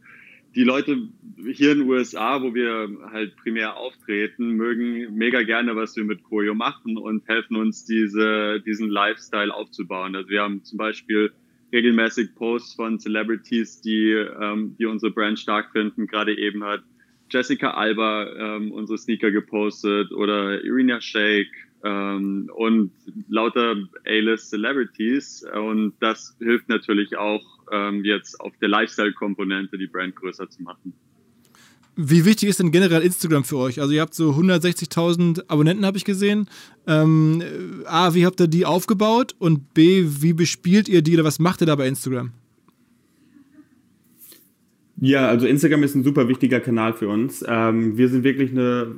die 0.54 0.64
Leute 0.64 1.08
hier 1.52 1.72
in 1.72 1.78
den 1.80 1.88
USA, 1.88 2.42
wo 2.42 2.54
wir 2.54 2.88
halt 3.11 3.37
primär 3.37 3.76
auftreten, 3.76 4.50
mögen 4.50 5.14
mega 5.14 5.42
gerne, 5.42 5.74
was 5.76 5.96
wir 5.96 6.04
mit 6.04 6.22
Koyo 6.24 6.54
machen 6.54 6.98
und 6.98 7.26
helfen 7.26 7.56
uns, 7.56 7.85
diese, 7.87 8.61
diesen 8.61 8.90
Lifestyle 8.90 9.52
aufzubauen. 9.52 10.14
Also 10.14 10.28
wir 10.28 10.42
haben 10.42 10.62
zum 10.62 10.76
Beispiel 10.76 11.32
regelmäßig 11.72 12.35
Posts 12.35 12.74
von 12.74 12.98
Celebrities, 12.98 13.80
die, 13.80 14.11
ähm, 14.11 14.76
die 14.78 14.85
unsere 14.85 15.11
Brand 15.11 15.38
stark 15.38 15.72
finden. 15.72 16.06
Gerade 16.06 16.37
eben 16.37 16.62
hat 16.64 16.82
Jessica 17.30 17.70
Alba 17.70 18.28
ähm, 18.37 18.72
unsere 18.72 18.98
Sneaker 18.98 19.30
gepostet 19.30 20.12
oder 20.12 20.62
Irina 20.62 21.00
Shayk 21.00 21.48
ähm, 21.84 22.50
und 22.54 22.92
lauter 23.28 23.76
A-List 24.06 24.50
Celebrities. 24.50 25.44
Und 25.54 25.94
das 26.00 26.36
hilft 26.38 26.68
natürlich 26.68 27.16
auch 27.16 27.42
ähm, 27.70 28.04
jetzt 28.04 28.40
auf 28.40 28.52
der 28.60 28.68
Lifestyle-Komponente 28.68 29.78
die 29.78 29.86
Brand 29.86 30.16
größer 30.16 30.48
zu 30.48 30.62
machen. 30.62 30.92
Wie 31.94 32.24
wichtig 32.24 32.48
ist 32.48 32.58
denn 32.58 32.70
generell 32.70 33.02
Instagram 33.02 33.44
für 33.44 33.58
euch? 33.58 33.80
Also 33.80 33.92
ihr 33.92 34.00
habt 34.00 34.14
so 34.14 34.30
160.000 34.30 35.48
Abonnenten, 35.48 35.84
habe 35.84 35.98
ich 35.98 36.06
gesehen. 36.06 36.48
Ähm, 36.86 37.42
A, 37.84 38.14
wie 38.14 38.24
habt 38.24 38.40
ihr 38.40 38.46
die 38.46 38.64
aufgebaut? 38.64 39.34
Und 39.38 39.74
B, 39.74 40.04
wie 40.06 40.32
bespielt 40.32 40.88
ihr 40.88 41.02
die 41.02 41.14
oder 41.14 41.24
was 41.24 41.38
macht 41.38 41.60
ihr 41.60 41.66
da 41.66 41.76
bei 41.76 41.86
Instagram? 41.86 42.32
Ja, 45.04 45.28
also 45.28 45.46
Instagram 45.46 45.82
ist 45.82 45.94
ein 45.94 46.04
super 46.04 46.28
wichtiger 46.28 46.60
Kanal 46.60 46.94
für 46.94 47.08
uns. 47.08 47.44
Ähm, 47.46 47.98
wir 47.98 48.08
sind 48.08 48.24
wirklich 48.24 48.52
eine 48.52 48.94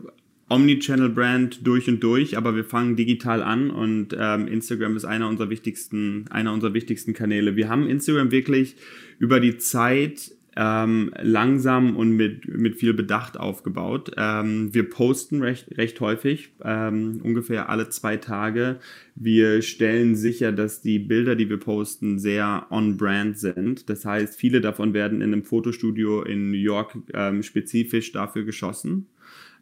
Omnichannel-Brand 0.48 1.66
durch 1.66 1.88
und 1.88 2.00
durch, 2.02 2.37
aber 2.37 2.54
wir 2.54 2.64
fangen 2.64 2.96
digital 2.96 3.42
an 3.42 3.70
und 3.70 4.14
ähm, 4.18 4.46
Instagram 4.46 4.96
ist 4.96 5.04
einer 5.04 5.28
unserer 5.28 5.50
wichtigsten, 5.50 6.26
einer 6.30 6.52
unserer 6.52 6.74
wichtigsten 6.74 7.14
Kanäle. 7.14 7.57
Wir 7.57 7.68
haben 7.68 7.88
Instagram 7.88 8.30
wirklich 8.30 8.76
über 9.18 9.40
die 9.40 9.57
Zeit 9.57 10.33
ähm, 10.57 11.12
langsam 11.20 11.96
und 11.96 12.12
mit, 12.12 12.46
mit 12.48 12.76
viel 12.76 12.94
Bedacht 12.94 13.38
aufgebaut. 13.38 14.12
Ähm, 14.16 14.72
wir 14.72 14.88
posten 14.88 15.42
recht, 15.42 15.76
recht 15.76 16.00
häufig, 16.00 16.50
ähm, 16.62 17.20
ungefähr 17.22 17.68
alle 17.68 17.88
zwei 17.88 18.16
Tage. 18.16 18.78
Wir 19.14 19.62
stellen 19.62 20.14
sicher, 20.14 20.52
dass 20.52 20.80
die 20.83 20.98
Bilder, 20.98 21.35
die 21.37 21.48
wir 21.48 21.59
posten, 21.59 22.18
sehr 22.18 22.66
on-brand 22.70 23.38
sind. 23.38 23.88
Das 23.88 24.04
heißt, 24.04 24.38
viele 24.38 24.61
davon 24.61 24.94
werden 24.94 25.20
in 25.20 25.33
einem 25.33 25.44
Fotostudio 25.44 26.22
in 26.22 26.50
New 26.50 26.59
York 26.59 26.96
ähm, 27.12 27.42
spezifisch 27.42 28.12
dafür 28.12 28.44
geschossen. 28.44 29.07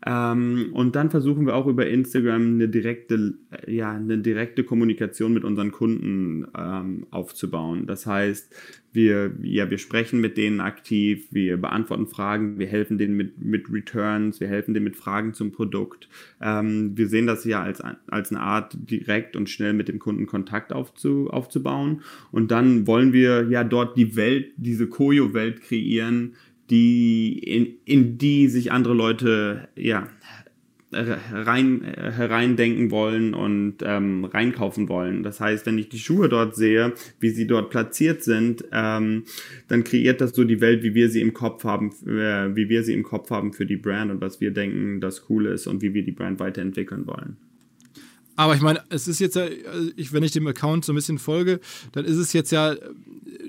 Ähm, 0.05 0.71
und 0.73 0.97
dann 0.97 1.11
versuchen 1.11 1.47
wir 1.47 1.55
auch 1.55 1.67
über 1.67 1.87
Instagram 1.87 2.55
eine 2.55 2.69
direkte, 2.69 3.35
ja, 3.67 3.93
eine 3.93 4.19
direkte 4.19 4.65
Kommunikation 4.65 5.33
mit 5.33 5.45
unseren 5.45 5.71
Kunden 5.71 6.47
ähm, 6.59 7.07
aufzubauen. 7.11 7.87
Das 7.87 8.07
heißt, 8.07 8.53
wir, 8.93 9.33
ja, 9.43 9.71
wir 9.71 9.79
sprechen 9.79 10.21
mit 10.21 10.37
denen 10.37 10.61
aktiv, 10.61 11.29
wir 11.31 11.57
beantworten 11.57 12.09
Fragen, 12.09 12.59
wir 12.59 12.67
helfen 12.67 12.99
denen 12.99 13.17
mit, 13.17 13.39
mit 13.43 13.73
Returns, 13.73 14.41
wir 14.41 14.49
helfen 14.49 14.75
denen 14.75 14.85
mit 14.85 14.97
Fragen 14.97 15.35
zum 15.35 15.53
Produkt. 15.53 16.09
Ähm, 16.41 16.97
wir 16.97 17.09
sehen 17.09 17.27
das 17.27 17.45
ja 17.45 17.63
als, 17.63 17.81
als 18.09 18.31
eine 18.31 18.41
Art, 18.41 18.77
direkt 18.91 19.37
und 19.37 19.49
schnell 19.49 19.73
mit 19.73 19.89
dem 19.89 19.99
Kunden 20.01 20.27
Kontakt 20.27 20.73
aufzu, 20.73 21.31
aufzubauen. 21.31 22.03
Und 22.33 22.51
dann 22.51 22.87
wollen 22.87 23.13
wir 23.13 23.49
ja 23.49 23.63
dort 23.63 23.97
die 23.97 24.17
Welt, 24.17 24.53
diese 24.57 24.89
Koyo-Welt 24.89 25.63
kreieren, 25.63 26.35
die, 26.73 27.39
in, 27.39 27.75
in 27.85 28.17
die 28.17 28.49
sich 28.49 28.73
andere 28.73 28.95
Leute 28.95 29.69
ja, 29.77 30.09
rein, 30.91 31.83
hereindenken 31.83 32.91
wollen 32.91 33.35
und 33.35 33.77
ähm, 33.83 34.25
reinkaufen 34.25 34.89
wollen. 34.89 35.23
Das 35.23 35.39
heißt, 35.39 35.67
wenn 35.67 35.77
ich 35.77 35.91
die 35.91 35.99
Schuhe 35.99 36.31
dort 36.31 36.57
sehe, 36.57 36.95
wie 37.21 37.29
sie 37.29 37.47
dort 37.47 37.69
platziert 37.69 38.23
sind, 38.23 38.65
ähm, 38.73 39.25
dann 39.69 39.85
kreiert 39.85 40.23
das 40.23 40.35
so 40.35 40.45
die 40.45 40.63
Welt, 40.63 40.83
wie 40.83 40.95
wir 40.95 41.11
sie 41.11 41.21
im 41.21 41.35
Kopf 41.35 41.65
haben, 41.65 41.91
äh, 42.07 42.57
wie 42.57 42.71
wir 42.71 42.85
sie 42.85 42.95
im 42.95 43.03
Kopf 43.03 43.31
haben 43.31 43.53
für 43.53 43.67
die 43.67 43.77
Brand 43.77 44.11
und 44.11 44.23
was 44.23 44.41
wir 44.41 44.51
denken, 44.51 45.03
das 45.03 45.29
cool 45.29 45.47
ist 45.47 45.67
und 45.67 45.83
wie 45.83 45.93
wir 45.93 46.05
die 46.05 46.13
Brand 46.13 46.41
weiterentwickeln 46.41 47.07
wollen. 47.07 47.37
Aber 48.37 48.55
ich 48.55 48.63
meine, 48.63 48.83
es 48.89 49.09
ist 49.09 49.21
jetzt 49.21 49.37
ja, 49.37 49.43
also 49.43 49.91
ich, 49.97 50.13
wenn 50.13 50.23
ich 50.23 50.33
dem 50.33 50.47
Account 50.47 50.85
so 50.85 50.93
ein 50.93 50.97
bisschen 50.97 51.19
folge, 51.19 51.61
dann 51.93 52.05
ist 52.05 52.17
es 52.17 52.33
jetzt 52.33 52.51
ja 52.51 52.75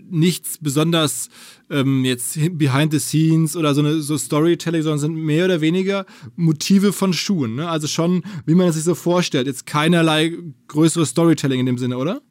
nichts 0.10 0.58
besonders 0.58 1.30
ähm, 1.70 2.04
jetzt 2.04 2.38
behind 2.58 2.92
the 2.92 3.00
scenes 3.00 3.56
oder 3.56 3.74
so 3.74 3.82
eine 3.82 4.02
so 4.02 4.18
Storytelling, 4.18 4.82
sondern 4.82 5.00
sind 5.00 5.16
mehr 5.16 5.46
oder 5.46 5.62
weniger 5.62 6.06
Motive 6.36 6.92
von 6.92 7.14
Schuhen. 7.14 7.56
Ne? 7.56 7.70
Also 7.70 7.88
schon, 7.88 8.24
wie 8.46 8.56
man 8.56 8.68
es 8.68 8.76
sich 8.76 8.84
so 8.84 8.96
vorstellt. 8.96 9.48
Jetzt 9.48 9.66
keinerlei 9.66 10.38
größere 10.68 11.06
Storytelling 11.06 11.62
in 11.62 11.66
dem 11.66 11.78
Sinne, 11.78 11.98
oder? 11.98 12.22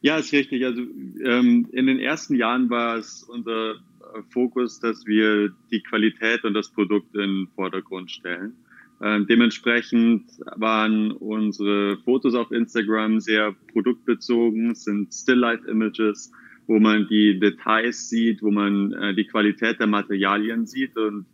Ja, 0.00 0.16
ist 0.16 0.32
richtig. 0.32 0.64
Also 0.64 0.82
ähm, 1.24 1.68
in 1.72 1.86
den 1.86 1.98
ersten 1.98 2.34
Jahren 2.36 2.70
war 2.70 2.96
es 2.96 3.22
unser 3.22 3.76
Fokus, 4.30 4.80
dass 4.80 5.06
wir 5.06 5.50
die 5.70 5.82
Qualität 5.82 6.44
und 6.44 6.54
das 6.54 6.70
Produkt 6.70 7.14
in 7.14 7.20
den 7.20 7.48
Vordergrund 7.54 8.10
stellen. 8.10 8.54
Ähm, 9.02 9.26
dementsprechend 9.26 10.24
waren 10.56 11.10
unsere 11.12 11.98
Fotos 11.98 12.34
auf 12.34 12.50
Instagram 12.50 13.20
sehr 13.20 13.54
produktbezogen, 13.72 14.74
sind 14.74 15.12
Still-Life-Images, 15.12 16.32
wo 16.66 16.78
man 16.78 17.06
die 17.08 17.38
Details 17.38 18.08
sieht, 18.08 18.42
wo 18.42 18.50
man 18.50 18.92
äh, 18.92 19.14
die 19.14 19.26
Qualität 19.26 19.80
der 19.80 19.86
Materialien 19.86 20.66
sieht. 20.66 20.96
Und 20.96 21.26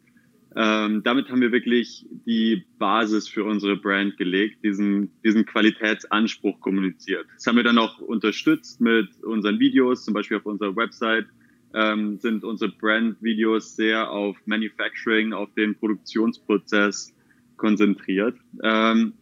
ähm, 0.57 1.03
damit 1.05 1.29
haben 1.29 1.41
wir 1.41 1.53
wirklich 1.53 2.07
die 2.27 2.65
Basis 2.79 3.29
für 3.29 3.45
unsere 3.45 3.77
Brand 3.77 4.17
gelegt, 4.17 4.65
diesen, 4.65 5.11
diesen 5.23 5.47
Qualitätsanspruch 5.47 6.59
kommuniziert. 6.61 7.27
Das 7.35 7.47
haben 7.47 7.57
wir 7.57 7.63
dann 7.63 7.79
auch 7.79 8.01
unterstützt 8.01 8.81
mit 8.81 9.09
unseren 9.23 9.61
Videos, 9.61 10.05
zum 10.05 10.15
Beispiel 10.15 10.39
auf 10.39 10.47
unserer 10.47 10.75
Website 10.75 11.27
ähm, 11.75 12.19
sind 12.19 12.45
unsere 12.45 12.73
Brand-Videos 12.73 13.77
sehr 13.77 14.11
auf 14.11 14.37
Manufacturing, 14.47 15.33
auf 15.33 15.53
den 15.55 15.77
Produktionsprozess 15.77 17.15
konzentriert. 17.61 18.37
Ähm, 18.63 19.13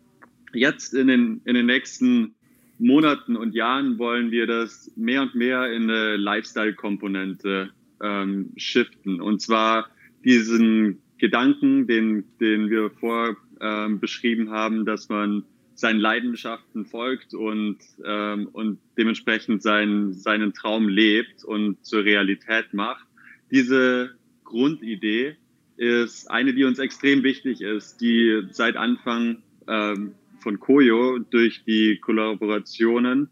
jetzt 0.55 0.95
in 0.95 1.09
den, 1.09 1.41
in 1.45 1.55
den 1.55 1.67
nächsten 1.67 2.35
Monaten 2.79 3.37
und 3.37 3.55
Jahren 3.55 3.99
wollen 3.99 4.31
wir 4.31 4.47
das 4.47 4.93
mehr 4.97 5.23
und 5.23 5.35
mehr 5.35 5.71
in 5.73 5.91
eine 5.91 6.17
Lifestyle-Komponente 6.17 7.71
ähm, 8.01 8.53
shiften. 8.57 9.21
Und 9.21 9.43
zwar 9.43 9.89
diesen 10.25 11.03
Gedanken, 11.19 11.89
den, 11.89 12.25
den 12.41 12.71
wir 12.71 12.91
vor 12.91 13.37
ähm, 13.61 13.99
beschrieben 13.99 14.51
haben, 14.51 14.87
dass 14.87 15.09
man 15.09 15.43
seinen 15.75 15.99
Leidenschaften 15.99 16.87
folgt 16.87 17.35
und, 17.35 17.79
ähm, 18.05 18.49
und 18.53 18.79
dementsprechend 18.97 19.63
seinen, 19.63 20.13
seinen 20.13 20.55
Traum 20.55 20.89
lebt 20.89 21.43
und 21.43 21.85
zur 21.85 22.05
Realität 22.05 22.73
macht. 22.73 23.05
Diese 23.51 24.15
Grundidee 24.45 25.37
ist 25.79 26.31
eine, 26.31 26.53
die 26.53 26.65
uns 26.65 26.79
extrem 26.79 27.23
wichtig 27.23 27.61
ist, 27.61 28.01
die 28.01 28.43
seit 28.51 28.77
Anfang 28.77 29.39
ähm, 29.67 30.15
von 30.41 30.61
Koyo 30.61 31.19
durch 31.19 31.63
die 31.65 31.99
Kollaborationen 31.99 33.29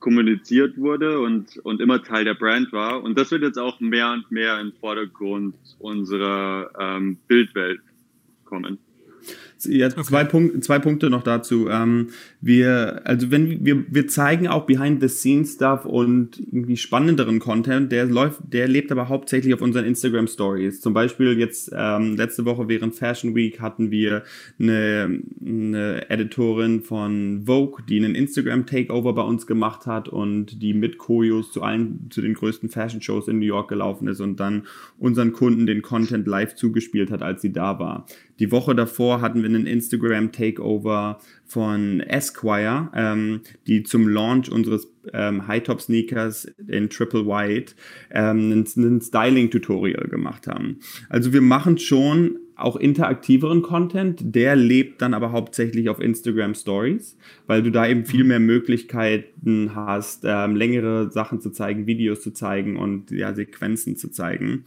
kommuniziert 0.00 0.76
wurde 0.78 1.20
und, 1.20 1.58
und 1.58 1.80
immer 1.80 2.02
Teil 2.02 2.24
der 2.24 2.34
Brand 2.34 2.72
war. 2.72 3.02
Und 3.02 3.18
das 3.18 3.30
wird 3.30 3.42
jetzt 3.42 3.58
auch 3.58 3.78
mehr 3.80 4.10
und 4.12 4.30
mehr 4.32 4.58
im 4.60 4.72
Vordergrund 4.72 5.54
unserer 5.78 6.70
ähm, 6.78 7.18
Bildwelt 7.28 7.80
kommen. 8.44 8.78
Ja, 9.64 9.86
okay. 9.86 10.02
zwei, 10.02 10.24
Punkt, 10.24 10.64
zwei 10.64 10.78
Punkte 10.78 11.10
noch 11.10 11.22
dazu. 11.22 11.68
Ähm, 11.68 12.08
wir, 12.40 13.02
also 13.04 13.30
wenn 13.30 13.64
wir, 13.64 13.84
wir 13.88 14.08
zeigen 14.08 14.48
auch 14.48 14.66
Behind-the-Scenes-Stuff 14.66 15.84
und 15.84 16.38
irgendwie 16.38 16.76
spannenderen 16.76 17.38
Content, 17.38 17.92
der 17.92 18.06
läuft, 18.06 18.40
der 18.52 18.68
lebt 18.68 18.90
aber 18.90 19.08
hauptsächlich 19.08 19.54
auf 19.54 19.60
unseren 19.60 19.84
Instagram-Stories. 19.84 20.80
Zum 20.80 20.94
Beispiel 20.94 21.38
jetzt 21.38 21.70
ähm, 21.74 22.16
letzte 22.16 22.44
Woche 22.44 22.68
während 22.68 22.94
Fashion 22.94 23.34
Week 23.34 23.60
hatten 23.60 23.90
wir 23.90 24.24
eine, 24.58 25.20
eine 25.44 26.10
Editorin 26.10 26.82
von 26.82 27.42
Vogue, 27.46 27.84
die 27.88 27.98
einen 27.98 28.14
Instagram-Takeover 28.14 29.12
bei 29.14 29.22
uns 29.22 29.46
gemacht 29.46 29.86
hat 29.86 30.08
und 30.08 30.62
die 30.62 30.74
mit 30.74 30.98
Koyos 30.98 31.52
zu 31.52 31.62
allen, 31.62 32.08
zu 32.10 32.20
den 32.20 32.34
größten 32.34 32.68
Fashion-Shows 32.68 33.28
in 33.28 33.38
New 33.38 33.46
York 33.46 33.68
gelaufen 33.68 34.08
ist 34.08 34.20
und 34.20 34.40
dann 34.40 34.66
unseren 34.98 35.32
Kunden 35.32 35.66
den 35.66 35.82
Content 35.82 36.26
live 36.26 36.54
zugespielt 36.54 37.10
hat, 37.10 37.22
als 37.22 37.42
sie 37.42 37.52
da 37.52 37.78
war. 37.78 38.06
Die 38.38 38.50
Woche 38.50 38.74
davor 38.74 39.20
hatten 39.20 39.42
wir 39.42 39.51
einen 39.54 39.66
Instagram-Takeover 39.66 41.18
von 41.44 42.00
Esquire, 42.00 42.90
ähm, 42.94 43.40
die 43.66 43.82
zum 43.82 44.08
Launch 44.08 44.50
unseres 44.50 44.88
ähm, 45.12 45.46
High-Top-Sneakers 45.46 46.46
in 46.68 46.88
Triple 46.88 47.26
White 47.26 47.74
ähm, 48.10 48.64
ein 48.76 49.00
Styling-Tutorial 49.00 50.08
gemacht 50.08 50.46
haben. 50.46 50.78
Also 51.08 51.32
wir 51.32 51.42
machen 51.42 51.78
schon 51.78 52.38
auch 52.62 52.76
interaktiveren 52.76 53.62
Content, 53.62 54.20
der 54.22 54.56
lebt 54.56 55.02
dann 55.02 55.14
aber 55.14 55.32
hauptsächlich 55.32 55.88
auf 55.88 56.00
Instagram 56.00 56.54
Stories, 56.54 57.16
weil 57.46 57.62
du 57.62 57.70
da 57.70 57.86
eben 57.86 58.06
viel 58.06 58.24
mehr 58.24 58.40
Möglichkeiten 58.40 59.74
hast, 59.74 60.24
ähm, 60.24 60.56
längere 60.56 61.10
Sachen 61.10 61.40
zu 61.40 61.50
zeigen, 61.50 61.86
Videos 61.86 62.22
zu 62.22 62.32
zeigen 62.32 62.76
und 62.76 63.10
ja, 63.10 63.34
Sequenzen 63.34 63.96
zu 63.96 64.10
zeigen. 64.10 64.64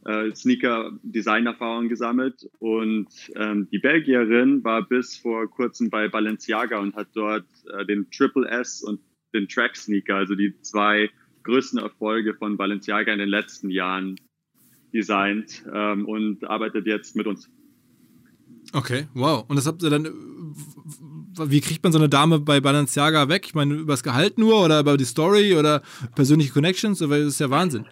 äh, 0.05 0.34
Sneaker-Design-Erfahrung 0.34 1.89
gesammelt. 1.89 2.49
Und 2.59 3.07
ähm, 3.36 3.68
die 3.72 3.80
Belgierin 3.80 4.63
war 4.63 4.88
bis 4.88 5.18
vor 5.18 5.49
kurzem 5.49 5.89
bei 5.89 6.07
Balenciaga 6.07 6.80
und 6.80 6.95
hat 6.95 7.07
dort 7.13 7.45
äh, 7.78 7.86
den 7.86 8.09
Triple 8.11 8.47
S 8.47 8.82
und 8.82 8.99
den 9.34 9.47
Track 9.47 9.76
Sneaker, 9.76 10.16
also 10.16 10.36
die 10.36 10.53
zwei 10.61 11.09
größten 11.43 11.80
Erfolge 11.80 12.34
von 12.34 12.57
Balenciaga 12.57 13.11
in 13.11 13.20
den 13.20 13.30
letzten 13.30 13.70
Jahren 13.70 14.16
designt 14.93 15.63
ähm, 15.72 16.05
und 16.05 16.43
arbeitet 16.45 16.88
jetzt 16.88 17.16
mit 17.16 17.28
uns. 17.28 17.49
Okay, 18.76 19.07
wow. 19.13 19.45
Und 19.47 19.55
das 19.55 19.67
habt 19.67 19.82
ihr 19.84 19.89
dann, 19.89 20.05
wie 21.45 21.61
kriegt 21.61 21.82
man 21.82 21.93
so 21.93 21.97
eine 21.97 22.09
Dame 22.09 22.39
bei 22.41 22.59
Balenciaga 22.59 23.30
weg? 23.30 23.43
Ich 23.45 23.55
meine, 23.55 23.73
über 23.73 23.93
das 23.93 24.03
Gehalt 24.03 24.38
nur 24.38 24.65
oder 24.65 24.82
über 24.82 24.97
die 24.97 25.05
Story 25.05 25.55
oder 25.55 25.82
persönliche 26.13 26.51
Connections? 26.51 26.99
Das 26.99 27.09
ist 27.09 27.39
ja 27.39 27.49
Wahnsinn. 27.49 27.86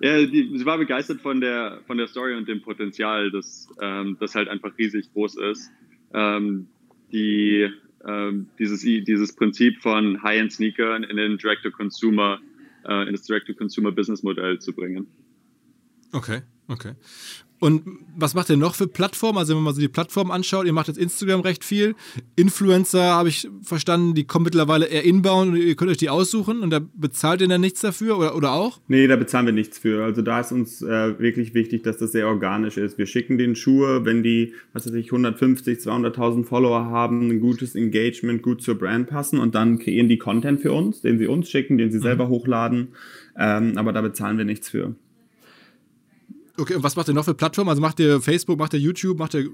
Ja, 0.00 0.24
die, 0.24 0.56
sie 0.56 0.64
war 0.64 0.78
begeistert 0.78 1.20
von 1.20 1.38
der, 1.42 1.80
von 1.86 1.98
der 1.98 2.08
Story 2.08 2.34
und 2.34 2.48
dem 2.48 2.62
Potenzial, 2.62 3.30
das, 3.30 3.68
ähm, 3.78 4.16
das 4.20 4.34
halt 4.34 4.48
einfach 4.48 4.72
riesig 4.78 5.12
groß 5.12 5.36
ist. 5.52 5.70
Ähm, 6.14 6.66
die, 7.12 7.68
ähm, 8.06 8.46
dieses, 8.58 8.80
dieses 8.80 9.36
Prinzip 9.36 9.82
von 9.82 10.22
High-End-Sneakern 10.22 11.04
in 11.04 11.18
den 11.18 11.36
Direct-to-Consumer, 11.36 12.40
äh, 12.86 13.06
in 13.06 13.12
das 13.12 13.24
Direct-to-Consumer-Business-Modell 13.24 14.58
zu 14.60 14.72
bringen. 14.72 15.06
Okay, 16.12 16.40
okay. 16.68 16.92
Und 17.60 17.82
was 18.16 18.34
macht 18.34 18.50
ihr 18.50 18.56
noch 18.56 18.74
für 18.74 18.86
Plattformen? 18.86 19.38
Also 19.38 19.56
wenn 19.56 19.62
man 19.62 19.74
so 19.74 19.80
die 19.80 19.88
Plattform 19.88 20.30
anschaut, 20.30 20.66
ihr 20.66 20.72
macht 20.72 20.88
jetzt 20.88 20.98
Instagram 20.98 21.40
recht 21.40 21.64
viel. 21.64 21.94
Influencer, 22.36 23.02
habe 23.02 23.28
ich 23.28 23.48
verstanden, 23.62 24.14
die 24.14 24.24
kommen 24.24 24.44
mittlerweile 24.44 24.86
eher 24.86 25.04
inbound 25.04 25.52
und 25.52 25.56
ihr 25.56 25.74
könnt 25.74 25.90
euch 25.90 25.96
die 25.96 26.10
aussuchen 26.10 26.60
und 26.60 26.70
da 26.70 26.80
bezahlt 26.94 27.40
ihr 27.40 27.48
dann 27.48 27.60
nichts 27.60 27.80
dafür 27.80 28.18
oder, 28.18 28.36
oder 28.36 28.52
auch? 28.52 28.80
Nee, 28.88 29.06
da 29.06 29.16
bezahlen 29.16 29.46
wir 29.46 29.52
nichts 29.52 29.78
für. 29.78 30.04
Also 30.04 30.20
da 30.20 30.40
ist 30.40 30.52
uns 30.52 30.82
äh, 30.82 31.18
wirklich 31.18 31.54
wichtig, 31.54 31.82
dass 31.84 31.96
das 31.96 32.12
sehr 32.12 32.26
organisch 32.26 32.76
ist. 32.76 32.98
Wir 32.98 33.06
schicken 33.06 33.38
den 33.38 33.56
Schuhe, 33.56 34.04
wenn 34.04 34.22
die, 34.22 34.52
was 34.72 34.86
weiß 34.86 34.94
ich, 34.94 35.06
150, 35.06 35.78
200.000 35.78 36.44
Follower 36.44 36.84
haben, 36.86 37.30
ein 37.30 37.40
gutes 37.40 37.74
Engagement, 37.74 38.42
gut 38.42 38.62
zur 38.62 38.74
Brand 38.74 39.08
passen 39.08 39.38
und 39.38 39.54
dann 39.54 39.78
kreieren 39.78 40.08
die 40.08 40.18
Content 40.18 40.60
für 40.60 40.72
uns, 40.72 41.00
den 41.00 41.18
sie 41.18 41.26
uns 41.26 41.48
schicken, 41.48 41.78
den 41.78 41.90
sie 41.90 41.98
mhm. 41.98 42.02
selber 42.02 42.28
hochladen. 42.28 42.88
Ähm, 43.38 43.72
aber 43.76 43.92
da 43.92 44.02
bezahlen 44.02 44.38
wir 44.38 44.44
nichts 44.44 44.68
für. 44.68 44.94
Okay, 46.56 46.74
und 46.74 46.84
was 46.84 46.94
macht 46.94 47.08
ihr 47.08 47.14
noch 47.14 47.24
für 47.24 47.34
Plattformen? 47.34 47.68
Also 47.68 47.82
macht 47.82 47.98
ihr 47.98 48.20
Facebook, 48.20 48.58
macht 48.58 48.74
ihr 48.74 48.80
YouTube, 48.80 49.18
macht 49.18 49.34
ihr, 49.34 49.48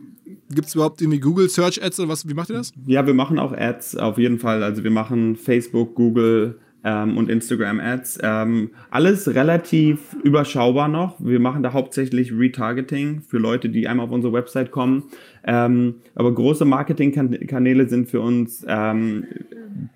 gibt 0.51 0.69
es 0.69 0.75
überhaupt 0.75 1.01
irgendwie 1.01 1.19
Google 1.19 1.49
Search 1.49 1.83
Ads 1.83 2.01
oder 2.01 2.11
was? 2.11 2.29
Wie 2.29 2.35
macht 2.35 2.51
ihr 2.51 2.57
das? 2.57 2.73
Ja, 2.87 3.07
wir 3.07 3.15
machen 3.15 3.39
auch 3.39 3.53
Ads 3.53 3.97
auf 3.97 4.19
jeden 4.19 4.39
Fall. 4.39 4.63
Also 4.63 4.85
wir 4.85 4.91
machen 4.91 5.37
Facebook, 5.37 5.95
Google 5.95 6.59
ähm, 6.85 7.17
und 7.17 7.31
Instagram 7.31 7.81
Ads. 7.81 8.19
Ähm, 8.23 8.71
alles 8.91 9.35
relativ 9.35 10.15
überschaubar 10.23 10.89
noch. 10.89 11.17
Wir 11.19 11.41
machen 11.41 11.63
da 11.63 11.73
hauptsächlich 11.73 12.33
Retargeting 12.33 13.23
für 13.23 13.39
Leute, 13.39 13.71
die 13.71 13.89
einmal 13.89 14.07
auf 14.07 14.13
unsere 14.13 14.35
Website 14.35 14.71
kommen. 14.71 15.05
Ähm, 15.45 15.97
aber 16.15 16.35
große 16.35 16.67
Marketingkanäle 16.67 17.89
sind 17.89 18.11
für 18.11 18.21
uns 18.21 18.63
ähm, 18.69 19.25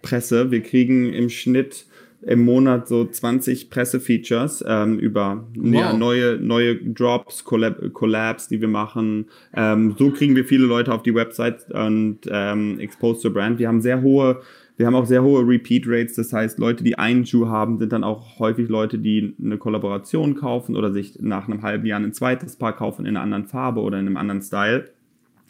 Presse. 0.01 0.51
Wir 0.51 0.63
kriegen 0.63 1.13
im 1.13 1.29
Schnitt 1.29 1.87
im 2.27 2.45
Monat 2.45 2.89
so 2.89 3.05
20 3.05 3.71
Pressefeatures 3.71 4.65
ähm, 4.67 4.99
über 4.99 5.45
wow. 5.57 5.75
ja, 5.75 5.93
neue, 5.93 6.39
neue 6.39 6.77
Drops, 6.77 7.45
Collab 7.45 7.93
Collabs, 7.93 8.49
die 8.49 8.61
wir 8.61 8.69
machen. 8.69 9.27
Ähm, 9.55 9.95
so 9.99 10.11
kriegen 10.11 10.35
wir 10.37 10.45
viele 10.45 10.67
Leute 10.67 10.93
auf 10.93 11.03
die 11.03 11.15
Website 11.15 11.71
und 11.71 12.21
ähm, 12.31 12.79
expose 12.81 13.21
zur 13.21 13.33
Brand. 13.33 13.59
Wir 13.59 13.69
haben 13.69 13.81
sehr 13.81 14.03
hohe, 14.03 14.41
wir 14.77 14.87
haben 14.87 14.95
auch 14.95 15.07
sehr 15.07 15.23
hohe 15.23 15.47
Repeat 15.47 15.85
Rates. 15.87 16.15
Das 16.15 16.33
heißt, 16.33 16.59
Leute, 16.59 16.83
die 16.83 16.99
einen 16.99 17.27
Schuh 17.27 17.47
haben, 17.49 17.79
sind 17.79 17.93
dann 17.93 18.05
auch 18.05 18.39
häufig 18.39 18.69
Leute, 18.69 18.99
die 18.99 19.35
eine 19.43 19.59
Kollaboration 19.59 20.35
kaufen 20.35 20.77
oder 20.77 20.93
sich 20.93 21.19
nach 21.21 21.47
einem 21.47 21.63
halben 21.63 21.87
Jahr 21.87 22.01
ein 22.01 22.13
zweites 22.13 22.57
Paar 22.57 22.75
kaufen 22.75 23.07
in 23.07 23.17
einer 23.17 23.23
anderen 23.23 23.47
Farbe 23.47 23.81
oder 23.81 23.99
in 23.99 24.07
einem 24.07 24.17
anderen 24.17 24.43
Style. 24.43 24.91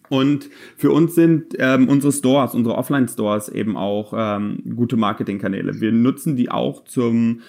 Und 0.09 0.51
für 0.77 0.93
uns 0.93 1.15
sind 1.15 1.55
ähm, 1.59 1.89
unsere 1.89 2.13
Stores, 2.13 2.55
unsere 2.55 2.77
Offline-Stores 2.77 3.49
eben 3.49 3.77
auch 3.77 4.13
ähm, 4.17 4.63
gute 4.77 4.97
Marketingkanäle. 4.97 5.81
Wir 5.81 5.93
nutzen 5.93 6.37
die 6.37 6.51
auch 6.51 6.85
zum, 6.85 7.41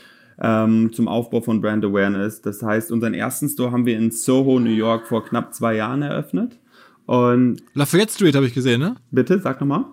ähm, 0.42 0.94
zum 0.94 1.08
Aufbau 1.08 1.42
von 1.42 1.62
Brand 1.62 1.84
Awareness. 1.84 2.42
Das 2.42 2.64
heißt, 2.64 2.92
unseren 2.92 3.14
ersten 3.14 3.50
Store 3.50 3.72
haben 3.72 3.86
wir 3.86 3.98
in 3.98 4.12
Soho, 4.12 4.60
New 4.60 4.70
York 4.70 5.08
vor 5.08 5.26
knapp 5.26 5.54
zwei 5.54 5.76
Jahren 5.76 6.02
eröffnet. 6.02 6.58
Und 7.06 7.62
Lafayette 7.74 8.14
Street 8.14 8.36
habe 8.36 8.48
ich 8.48 8.54
gesehen, 8.54 8.80
ne? 8.80 8.96
Bitte, 9.12 9.40
sag 9.40 9.60
nochmal. 9.60 9.86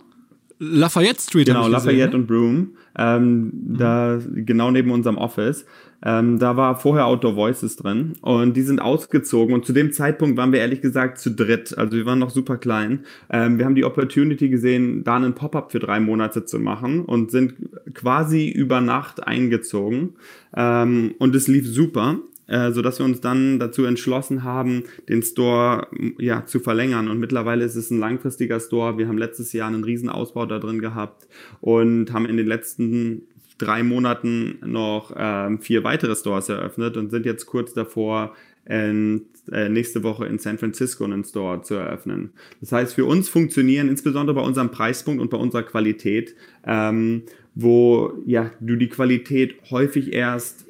Lafayette 0.64 1.20
Street. 1.20 1.46
Genau, 1.46 1.66
Lafayette 1.66 2.12
ne? 2.12 2.16
und 2.16 2.26
Broome. 2.28 2.66
Ähm, 2.96 3.40
mhm. 3.40 3.76
Da 3.78 4.20
genau 4.32 4.70
neben 4.70 4.92
unserem 4.92 5.18
Office. 5.18 5.66
Ähm, 6.04 6.38
da 6.38 6.56
war 6.56 6.78
vorher 6.78 7.06
Outdoor 7.06 7.36
Voices 7.36 7.76
drin 7.76 8.14
und 8.22 8.56
die 8.56 8.62
sind 8.62 8.80
ausgezogen 8.80 9.54
und 9.54 9.64
zu 9.64 9.72
dem 9.72 9.92
Zeitpunkt 9.92 10.36
waren 10.36 10.50
wir 10.52 10.58
ehrlich 10.58 10.80
gesagt 10.80 11.18
zu 11.18 11.30
dritt. 11.30 11.76
Also 11.78 11.96
wir 11.96 12.06
waren 12.06 12.18
noch 12.18 12.30
super 12.30 12.56
klein. 12.56 13.04
Ähm, 13.30 13.58
wir 13.58 13.66
haben 13.66 13.76
die 13.76 13.84
Opportunity 13.84 14.48
gesehen, 14.48 15.04
da 15.04 15.16
einen 15.16 15.34
Pop-up 15.34 15.70
für 15.70 15.78
drei 15.78 16.00
Monate 16.00 16.44
zu 16.44 16.58
machen 16.58 17.04
und 17.04 17.30
sind 17.30 17.54
quasi 17.94 18.48
über 18.48 18.80
Nacht 18.80 19.26
eingezogen. 19.26 20.14
Ähm, 20.56 21.14
und 21.18 21.36
es 21.36 21.46
lief 21.46 21.68
super 21.68 22.18
äh, 22.52 22.70
so 22.72 22.82
dass 22.82 22.98
wir 22.98 23.06
uns 23.06 23.20
dann 23.22 23.58
dazu 23.58 23.84
entschlossen 23.84 24.44
haben, 24.44 24.84
den 25.08 25.22
Store 25.22 25.86
ja 26.18 26.44
zu 26.44 26.60
verlängern. 26.60 27.08
Und 27.08 27.18
mittlerweile 27.18 27.64
ist 27.64 27.76
es 27.76 27.90
ein 27.90 27.98
langfristiger 27.98 28.60
Store. 28.60 28.98
Wir 28.98 29.08
haben 29.08 29.16
letztes 29.16 29.54
Jahr 29.54 29.68
einen 29.68 29.84
riesen 29.84 30.10
Ausbau 30.10 30.44
da 30.44 30.58
drin 30.58 30.80
gehabt 30.80 31.26
und 31.62 32.12
haben 32.12 32.26
in 32.26 32.36
den 32.36 32.46
letzten 32.46 33.22
drei 33.56 33.82
Monaten 33.82 34.58
noch 34.64 35.14
ähm, 35.16 35.60
vier 35.60 35.82
weitere 35.82 36.14
Stores 36.14 36.50
eröffnet 36.50 36.98
und 36.98 37.10
sind 37.10 37.24
jetzt 37.24 37.46
kurz 37.46 37.72
davor, 37.72 38.34
in, 38.68 39.22
äh, 39.50 39.68
nächste 39.68 40.02
Woche 40.02 40.26
in 40.26 40.38
San 40.38 40.58
Francisco 40.58 41.04
einen 41.04 41.24
Store 41.24 41.62
zu 41.62 41.74
eröffnen. 41.74 42.32
Das 42.60 42.70
heißt, 42.70 42.94
für 42.94 43.06
uns 43.06 43.28
funktionieren 43.28 43.88
insbesondere 43.88 44.36
bei 44.36 44.42
unserem 44.42 44.70
Preispunkt 44.70 45.20
und 45.20 45.30
bei 45.30 45.36
unserer 45.38 45.62
Qualität, 45.62 46.36
ähm, 46.64 47.22
wo 47.54 48.12
ja 48.26 48.50
du 48.60 48.76
die 48.76 48.88
Qualität 48.88 49.56
häufig 49.70 50.12
erst 50.12 50.66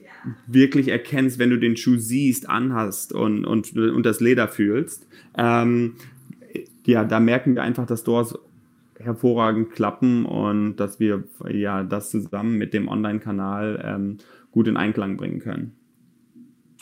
wirklich 0.47 0.89
erkennst, 0.89 1.39
wenn 1.39 1.51
du 1.51 1.59
den 1.59 1.77
Schuh 1.77 1.97
siehst, 1.99 2.49
anhast 2.49 3.13
und, 3.13 3.45
und, 3.45 3.77
und 3.77 4.07
das 4.07 4.21
Leder 4.21 4.49
fühlst. 4.49 5.07
Ähm, 5.37 5.95
ja, 6.87 7.05
da 7.05 7.21
merken 7.21 7.55
wir 7.55 7.63
einfach, 7.63 7.87
dass 7.87 8.01
Stores 8.01 8.35
hervorragend 8.99 9.71
klappen 9.71 10.25
und 10.25 10.77
dass 10.77 11.01
wir 11.01 11.25
ja 11.49 11.83
das 11.83 12.11
zusammen 12.11 12.57
mit 12.57 12.73
dem 12.73 12.89
Online-Kanal 12.89 13.83
ähm, 13.85 14.19
gut 14.51 14.69
in 14.69 14.77
Einklang 14.77 15.17
bringen 15.17 15.41
können. 15.41 15.73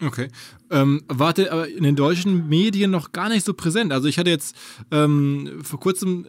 Okay. 0.02 0.28
Ähm, 0.70 1.02
warte, 1.08 1.52
aber 1.52 1.68
in 1.68 1.82
den 1.82 1.96
deutschen 1.96 2.48
Medien 2.48 2.90
noch 2.90 3.12
gar 3.12 3.28
nicht 3.28 3.44
so 3.44 3.52
präsent. 3.52 3.92
Also 3.92 4.08
ich 4.08 4.18
hatte 4.18 4.30
jetzt 4.30 4.56
ähm, 4.90 5.60
vor 5.62 5.78
kurzem 5.78 6.26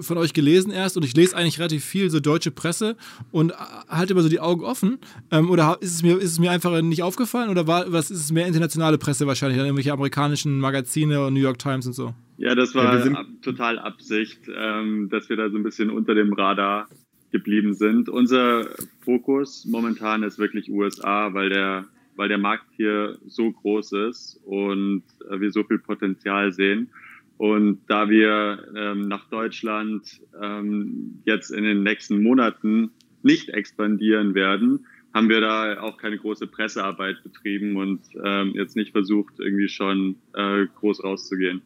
von 0.00 0.18
euch 0.18 0.32
gelesen 0.32 0.70
erst 0.70 0.96
und 0.96 1.04
ich 1.04 1.16
lese 1.16 1.36
eigentlich 1.36 1.58
relativ 1.58 1.84
viel 1.84 2.10
so 2.10 2.20
deutsche 2.20 2.50
Presse 2.50 2.96
und 3.30 3.52
halte 3.88 4.12
immer 4.12 4.22
so 4.22 4.28
die 4.28 4.40
Augen 4.40 4.64
offen. 4.64 4.98
Ähm, 5.30 5.50
oder 5.50 5.78
ist 5.80 5.94
es, 5.94 6.02
mir, 6.02 6.18
ist 6.18 6.32
es 6.32 6.38
mir 6.38 6.50
einfach 6.50 6.80
nicht 6.82 7.02
aufgefallen 7.02 7.50
oder 7.50 7.66
war, 7.66 7.92
was 7.92 8.10
ist 8.10 8.20
es 8.20 8.32
mehr 8.32 8.46
internationale 8.46 8.98
Presse 8.98 9.26
wahrscheinlich, 9.26 9.58
dann 9.58 9.66
irgendwelche 9.66 9.92
amerikanischen 9.92 10.58
Magazine 10.58 11.24
und 11.24 11.34
New 11.34 11.40
York 11.40 11.58
Times 11.58 11.86
und 11.86 11.92
so? 11.92 12.14
Ja, 12.36 12.54
das 12.54 12.74
war 12.74 12.98
ja, 12.98 13.12
ab, 13.12 13.26
total 13.42 13.78
Absicht, 13.78 14.40
ähm, 14.54 15.08
dass 15.10 15.28
wir 15.28 15.36
da 15.36 15.48
so 15.50 15.56
ein 15.56 15.62
bisschen 15.62 15.90
unter 15.90 16.14
dem 16.14 16.32
Radar 16.32 16.88
geblieben 17.30 17.74
sind. 17.74 18.08
Unser 18.08 18.68
Fokus 19.04 19.64
momentan 19.64 20.22
ist 20.22 20.38
wirklich 20.38 20.70
USA, 20.70 21.34
weil 21.34 21.50
der, 21.50 21.84
weil 22.16 22.28
der 22.28 22.38
Markt 22.38 22.66
hier 22.76 23.18
so 23.26 23.50
groß 23.50 23.92
ist 24.08 24.40
und 24.44 25.02
äh, 25.30 25.40
wir 25.40 25.50
so 25.50 25.64
viel 25.64 25.78
Potenzial 25.78 26.52
sehen. 26.52 26.90
Und 27.36 27.80
da 27.88 28.08
wir 28.08 28.66
ähm, 28.76 29.08
nach 29.08 29.28
Deutschland 29.28 30.20
ähm, 30.40 31.20
jetzt 31.24 31.50
in 31.50 31.64
den 31.64 31.82
nächsten 31.82 32.22
Monaten 32.22 32.90
nicht 33.22 33.48
expandieren 33.48 34.34
werden, 34.34 34.86
haben 35.12 35.28
wir 35.28 35.40
da 35.40 35.80
auch 35.80 35.96
keine 35.96 36.18
große 36.18 36.46
Pressearbeit 36.46 37.22
betrieben 37.22 37.76
und 37.76 38.00
ähm, 38.24 38.52
jetzt 38.54 38.76
nicht 38.76 38.92
versucht, 38.92 39.34
irgendwie 39.38 39.68
schon 39.68 40.16
äh, 40.34 40.66
groß 40.80 41.04
rauszugehen. 41.04 41.62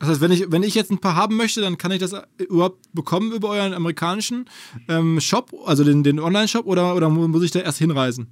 Das 0.00 0.08
heißt, 0.08 0.20
wenn 0.20 0.32
ich, 0.32 0.50
wenn 0.50 0.62
ich 0.64 0.74
jetzt 0.74 0.90
ein 0.90 0.98
paar 0.98 1.16
haben 1.16 1.36
möchte, 1.36 1.60
dann 1.60 1.78
kann 1.78 1.92
ich 1.92 2.00
das 2.00 2.14
überhaupt 2.38 2.92
bekommen 2.92 3.32
über 3.32 3.50
euren 3.50 3.72
amerikanischen 3.72 4.46
ähm, 4.88 5.20
Shop, 5.20 5.52
also 5.64 5.84
den, 5.84 6.02
den 6.02 6.18
Online-Shop, 6.18 6.66
oder, 6.66 6.96
oder 6.96 7.08
muss 7.08 7.44
ich 7.44 7.52
da 7.52 7.60
erst 7.60 7.78
hinreisen? 7.78 8.26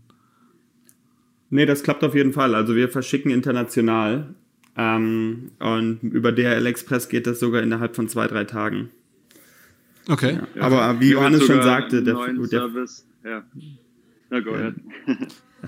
Nee, 1.50 1.66
das 1.66 1.82
klappt 1.82 2.02
auf 2.02 2.14
jeden 2.14 2.32
Fall. 2.32 2.54
Also 2.54 2.74
wir 2.74 2.88
verschicken 2.88 3.30
international. 3.30 4.34
Ähm, 4.76 5.50
und 5.58 6.02
über 6.02 6.32
DHL 6.32 6.66
Express 6.66 7.08
geht 7.08 7.26
das 7.26 7.40
sogar 7.40 7.62
innerhalb 7.62 7.94
von 7.94 8.08
zwei, 8.08 8.26
drei 8.26 8.44
Tagen. 8.44 8.90
Okay. 10.08 10.38
Ja. 10.54 10.62
Aber 10.62 11.00
wie 11.00 11.10
Johannes 11.10 11.44
schon 11.44 11.62
sagte, 11.62 12.02
der, 12.02 12.14
der 12.14 12.44
Service. 12.46 13.06
Ja. 13.24 13.44
Na, 14.30 14.40
go 14.40 14.54
ahead. 14.54 14.74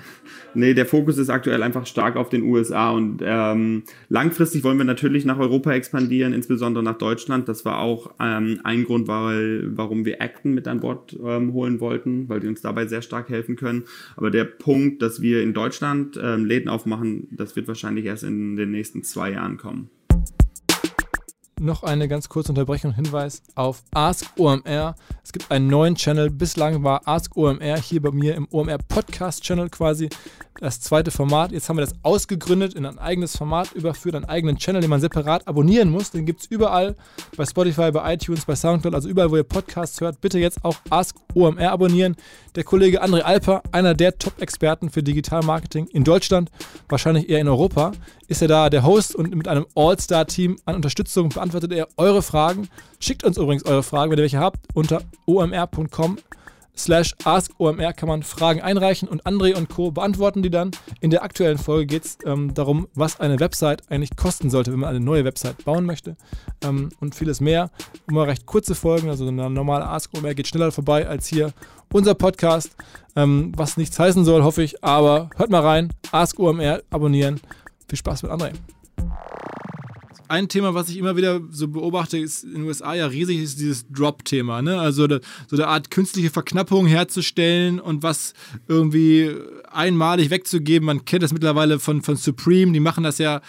nee, 0.54 0.74
der 0.74 0.86
Fokus 0.86 1.18
ist 1.18 1.30
aktuell 1.30 1.62
einfach 1.62 1.86
stark 1.86 2.16
auf 2.16 2.28
den 2.28 2.42
USA 2.42 2.90
und 2.90 3.22
ähm, 3.24 3.84
langfristig 4.08 4.64
wollen 4.64 4.78
wir 4.78 4.84
natürlich 4.84 5.24
nach 5.24 5.38
Europa 5.38 5.72
expandieren, 5.72 6.32
insbesondere 6.32 6.82
nach 6.82 6.98
Deutschland. 6.98 7.48
Das 7.48 7.64
war 7.64 7.78
auch 7.78 8.12
ähm, 8.20 8.60
ein 8.64 8.84
Grund, 8.84 9.08
weil, 9.08 9.76
warum 9.76 10.04
wir 10.04 10.20
Acton 10.20 10.54
mit 10.54 10.68
an 10.68 10.80
Bord 10.80 11.16
ähm, 11.24 11.52
holen 11.52 11.80
wollten, 11.80 12.28
weil 12.28 12.40
die 12.40 12.48
uns 12.48 12.60
dabei 12.60 12.86
sehr 12.86 13.02
stark 13.02 13.28
helfen 13.28 13.56
können. 13.56 13.84
Aber 14.16 14.30
der 14.30 14.44
Punkt, 14.44 15.02
dass 15.02 15.20
wir 15.20 15.42
in 15.42 15.54
Deutschland 15.54 16.18
ähm, 16.22 16.44
Läden 16.44 16.68
aufmachen, 16.68 17.28
das 17.30 17.56
wird 17.56 17.68
wahrscheinlich 17.68 18.04
erst 18.04 18.24
in 18.24 18.56
den 18.56 18.70
nächsten 18.70 19.02
zwei 19.02 19.32
Jahren 19.32 19.56
kommen 19.56 19.90
noch 21.60 21.82
eine 21.82 22.08
ganz 22.08 22.28
kurze 22.28 22.52
Unterbrechung 22.52 22.94
Hinweis 22.94 23.42
auf 23.54 23.82
Ask 23.92 24.26
OMR. 24.38 24.94
Es 25.22 25.32
gibt 25.32 25.50
einen 25.50 25.68
neuen 25.68 25.94
Channel. 25.94 26.30
Bislang 26.30 26.82
war 26.84 27.02
Ask 27.06 27.36
OMR 27.36 27.78
hier 27.78 28.02
bei 28.02 28.10
mir 28.10 28.34
im 28.34 28.48
OMR 28.50 28.78
Podcast 28.78 29.42
Channel 29.42 29.68
quasi 29.70 30.08
das 30.60 30.80
zweite 30.80 31.10
Format. 31.10 31.52
Jetzt 31.52 31.68
haben 31.68 31.76
wir 31.76 31.84
das 31.84 31.94
ausgegründet, 32.02 32.74
in 32.74 32.86
ein 32.86 32.98
eigenes 32.98 33.36
Format 33.36 33.72
überführt, 33.72 34.14
einen 34.14 34.24
eigenen 34.24 34.56
Channel, 34.56 34.80
den 34.80 34.90
man 34.90 35.00
separat 35.00 35.46
abonnieren 35.48 35.90
muss. 35.90 36.10
Den 36.10 36.26
gibt 36.26 36.42
es 36.42 36.46
überall 36.46 36.94
bei 37.36 37.44
Spotify, 37.44 37.90
bei 37.90 38.14
iTunes, 38.14 38.44
bei 38.44 38.54
Soundcloud, 38.54 38.94
also 38.94 39.08
überall, 39.08 39.30
wo 39.30 39.36
ihr 39.36 39.44
Podcasts 39.44 40.00
hört. 40.00 40.20
Bitte 40.20 40.38
jetzt 40.38 40.64
auch 40.64 40.76
Ask 40.90 41.16
OMR 41.34 41.70
abonnieren. 41.70 42.16
Der 42.54 42.62
Kollege 42.62 43.02
André 43.02 43.22
Alper, 43.22 43.62
einer 43.72 43.94
der 43.94 44.16
Top-Experten 44.16 44.90
für 44.90 45.02
Digital-Marketing 45.02 45.88
in 45.88 46.04
Deutschland, 46.04 46.50
wahrscheinlich 46.88 47.28
eher 47.28 47.40
in 47.40 47.48
Europa, 47.48 47.92
ist 48.28 48.42
er 48.42 48.48
da 48.48 48.70
der 48.70 48.84
Host 48.84 49.14
und 49.14 49.34
mit 49.34 49.48
einem 49.48 49.66
All-Star-Team 49.74 50.56
an 50.64 50.76
Unterstützung 50.76 51.34
beantwortet 51.44 51.72
er 51.72 51.88
eure 51.98 52.22
Fragen. 52.22 52.68
Schickt 53.00 53.22
uns 53.22 53.36
übrigens 53.36 53.66
eure 53.66 53.82
Fragen, 53.82 54.10
wenn 54.10 54.18
ihr 54.18 54.22
welche 54.22 54.38
habt, 54.38 54.60
unter 54.72 55.02
omr.com 55.26 56.16
slash 56.76 57.14
AskOMR 57.22 57.92
kann 57.92 58.08
man 58.08 58.22
Fragen 58.22 58.62
einreichen 58.62 59.08
und 59.08 59.24
André 59.26 59.54
und 59.54 59.68
Co. 59.68 59.90
beantworten 59.90 60.42
die 60.42 60.48
dann. 60.48 60.70
In 61.00 61.10
der 61.10 61.22
aktuellen 61.22 61.58
Folge 61.58 61.86
geht 61.86 62.04
es 62.04 62.18
ähm, 62.24 62.54
darum, 62.54 62.88
was 62.94 63.20
eine 63.20 63.38
Website 63.38 63.82
eigentlich 63.90 64.16
kosten 64.16 64.48
sollte, 64.48 64.72
wenn 64.72 64.80
man 64.80 64.88
eine 64.88 65.04
neue 65.04 65.24
Website 65.24 65.64
bauen 65.64 65.84
möchte 65.84 66.16
ähm, 66.64 66.88
und 66.98 67.14
vieles 67.14 67.40
mehr. 67.40 67.70
Immer 68.08 68.26
recht 68.26 68.46
kurze 68.46 68.74
Folgen, 68.74 69.10
also 69.10 69.28
eine 69.28 69.50
normale 69.50 69.86
AskOMR 69.86 70.34
geht 70.34 70.48
schneller 70.48 70.72
vorbei 70.72 71.06
als 71.06 71.26
hier 71.26 71.52
unser 71.92 72.14
Podcast, 72.14 72.74
ähm, 73.14 73.52
was 73.54 73.76
nichts 73.76 73.98
heißen 73.98 74.24
soll, 74.24 74.42
hoffe 74.42 74.62
ich, 74.62 74.82
aber 74.82 75.28
hört 75.36 75.50
mal 75.50 75.60
rein, 75.60 75.92
AskOMR 76.10 76.80
abonnieren. 76.90 77.38
Viel 77.86 77.98
Spaß 77.98 78.22
mit 78.22 78.32
André 78.32 78.52
ein 80.28 80.48
Thema, 80.48 80.74
was 80.74 80.88
ich 80.88 80.96
immer 80.96 81.16
wieder 81.16 81.40
so 81.50 81.68
beobachte, 81.68 82.18
ist 82.18 82.44
in 82.44 82.54
den 82.54 82.62
USA 82.64 82.94
ja 82.94 83.06
riesig, 83.06 83.38
ist 83.38 83.58
dieses 83.58 83.86
Drop-Thema. 83.88 84.62
Ne? 84.62 84.78
Also 84.78 85.06
de, 85.06 85.20
so 85.48 85.56
eine 85.56 85.68
Art 85.68 85.90
künstliche 85.90 86.30
Verknappung 86.30 86.86
herzustellen 86.86 87.80
und 87.80 88.02
was 88.02 88.34
irgendwie 88.68 89.34
einmalig 89.70 90.30
wegzugeben. 90.30 90.86
Man 90.86 91.04
kennt 91.04 91.22
das 91.22 91.32
mittlerweile 91.32 91.78
von, 91.78 92.02
von 92.02 92.16
Supreme, 92.16 92.72
die 92.72 92.80
machen 92.80 93.04
das 93.04 93.18
ja 93.18 93.40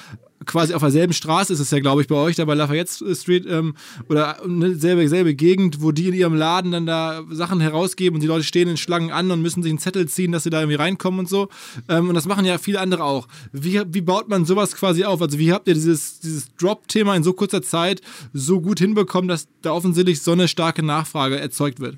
quasi 0.45 0.73
auf 0.73 0.81
derselben 0.81 1.13
Straße 1.13 1.53
ist 1.53 1.59
es 1.59 1.71
ja, 1.71 1.79
glaube 1.79 2.01
ich, 2.01 2.07
bei 2.07 2.15
euch 2.15 2.35
da 2.35 2.45
bei 2.45 2.53
Lafayette 2.53 3.15
Street 3.15 3.45
ähm, 3.47 3.75
oder 4.09 4.43
eine 4.43 4.75
selbe, 4.75 5.07
selbe 5.07 5.33
Gegend, 5.33 5.81
wo 5.81 5.91
die 5.91 6.09
in 6.09 6.13
ihrem 6.13 6.35
Laden 6.35 6.71
dann 6.71 6.85
da 6.85 7.23
Sachen 7.31 7.61
herausgeben 7.61 8.15
und 8.15 8.21
die 8.21 8.27
Leute 8.27 8.43
stehen 8.43 8.67
in 8.67 8.77
Schlangen 8.77 9.11
an 9.11 9.31
und 9.31 9.41
müssen 9.41 9.63
sich 9.63 9.71
einen 9.71 9.79
Zettel 9.79 10.07
ziehen, 10.07 10.31
dass 10.31 10.43
sie 10.43 10.49
da 10.49 10.59
irgendwie 10.59 10.75
reinkommen 10.75 11.21
und 11.21 11.29
so. 11.29 11.49
Ähm, 11.87 12.09
und 12.09 12.15
das 12.15 12.25
machen 12.25 12.45
ja 12.45 12.57
viele 12.57 12.79
andere 12.79 13.03
auch. 13.03 13.27
Wie, 13.53 13.81
wie 13.87 14.01
baut 14.01 14.27
man 14.27 14.45
sowas 14.45 14.75
quasi 14.75 15.05
auf? 15.05 15.21
Also 15.21 15.39
wie 15.39 15.53
habt 15.53 15.67
ihr 15.67 15.73
dieses, 15.73 16.19
dieses 16.19 16.53
Drop-Thema 16.55 17.15
in 17.15 17.23
so 17.23 17.33
kurzer 17.33 17.61
Zeit 17.61 18.01
so 18.33 18.59
gut 18.59 18.79
hinbekommen, 18.79 19.27
dass 19.27 19.47
da 19.61 19.71
offensichtlich 19.71 20.21
so 20.21 20.33
eine 20.33 20.47
starke 20.47 20.83
Nachfrage 20.83 21.39
erzeugt 21.39 21.79
wird? 21.79 21.97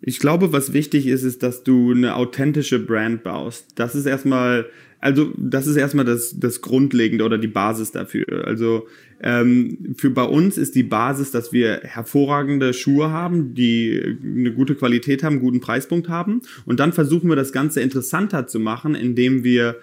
Ich 0.00 0.20
glaube, 0.20 0.52
was 0.52 0.72
wichtig 0.72 1.06
ist, 1.06 1.24
ist, 1.24 1.42
dass 1.42 1.64
du 1.64 1.90
eine 1.90 2.14
authentische 2.14 2.78
Brand 2.78 3.24
baust. 3.24 3.66
Das 3.74 3.96
ist 3.96 4.06
erstmal 4.06 4.66
also 5.00 5.32
das 5.36 5.66
ist 5.66 5.76
erstmal 5.76 6.04
das, 6.04 6.38
das 6.38 6.60
Grundlegende 6.60 7.24
oder 7.24 7.38
die 7.38 7.46
Basis 7.46 7.92
dafür. 7.92 8.44
Also 8.46 8.88
ähm, 9.22 9.94
für 9.96 10.10
bei 10.10 10.24
uns 10.24 10.58
ist 10.58 10.74
die 10.74 10.82
Basis, 10.82 11.30
dass 11.30 11.52
wir 11.52 11.80
hervorragende 11.82 12.72
Schuhe 12.72 13.10
haben, 13.10 13.54
die 13.54 14.18
eine 14.22 14.52
gute 14.52 14.74
Qualität 14.74 15.22
haben, 15.22 15.40
guten 15.40 15.60
Preispunkt 15.60 16.08
haben. 16.08 16.42
Und 16.64 16.80
dann 16.80 16.92
versuchen 16.92 17.28
wir 17.28 17.36
das 17.36 17.52
Ganze 17.52 17.80
interessanter 17.80 18.46
zu 18.46 18.58
machen, 18.58 18.94
indem 18.94 19.44
wir 19.44 19.76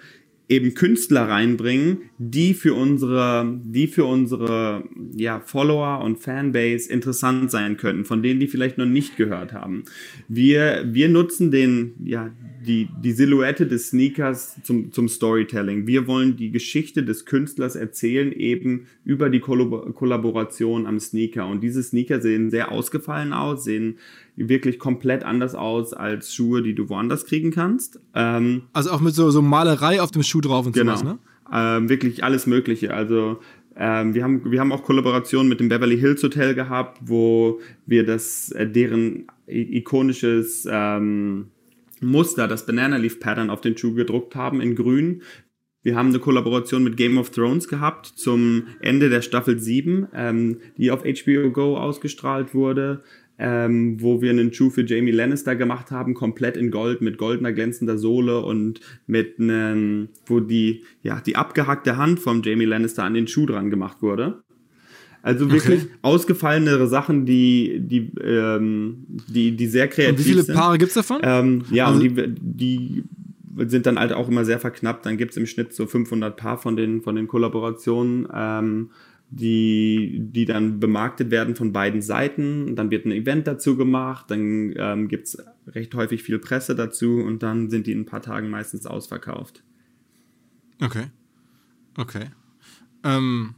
eben 0.48 0.74
Künstler 0.74 1.22
reinbringen, 1.22 2.02
die 2.18 2.54
für 2.54 2.74
unsere, 2.74 3.58
die 3.64 3.88
für 3.88 4.04
unsere 4.04 4.84
ja, 5.16 5.40
Follower 5.40 6.04
und 6.04 6.18
Fanbase 6.18 6.90
interessant 6.90 7.50
sein 7.50 7.76
könnten, 7.76 8.04
von 8.04 8.22
denen 8.22 8.38
die 8.38 8.46
vielleicht 8.46 8.78
noch 8.78 8.86
nicht 8.86 9.16
gehört 9.16 9.52
haben. 9.52 9.84
Wir, 10.28 10.84
wir 10.86 11.08
nutzen 11.08 11.50
den, 11.50 11.94
ja, 12.04 12.30
die, 12.66 12.88
die 13.02 13.12
Silhouette 13.12 13.66
des 13.66 13.90
Sneakers 13.90 14.56
zum, 14.62 14.92
zum 14.92 15.08
Storytelling. 15.08 15.86
Wir 15.86 16.06
wollen 16.06 16.36
die 16.36 16.50
Geschichte 16.50 17.04
des 17.04 17.24
Künstlers 17.24 17.76
erzählen, 17.76 18.32
eben 18.32 18.86
über 19.04 19.30
die 19.30 19.40
Kollab 19.40 19.94
Kollaboration 19.94 20.86
am 20.86 20.98
Sneaker. 20.98 21.46
Und 21.46 21.62
diese 21.62 21.82
Sneaker 21.82 22.20
sehen 22.20 22.50
sehr 22.50 22.72
ausgefallen 22.72 23.32
aus, 23.32 23.64
sehen 23.64 23.98
wirklich 24.36 24.78
komplett 24.78 25.24
anders 25.24 25.54
aus 25.54 25.92
als 25.92 26.34
Schuhe, 26.34 26.62
die 26.62 26.74
du 26.74 26.88
woanders 26.88 27.24
kriegen 27.24 27.50
kannst. 27.50 28.00
Ähm, 28.14 28.62
also 28.72 28.90
auch 28.90 29.00
mit 29.00 29.14
so, 29.14 29.30
so 29.30 29.42
Malerei 29.42 30.02
auf 30.02 30.10
dem 30.10 30.22
Schuh 30.22 30.40
drauf 30.40 30.66
und 30.66 30.72
genau. 30.72 30.96
sowas, 30.96 31.04
ne? 31.04 31.18
Ähm, 31.52 31.88
wirklich 31.88 32.24
alles 32.24 32.46
Mögliche. 32.46 32.92
Also 32.92 33.38
ähm, 33.76 34.14
wir, 34.14 34.24
haben, 34.24 34.50
wir 34.50 34.58
haben 34.58 34.72
auch 34.72 34.82
Kollaborationen 34.82 35.48
mit 35.48 35.60
dem 35.60 35.68
Beverly 35.68 35.98
Hills 35.98 36.22
Hotel 36.22 36.54
gehabt, 36.54 36.98
wo 37.04 37.60
wir 37.86 38.04
das, 38.04 38.50
äh, 38.50 38.66
deren 38.66 39.26
ikonisches 39.46 40.66
ähm, 40.68 41.46
Muster, 42.00 42.48
das 42.48 42.66
Banana 42.66 42.96
Leaf 42.96 43.20
Pattern 43.20 43.50
auf 43.50 43.60
den 43.60 43.76
Schuh 43.76 43.94
gedruckt 43.94 44.34
haben 44.34 44.60
in 44.60 44.74
grün. 44.74 45.22
Wir 45.82 45.94
haben 45.94 46.08
eine 46.08 46.18
Kollaboration 46.18 46.82
mit 46.82 46.96
Game 46.96 47.16
of 47.16 47.30
Thrones 47.30 47.68
gehabt 47.68 48.06
zum 48.06 48.66
Ende 48.80 49.08
der 49.08 49.22
Staffel 49.22 49.58
7, 49.58 50.08
ähm, 50.14 50.58
die 50.76 50.90
auf 50.90 51.04
HBO 51.04 51.50
Go 51.50 51.76
ausgestrahlt 51.76 52.54
wurde 52.54 53.02
ähm, 53.38 54.00
wo 54.00 54.22
wir 54.22 54.30
einen 54.30 54.52
Schuh 54.52 54.70
für 54.70 54.84
Jamie 54.84 55.10
Lannister 55.10 55.56
gemacht 55.56 55.90
haben, 55.90 56.14
komplett 56.14 56.56
in 56.56 56.70
Gold, 56.70 57.02
mit 57.02 57.18
goldener 57.18 57.52
glänzender 57.52 57.98
Sohle 57.98 58.40
und 58.40 58.80
mit 59.06 59.38
einem, 59.38 60.08
wo 60.26 60.40
die, 60.40 60.84
ja, 61.02 61.20
die 61.20 61.36
abgehackte 61.36 61.96
Hand 61.96 62.20
vom 62.20 62.42
Jamie 62.42 62.64
Lannister 62.64 63.04
an 63.04 63.14
den 63.14 63.28
Schuh 63.28 63.46
dran 63.46 63.70
gemacht 63.70 64.02
wurde. 64.02 64.42
Also 65.26 65.50
wirklich 65.50 65.82
okay. 65.82 65.92
ausgefallenere 66.02 66.86
Sachen, 66.86 67.26
die, 67.26 67.80
die, 67.80 68.12
ähm, 68.22 69.06
die, 69.26 69.56
die 69.56 69.66
sehr 69.66 69.88
kreativ 69.88 70.24
sind. 70.24 70.36
Wie 70.36 70.42
viele 70.42 70.54
Paare 70.54 70.78
gibt 70.78 70.90
es 70.90 70.94
davon? 70.94 71.20
Ähm, 71.24 71.64
ja, 71.72 71.88
also, 71.88 72.00
und 72.00 72.16
die, 72.16 72.30
die 72.40 73.04
sind 73.66 73.86
dann 73.86 73.98
halt 73.98 74.12
auch 74.12 74.28
immer 74.28 74.44
sehr 74.44 74.60
verknappt. 74.60 75.04
Dann 75.04 75.16
gibt 75.16 75.32
es 75.32 75.36
im 75.36 75.46
Schnitt 75.46 75.74
so 75.74 75.88
500 75.88 76.36
Paar 76.36 76.58
von 76.58 76.76
den, 76.76 77.02
von 77.02 77.16
den 77.16 77.26
Kollaborationen. 77.26 78.28
Ähm, 78.32 78.90
die, 79.28 80.20
die 80.20 80.44
dann 80.44 80.78
bemarktet 80.78 81.32
werden 81.32 81.56
von 81.56 81.72
beiden 81.72 82.02
Seiten. 82.02 82.76
Dann 82.76 82.92
wird 82.92 83.06
ein 83.06 83.10
Event 83.10 83.48
dazu 83.48 83.76
gemacht, 83.76 84.30
dann 84.30 84.72
ähm, 84.76 85.08
gibt 85.08 85.26
es 85.26 85.44
recht 85.66 85.92
häufig 85.96 86.22
viel 86.22 86.38
Presse 86.38 86.76
dazu 86.76 87.16
und 87.16 87.42
dann 87.42 87.68
sind 87.68 87.88
die 87.88 87.92
in 87.92 88.02
ein 88.02 88.06
paar 88.06 88.22
Tagen 88.22 88.48
meistens 88.48 88.86
ausverkauft. 88.86 89.64
Okay. 90.80 91.06
Okay. 91.98 92.26
Ähm, 93.02 93.56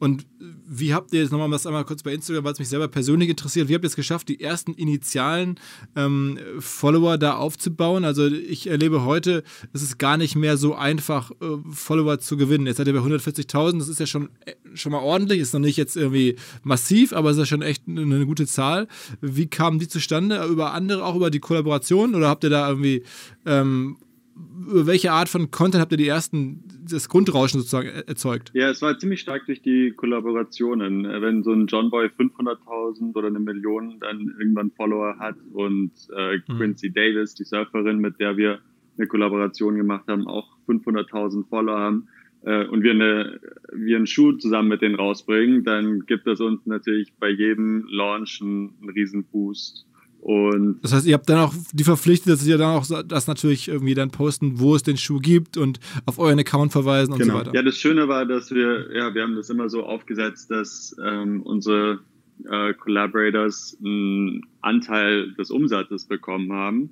und 0.00 0.26
wie 0.66 0.94
habt 0.94 1.12
ihr 1.12 1.20
jetzt 1.20 1.30
nochmal 1.30 1.50
was 1.50 1.66
einmal 1.66 1.84
kurz 1.84 2.02
bei 2.02 2.14
Instagram, 2.14 2.44
weil 2.44 2.52
es 2.54 2.58
mich 2.58 2.70
selber 2.70 2.88
persönlich 2.88 3.28
interessiert, 3.28 3.68
wie 3.68 3.74
habt 3.74 3.84
ihr 3.84 3.88
es 3.88 3.96
geschafft, 3.96 4.30
die 4.30 4.40
ersten 4.40 4.72
initialen 4.72 5.60
ähm, 5.94 6.38
Follower 6.58 7.18
da 7.18 7.34
aufzubauen? 7.34 8.06
Also 8.06 8.26
ich 8.26 8.66
erlebe 8.66 9.04
heute, 9.04 9.44
es 9.74 9.82
ist 9.82 9.98
gar 9.98 10.16
nicht 10.16 10.36
mehr 10.36 10.56
so 10.56 10.74
einfach, 10.74 11.32
äh, 11.32 11.58
Follower 11.70 12.18
zu 12.18 12.38
gewinnen. 12.38 12.66
Jetzt 12.66 12.78
seid 12.78 12.86
ihr 12.86 12.94
bei 12.94 13.00
140.000, 13.00 13.78
das 13.78 13.88
ist 13.88 14.00
ja 14.00 14.06
schon, 14.06 14.30
äh, 14.46 14.54
schon 14.72 14.92
mal 14.92 15.00
ordentlich, 15.02 15.38
ist 15.38 15.52
noch 15.52 15.60
nicht 15.60 15.76
jetzt 15.76 15.98
irgendwie 15.98 16.36
massiv, 16.62 17.12
aber 17.12 17.28
es 17.28 17.36
ist 17.36 17.40
ja 17.40 17.46
schon 17.46 17.62
echt 17.62 17.86
eine, 17.86 18.00
eine 18.00 18.24
gute 18.24 18.46
Zahl. 18.46 18.88
Wie 19.20 19.48
kamen 19.48 19.80
die 19.80 19.88
zustande? 19.88 20.42
Über 20.46 20.72
andere, 20.72 21.04
auch 21.04 21.14
über 21.14 21.30
die 21.30 21.40
Kollaboration? 21.40 22.14
Oder 22.14 22.30
habt 22.30 22.42
ihr 22.42 22.50
da 22.50 22.66
irgendwie 22.66 23.02
ähm, 23.44 23.98
welche 24.34 25.12
Art 25.12 25.28
von 25.28 25.50
Content 25.50 25.80
habt 25.80 25.92
ihr 25.92 25.98
die 25.98 26.08
ersten, 26.08 26.62
das 26.88 27.08
Grundrauschen 27.08 27.60
sozusagen 27.60 27.88
erzeugt? 27.88 28.50
Ja, 28.54 28.70
es 28.70 28.82
war 28.82 28.98
ziemlich 28.98 29.20
stark 29.20 29.46
durch 29.46 29.62
die 29.62 29.92
Kollaborationen. 29.92 31.04
Wenn 31.04 31.42
so 31.42 31.52
ein 31.52 31.66
John 31.66 31.90
Boy 31.90 32.06
500.000 32.06 33.14
oder 33.14 33.28
eine 33.28 33.40
Million 33.40 33.98
dann 34.00 34.34
irgendwann 34.38 34.70
Follower 34.70 35.16
hat 35.18 35.36
und 35.52 35.92
äh, 36.16 36.36
mhm. 36.36 36.56
Quincy 36.56 36.92
Davis, 36.92 37.34
die 37.34 37.44
Surferin, 37.44 37.98
mit 37.98 38.18
der 38.20 38.36
wir 38.36 38.60
eine 38.96 39.06
Kollaboration 39.06 39.76
gemacht 39.76 40.04
haben, 40.08 40.26
auch 40.26 40.56
500.000 40.68 41.48
Follower 41.48 41.78
haben 41.78 42.08
äh, 42.42 42.66
und 42.66 42.82
wir, 42.82 42.92
eine, 42.92 43.40
wir 43.72 43.96
einen 43.96 44.06
Schuh 44.06 44.32
zusammen 44.32 44.68
mit 44.68 44.82
denen 44.82 44.94
rausbringen, 44.94 45.64
dann 45.64 46.06
gibt 46.06 46.26
es 46.26 46.40
uns 46.40 46.64
natürlich 46.66 47.12
bei 47.18 47.28
jedem 47.28 47.86
Launch 47.88 48.40
einen, 48.40 48.74
einen 48.80 48.90
riesen 48.90 49.24
Boost 49.24 49.86
und 50.20 50.80
das 50.82 50.92
heißt, 50.92 51.06
ihr 51.06 51.14
habt 51.14 51.28
dann 51.30 51.38
auch 51.38 51.54
die 51.72 51.84
Verpflichtung, 51.84 52.32
dass 52.32 52.46
ihr 52.46 52.58
dann 52.58 52.76
auch 52.76 52.86
das 53.06 53.26
natürlich 53.26 53.68
irgendwie 53.68 53.94
dann 53.94 54.10
posten, 54.10 54.60
wo 54.60 54.74
es 54.74 54.82
den 54.82 54.98
Schuh 54.98 55.18
gibt 55.18 55.56
und 55.56 55.80
auf 56.04 56.18
euren 56.18 56.38
Account 56.38 56.72
verweisen 56.72 57.12
und 57.12 57.20
genau. 57.20 57.34
so 57.34 57.40
weiter. 57.40 57.54
Ja, 57.54 57.62
das 57.62 57.78
Schöne 57.78 58.06
war, 58.06 58.26
dass 58.26 58.50
wir, 58.50 58.94
ja, 58.94 59.14
wir 59.14 59.22
haben 59.22 59.34
das 59.34 59.48
immer 59.48 59.70
so 59.70 59.82
aufgesetzt, 59.84 60.50
dass 60.50 60.94
ähm, 61.02 61.40
unsere 61.42 62.00
äh, 62.44 62.74
Collaborators 62.74 63.78
einen 63.82 64.42
Anteil 64.60 65.32
des 65.32 65.50
Umsatzes 65.50 66.04
bekommen 66.04 66.52
haben 66.52 66.90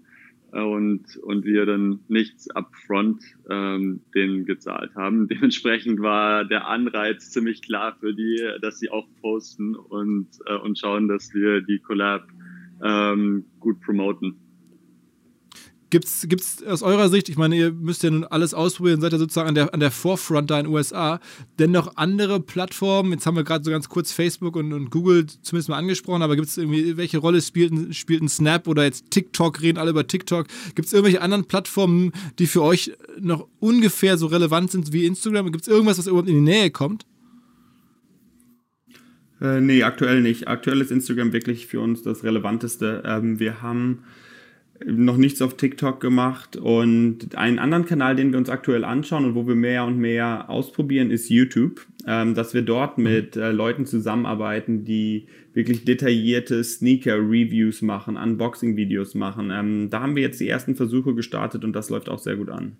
äh, 0.52 0.62
und, 0.62 1.18
und 1.18 1.44
wir 1.44 1.66
dann 1.66 2.00
nichts 2.08 2.48
upfront 2.50 3.22
ähm, 3.50 4.00
denen 4.14 4.46
gezahlt 4.46 4.94
haben. 4.94 5.28
Dementsprechend 5.28 6.00
war 6.00 6.46
der 6.46 6.66
Anreiz 6.66 7.30
ziemlich 7.30 7.60
klar 7.60 7.94
für 8.00 8.14
die, 8.14 8.42
dass 8.62 8.78
sie 8.78 8.90
auch 8.90 9.06
posten 9.20 9.74
und, 9.74 10.28
äh, 10.46 10.56
und 10.56 10.78
schauen, 10.78 11.08
dass 11.08 11.34
wir 11.34 11.60
die 11.60 11.78
Collab 11.78 12.26
ähm, 12.82 13.44
gut 13.60 13.80
promoten. 13.80 14.36
Gibt's, 15.90 16.26
gibt's 16.28 16.62
aus 16.64 16.82
eurer 16.82 17.08
Sicht, 17.08 17.30
ich 17.30 17.38
meine, 17.38 17.56
ihr 17.56 17.72
müsst 17.72 18.02
ja 18.02 18.10
nun 18.10 18.24
alles 18.24 18.52
ausprobieren, 18.52 19.00
seid 19.00 19.12
ja 19.12 19.18
sozusagen 19.18 19.48
an 19.48 19.54
der, 19.54 19.72
an 19.72 19.80
der 19.80 19.90
Forefront 19.90 20.50
da 20.50 20.58
in 20.58 20.66
den 20.66 20.74
USA, 20.74 21.18
denn 21.58 21.70
noch 21.70 21.96
andere 21.96 22.40
Plattformen, 22.40 23.12
jetzt 23.12 23.24
haben 23.24 23.36
wir 23.36 23.44
gerade 23.44 23.64
so 23.64 23.70
ganz 23.70 23.88
kurz 23.88 24.12
Facebook 24.12 24.56
und, 24.56 24.74
und 24.74 24.90
Google 24.90 25.26
zumindest 25.40 25.70
mal 25.70 25.78
angesprochen, 25.78 26.20
aber 26.20 26.36
gibt 26.36 26.48
es 26.48 26.58
irgendwie, 26.58 26.98
welche 26.98 27.16
Rolle 27.16 27.40
spielt, 27.40 27.96
spielt 27.96 28.22
ein 28.22 28.28
Snap 28.28 28.68
oder 28.68 28.84
jetzt 28.84 29.10
TikTok, 29.10 29.62
reden 29.62 29.78
alle 29.78 29.90
über 29.90 30.06
TikTok, 30.06 30.46
gibt 30.74 30.88
es 30.88 30.92
irgendwelche 30.92 31.22
anderen 31.22 31.46
Plattformen, 31.46 32.12
die 32.38 32.48
für 32.48 32.62
euch 32.62 32.92
noch 33.18 33.48
ungefähr 33.58 34.18
so 34.18 34.26
relevant 34.26 34.70
sind 34.70 34.92
wie 34.92 35.06
Instagram? 35.06 35.50
Gibt 35.52 35.62
es 35.62 35.68
irgendwas, 35.68 35.96
was 35.96 36.06
überhaupt 36.06 36.28
in 36.28 36.34
die 36.34 36.40
Nähe 36.42 36.70
kommt? 36.70 37.06
Äh, 39.40 39.60
nee, 39.60 39.82
aktuell 39.82 40.20
nicht. 40.20 40.48
Aktuell 40.48 40.80
ist 40.80 40.90
Instagram 40.90 41.32
wirklich 41.32 41.66
für 41.66 41.80
uns 41.80 42.02
das 42.02 42.24
Relevanteste. 42.24 43.02
Ähm, 43.04 43.38
wir 43.38 43.62
haben 43.62 44.04
noch 44.84 45.16
nichts 45.16 45.42
auf 45.42 45.56
TikTok 45.56 46.00
gemacht 46.00 46.56
und 46.56 47.36
einen 47.36 47.58
anderen 47.58 47.84
Kanal, 47.84 48.14
den 48.14 48.30
wir 48.30 48.38
uns 48.38 48.48
aktuell 48.48 48.84
anschauen 48.84 49.24
und 49.24 49.34
wo 49.34 49.46
wir 49.46 49.56
mehr 49.56 49.84
und 49.84 49.98
mehr 49.98 50.48
ausprobieren, 50.48 51.10
ist 51.10 51.28
YouTube, 51.28 51.84
ähm, 52.06 52.34
dass 52.34 52.54
wir 52.54 52.62
dort 52.62 52.96
mhm. 52.98 53.04
mit 53.04 53.36
äh, 53.36 53.50
Leuten 53.50 53.86
zusammenarbeiten, 53.86 54.84
die 54.84 55.26
wirklich 55.52 55.84
detaillierte 55.84 56.62
Sneaker-Reviews 56.62 57.82
machen, 57.82 58.16
Unboxing-Videos 58.16 59.14
machen. 59.14 59.50
Ähm, 59.52 59.90
da 59.90 60.00
haben 60.00 60.14
wir 60.14 60.22
jetzt 60.22 60.40
die 60.40 60.48
ersten 60.48 60.76
Versuche 60.76 61.14
gestartet 61.14 61.64
und 61.64 61.72
das 61.72 61.90
läuft 61.90 62.08
auch 62.08 62.18
sehr 62.18 62.36
gut 62.36 62.50
an 62.50 62.76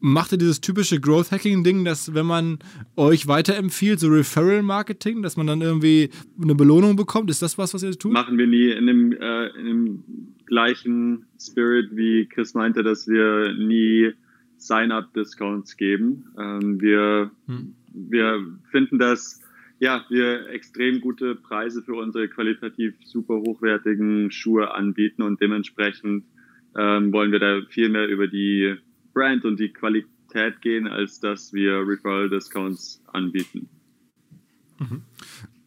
macht 0.00 0.32
ihr 0.32 0.38
dieses 0.38 0.60
typische 0.60 1.00
Growth 1.00 1.30
Hacking 1.30 1.64
Ding, 1.64 1.84
dass 1.84 2.14
wenn 2.14 2.26
man 2.26 2.58
euch 2.96 3.26
weiterempfiehlt, 3.26 4.00
so 4.00 4.08
Referral 4.08 4.62
Marketing, 4.62 5.22
dass 5.22 5.36
man 5.36 5.46
dann 5.46 5.60
irgendwie 5.60 6.10
eine 6.40 6.54
Belohnung 6.54 6.96
bekommt? 6.96 7.30
Ist 7.30 7.42
das 7.42 7.58
was, 7.58 7.74
was 7.74 7.82
ihr 7.82 7.98
tut? 7.98 8.12
Machen 8.12 8.38
wir 8.38 8.46
nie 8.46 8.70
in 8.70 8.86
dem, 8.86 9.12
äh, 9.12 9.46
in 9.58 9.66
dem 9.66 10.04
gleichen 10.46 11.26
Spirit, 11.40 11.90
wie 11.92 12.26
Chris 12.26 12.54
meinte, 12.54 12.82
dass 12.82 13.08
wir 13.08 13.54
nie 13.54 14.12
Sign-up-Discounts 14.56 15.76
geben. 15.76 16.24
Ähm, 16.38 16.80
wir, 16.80 17.30
hm. 17.46 17.74
wir 17.92 18.46
finden, 18.70 18.98
dass 18.98 19.40
ja, 19.80 20.04
wir 20.08 20.48
extrem 20.48 21.00
gute 21.00 21.36
Preise 21.36 21.82
für 21.82 21.94
unsere 21.94 22.28
qualitativ 22.28 22.94
super 23.04 23.36
hochwertigen 23.36 24.30
Schuhe 24.32 24.74
anbieten 24.74 25.22
und 25.22 25.40
dementsprechend 25.40 26.24
ähm, 26.76 27.12
wollen 27.12 27.30
wir 27.30 27.38
da 27.38 27.60
viel 27.68 27.88
mehr 27.88 28.08
über 28.08 28.26
die 28.26 28.76
Brand 29.18 29.44
und 29.44 29.58
die 29.58 29.72
Qualität 29.72 30.60
gehen, 30.60 30.86
als 30.86 31.18
dass 31.18 31.52
wir 31.52 31.84
Referral-Discounts 31.84 33.02
anbieten. 33.12 33.68
Mhm. 34.78 35.02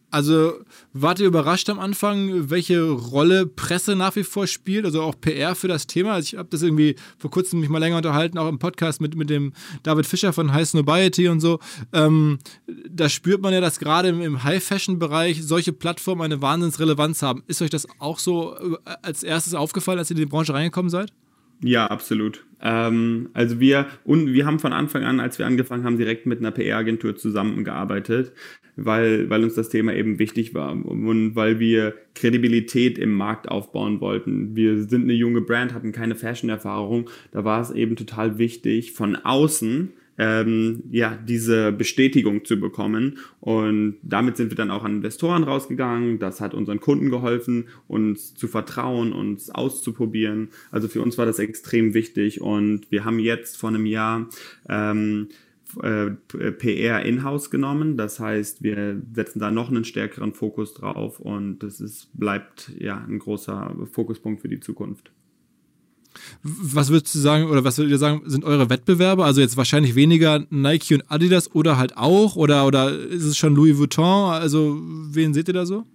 Also 0.10 0.54
wart 0.94 1.20
ihr 1.20 1.28
überrascht 1.28 1.70
am 1.70 1.80
Anfang, 1.80 2.50
welche 2.50 2.82
Rolle 2.90 3.46
Presse 3.46 3.96
nach 3.96 4.16
wie 4.16 4.24
vor 4.24 4.48
spielt, 4.48 4.86
also 4.86 5.02
auch 5.02 5.16
PR 5.20 5.56
für 5.56 5.68
das 5.70 5.88
Thema? 5.88 6.14
Also 6.14 6.34
ich 6.34 6.38
habe 6.38 6.50
das 6.50 6.62
irgendwie 6.62 6.96
vor 7.18 7.32
kurzem 7.32 7.60
mich 7.62 7.70
mal 7.70 7.80
länger 7.80 7.98
unterhalten, 7.98 8.38
auch 8.38 8.48
im 8.48 8.60
Podcast 8.60 9.02
mit, 9.02 9.16
mit 9.16 9.30
dem 9.30 9.54
David 9.84 10.06
Fischer 10.06 10.32
von 10.32 10.54
High 10.54 10.68
Snobiety 10.68 11.28
und 11.28 11.40
so. 11.42 11.60
Ähm, 11.92 12.40
da 12.90 13.10
spürt 13.10 13.42
man 13.42 13.54
ja, 13.54 13.62
dass 13.62 13.80
gerade 13.80 14.10
im, 14.10 14.22
im 14.22 14.44
High-Fashion-Bereich 14.44 15.46
solche 15.46 15.74
Plattformen 15.74 16.22
eine 16.22 16.42
Wahnsinnsrelevanz 16.42 17.22
haben. 17.22 17.44
Ist 17.48 17.62
euch 17.62 17.70
das 17.70 17.88
auch 18.00 18.20
so 18.20 18.56
äh, 18.56 18.78
als 19.02 19.24
erstes 19.24 19.54
aufgefallen, 19.54 20.00
als 20.00 20.10
ihr 20.10 20.18
in 20.18 20.24
die 20.24 20.30
Branche 20.30 20.54
reingekommen 20.54 20.90
seid? 20.90 21.14
Ja, 21.64 21.88
absolut. 21.88 22.46
Ähm, 22.62 23.30
also 23.34 23.60
wir 23.60 23.88
und 24.04 24.34
wir 24.34 24.46
haben 24.46 24.60
von 24.60 24.74
Anfang 24.74 25.04
an, 25.04 25.20
als 25.20 25.38
wir 25.40 25.46
angefangen 25.46 25.84
haben, 25.84 25.98
direkt 25.98 26.26
mit 26.26 26.40
einer 26.40 26.52
PR-Agentur 26.52 27.16
zusammengearbeitet, 27.16 28.34
weil, 28.76 29.30
weil 29.30 29.44
uns 29.44 29.56
das 29.56 29.70
Thema 29.70 29.94
eben 29.94 30.18
wichtig 30.18 30.54
war 30.56 30.72
und 30.72 31.36
weil 31.36 31.60
wir 31.60 31.94
Kredibilität 32.16 32.98
im 32.98 33.14
Markt 33.14 33.50
aufbauen 33.50 34.02
wollten. 34.02 34.56
Wir 34.56 34.84
sind 34.84 35.04
eine 35.04 35.14
junge 35.14 35.42
Brand, 35.42 35.74
hatten 35.74 35.92
keine 35.92 36.16
Fashion-Erfahrung. 36.16 37.10
Da 37.32 37.44
war 37.44 37.62
es 37.62 37.72
eben 37.72 37.96
total 37.96 38.38
wichtig, 38.38 38.94
von 38.94 39.16
außen 39.16 39.94
ähm, 40.18 40.84
ja, 40.92 41.18
diese 41.18 41.72
Bestätigung 41.72 42.46
zu 42.46 42.60
bekommen. 42.60 43.18
Und 43.40 43.98
damit 44.04 44.38
sind 44.38 44.52
wir 44.52 44.56
dann 44.56 44.72
auch 44.72 44.84
an 44.84 44.98
Investoren 44.98 45.44
rausgegangen. 45.44 46.20
Das 46.20 46.42
hat 46.42 46.54
unseren 46.54 46.80
Kunden 46.80 47.10
geholfen, 47.10 47.70
uns 47.88 48.36
zu 48.36 48.48
vertrauen, 48.48 49.14
uns 49.14 49.50
auszuprobieren. 49.50 50.50
Also 50.72 50.88
für 50.88 51.02
uns 51.02 51.18
war 51.18 51.26
das 51.26 51.40
extrem 51.40 51.94
wichtig. 51.94 52.42
Und 52.42 52.92
wir 52.92 53.06
haben 53.06 53.20
jetzt 53.20 53.58
vor 53.58 53.70
einem 53.70 53.86
Jahr 53.86 54.28
ähm, 54.70 55.30
äh, 55.82 56.12
PR 56.52 57.06
in-house 57.06 57.50
genommen. 57.50 57.98
Das 57.98 58.20
heißt, 58.20 58.62
wir 58.62 59.02
setzen 59.14 59.40
da 59.40 59.52
noch 59.52 59.70
einen 59.70 59.86
stärkeren 59.86 60.34
Fokus 60.34 60.74
drauf 60.74 61.20
und 61.20 61.60
das 61.60 61.80
ist, 61.80 62.10
bleibt 62.14 62.72
ja 62.78 63.04
ein 63.08 63.20
großer 63.20 63.76
Fokuspunkt 63.92 64.42
für 64.42 64.50
die 64.50 64.60
Zukunft. 64.60 65.12
Was 66.44 66.92
würdest 66.92 67.14
du 67.16 67.20
sagen, 67.20 67.46
oder 67.46 67.64
was 67.64 67.78
würdet 67.78 67.92
ihr 67.92 67.98
sagen, 67.98 68.24
sind 68.26 68.44
eure 68.44 68.70
Wettbewerber? 68.70 69.26
Also 69.26 69.42
jetzt 69.42 69.58
wahrscheinlich 69.58 69.96
weniger 69.96 70.46
Nike 70.50 70.96
und 70.96 71.04
Adidas 71.10 71.54
oder 71.54 71.78
halt 71.78 71.98
auch? 71.98 72.36
Oder, 72.36 72.66
oder 72.66 72.92
ist 72.98 73.26
es 73.26 73.38
schon 73.38 73.56
Louis 73.56 73.78
Vuitton? 73.78 74.32
Also 74.32 74.78
wen 74.80 75.34
seht 75.34 75.48
ihr 75.48 75.54
da 75.54 75.66
so? 75.66 75.86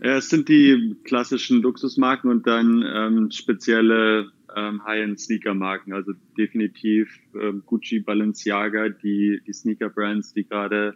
Es 0.00 0.30
sind 0.30 0.48
die 0.48 0.96
klassischen 1.04 1.62
Luxusmarken 1.62 2.28
und 2.28 2.46
dann 2.46 2.84
ähm, 2.84 3.30
spezielle 3.30 4.32
ähm, 4.56 4.84
High-End-Sneaker-Marken. 4.84 5.92
Also 5.92 6.12
definitiv 6.36 7.08
ähm, 7.40 7.62
Gucci, 7.64 8.00
Balenciaga, 8.00 8.88
die, 8.88 9.40
die 9.46 9.52
Sneaker-Brands, 9.52 10.34
die 10.34 10.44
gerade 10.44 10.94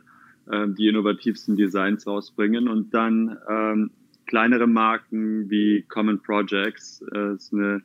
ähm, 0.51 0.75
die 0.75 0.89
innovativsten 0.89 1.57
Designs 1.57 2.07
rausbringen. 2.07 2.69
Und 2.69 2.93
dann 2.95 3.37
ähm, 3.49 3.91
kleinere 4.27 4.67
Marken 4.67 5.49
wie 5.51 5.85
Common 5.89 6.21
Projects. 6.21 7.03
Äh, 7.15 7.35
ist 7.35 7.53
eine 7.53 7.83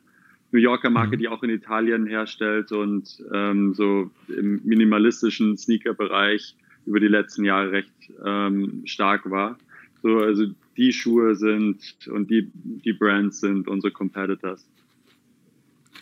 New 0.52 0.60
Yorker 0.60 0.90
Marke, 0.90 1.16
mhm. 1.16 1.20
die 1.20 1.28
auch 1.28 1.42
in 1.42 1.50
Italien 1.50 2.06
herstellt 2.06 2.72
und 2.72 3.22
ähm, 3.32 3.74
so 3.74 4.10
im 4.28 4.60
minimalistischen 4.64 5.56
Sneaker-Bereich 5.56 6.54
über 6.86 7.00
die 7.00 7.08
letzten 7.08 7.44
Jahre 7.44 7.72
recht 7.72 7.90
ähm, 8.24 8.82
stark 8.84 9.28
war. 9.30 9.58
So, 10.02 10.18
also 10.18 10.46
die 10.76 10.92
Schuhe 10.92 11.34
sind 11.36 11.78
und 12.08 12.30
die, 12.30 12.50
die 12.54 12.92
Brands 12.92 13.40
sind 13.40 13.68
unsere 13.68 13.92
Competitors. 13.92 14.66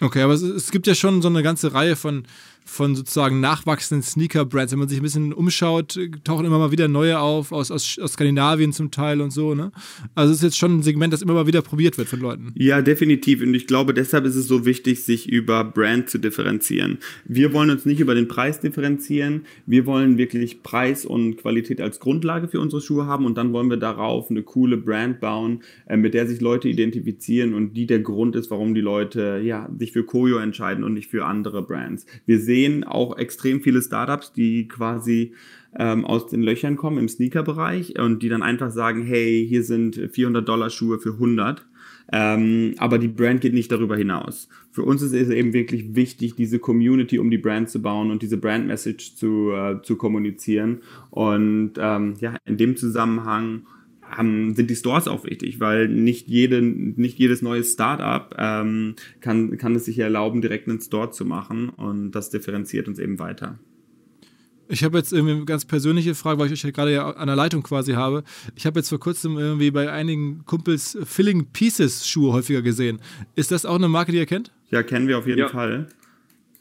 Okay, 0.01 0.23
aber 0.23 0.33
es, 0.33 0.43
es, 0.43 0.71
gibt 0.71 0.87
ja 0.87 0.95
schon 0.95 1.21
so 1.21 1.29
eine 1.29 1.43
ganze 1.43 1.75
Reihe 1.75 1.95
von, 1.95 2.25
von 2.65 2.95
sozusagen 2.95 3.41
nachwachsenden 3.41 4.03
Sneaker-Brands. 4.03 4.73
Wenn 4.73 4.79
man 4.79 4.89
sich 4.89 4.99
ein 4.99 5.03
bisschen 5.03 5.33
umschaut, 5.33 5.99
tauchen 6.25 6.47
immer 6.47 6.59
mal 6.59 6.71
wieder 6.71 6.89
neue 6.89 7.19
auf, 7.19 7.53
aus, 7.53 7.71
aus, 7.71 7.99
aus 7.99 8.13
Skandinavien 8.13 8.73
zum 8.73 8.91
Teil 8.91 9.21
und 9.21 9.33
so. 9.33 9.55
Ne? 9.55 9.73
Also 10.15 10.33
es 10.33 10.39
ist 10.39 10.45
jetzt 10.45 10.59
schon 10.59 10.79
ein 10.79 10.83
Segment, 10.83 11.13
das 11.13 11.23
immer 11.23 11.35
mal 11.35 11.47
wieder 11.47 11.63
probiert 11.63 11.99
wird 11.99 12.09
von 12.09 12.21
Leuten. 12.21 12.53
Ja, 12.55 12.83
definitiv. 12.83 13.43
Und 13.43 13.55
ich 13.55 13.67
glaube, 13.67 13.95
deshalb 13.95 14.25
ist 14.25 14.37
es 14.37 14.47
so 14.47 14.65
wichtig, 14.65 15.05
sich 15.05 15.29
über 15.29 15.65
Brand 15.65 16.11
zu 16.11 16.19
differenzieren. 16.19 16.99
Wir 17.25 17.53
wollen 17.53 17.71
uns 17.71 17.85
nicht 17.85 18.01
über 18.01 18.15
den 18.15 18.29
Preis 18.29 18.61
differenzieren. 18.61 19.43
Wir 19.67 19.87
wollen 19.87 20.19
wirklich 20.19 20.63
Preis 20.63 21.05
und 21.05 21.37
Qualität 21.39 21.81
als 21.81 22.01
Grundlage 22.01 22.49
für 22.49 22.61
unsere 22.61 22.81
Schuhe 22.81 23.07
haben 23.07 23.27
und 23.27 23.37
dann 23.37 23.53
wollen 23.53 23.69
wir 23.69 23.77
darauf 23.77 24.31
eine 24.31 24.43
coole 24.43 24.77
Brand 24.77 25.21
bauen, 25.21 25.63
äh, 25.87 25.97
mit 25.97 26.15
der 26.15 26.27
sich 26.27 26.41
Leute 26.41 26.69
identifizieren 26.69 27.55
und 27.55 27.75
die 27.75 27.87
der 27.87 28.01
Grund 28.01 28.37
ist, 28.37 28.51
warum 28.51 28.75
die 28.75 28.81
Leute 28.81 29.41
ja, 29.45 29.69
sich 29.79 29.93
für 29.93 30.05
Koyo 30.05 30.39
entscheiden 30.39 30.85
und 30.85 30.95
nicht 30.95 31.11
für 31.11 31.25
andere 31.25 31.63
Brands. 31.63 32.07
Wir 32.27 32.41
sehen 32.51 32.83
auch 32.83 33.17
extrem 33.17 33.61
viele 33.61 33.81
Startups, 33.81 34.33
die 34.33 34.67
quasi 34.67 35.35
ähm, 35.79 36.05
aus 36.05 36.27
den 36.27 36.43
Löchern 36.43 36.75
kommen 36.75 36.99
im 36.99 37.09
Sneaker-Bereich 37.09 37.97
und 37.97 38.25
die 38.25 38.29
dann 38.29 38.43
einfach 38.43 38.73
sagen, 38.73 39.05
hey, 39.05 39.47
hier 39.49 39.63
sind 39.63 39.95
400 39.95 40.49
Dollar 40.49 40.69
Schuhe 40.69 40.99
für 40.99 41.13
100. 41.13 41.65
Ähm, 42.13 42.75
aber 42.79 42.99
die 42.99 43.07
Brand 43.07 43.41
geht 43.41 43.55
nicht 43.55 43.71
darüber 43.71 43.97
hinaus. 43.97 44.49
Für 44.73 44.83
uns 44.83 45.01
ist 45.01 45.13
es 45.13 45.29
eben 45.29 45.53
wirklich 45.53 45.95
wichtig, 45.95 46.35
diese 46.35 46.59
Community 46.59 47.21
um 47.21 47.31
die 47.31 47.39
Brand 47.39 47.71
zu 47.71 47.81
bauen 47.81 48.11
und 48.11 48.23
diese 48.23 48.37
Brand-Message 48.37 49.15
zu, 49.15 49.53
äh, 49.53 49.81
zu 49.83 49.95
kommunizieren. 49.95 50.81
Und 51.11 51.75
ähm, 51.79 52.15
ja, 52.19 52.35
in 52.47 52.57
dem 52.57 52.77
Zusammenhang 52.77 53.63
haben, 54.11 54.55
sind 54.55 54.71
die 54.71 54.77
Stores 54.77 55.09
auch 55.09 55.25
wichtig, 55.25 55.61
weil 55.61 55.89
nicht, 55.89 56.29
jede, 56.29 56.61
nicht 56.63 57.19
jedes 57.19 57.43
neue 57.43 57.65
Startup 57.65 58.35
ähm, 58.39 58.97
kann, 59.21 59.57
kann 59.57 59.75
es 59.75 59.85
sich 59.85 59.99
erlauben, 59.99 60.43
direkt 60.43 60.69
einen 60.69 60.81
Store 60.81 61.11
zu 61.11 61.25
machen 61.25 61.69
und 61.69 62.13
das 62.13 62.31
differenziert 62.31 62.89
uns 62.89 62.99
eben 62.99 63.19
weiter. 63.19 63.59
Ich 64.73 64.85
habe 64.85 64.99
jetzt 64.99 65.13
irgendwie 65.13 65.35
eine 65.35 65.45
ganz 65.45 65.65
persönliche 65.65 66.15
Frage, 66.15 66.39
weil 66.39 66.47
ich 66.47 66.53
euch 66.53 66.63
ja 66.63 66.71
gerade 66.71 66.93
ja 66.93 67.11
an 67.11 67.27
der 67.27 67.35
Leitung 67.35 67.65
quasi 67.65 67.93
habe. 67.93 68.23
Ich 68.55 68.67
habe 68.67 68.79
jetzt 68.79 68.89
vor 68.89 69.01
kurzem 69.01 69.37
irgendwie 69.37 69.73
bei 69.73 69.91
einigen 69.91 70.45
Kumpels 70.47 70.97
Filling 71.03 71.47
Pieces 71.47 72.09
Schuhe 72.09 72.33
häufiger 72.33 72.63
gesehen. 72.63 73.01
Ist 73.35 73.51
das 73.51 73.67
auch 73.67 73.75
eine 73.75 73.89
Marke, 73.89 74.13
die 74.13 74.19
ihr 74.19 74.27
kennt? 74.27 74.53
Ja, 74.71 74.85
kennen 74.85 75.09
wir 75.09 75.19
auf 75.19 75.27
jeden 75.27 75.41
ja. 75.41 75.49
Fall. 75.49 75.89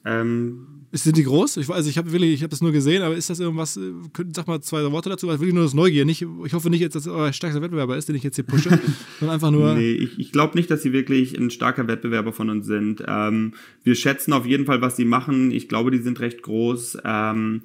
Ähm, 0.06 0.79
sind 0.92 1.18
die 1.18 1.24
groß? 1.24 1.58
Ich, 1.58 1.70
also 1.70 1.90
ich 1.90 1.98
habe 1.98 2.12
wirklich, 2.12 2.34
ich 2.34 2.42
habe 2.42 2.50
das 2.50 2.62
nur 2.62 2.72
gesehen, 2.72 3.04
aber 3.04 3.16
ist 3.16 3.30
das 3.30 3.40
irgendwas, 3.40 3.78
äh, 3.78 3.92
sag 4.36 4.48
mal 4.48 4.60
zwei 4.62 4.92
Worte 4.92 5.10
dazu, 5.10 5.28
weil 5.28 5.40
wirklich 5.40 5.54
nur 5.54 5.64
das 5.64 5.74
Neugier. 5.74 6.04
Nicht, 6.06 6.26
ich 6.46 6.54
hoffe 6.54 6.70
nicht, 6.70 6.84
dass 6.84 7.04
das 7.04 7.08
euer 7.08 7.32
stärkster 7.32 7.62
Wettbewerber 7.62 7.96
ist, 7.96 8.10
den 8.10 8.16
ich 8.16 8.24
jetzt 8.24 8.36
hier 8.36 8.46
pushe, 8.46 8.70
sondern 9.20 9.36
einfach 9.36 9.52
nur. 9.52 9.76
Nee, 9.76 9.92
ich, 9.92 10.18
ich 10.18 10.32
glaube 10.32 10.58
nicht, 10.58 10.72
dass 10.72 10.82
sie 10.82 10.92
wirklich 10.92 11.38
ein 11.38 11.52
starker 11.52 11.88
Wettbewerber 11.88 12.34
von 12.34 12.50
uns 12.50 12.66
sind. 12.66 13.04
Ähm, 13.08 13.54
wir 13.84 13.96
schätzen 13.96 14.34
auf 14.34 14.46
jeden 14.46 14.66
Fall, 14.66 14.82
was 14.82 14.96
sie 14.96 15.06
machen. 15.06 15.52
Ich 15.52 15.70
glaube, 15.70 15.92
die 15.92 16.00
sind 16.00 16.20
recht 16.20 16.42
groß. 16.42 16.98
Ähm, 17.06 17.62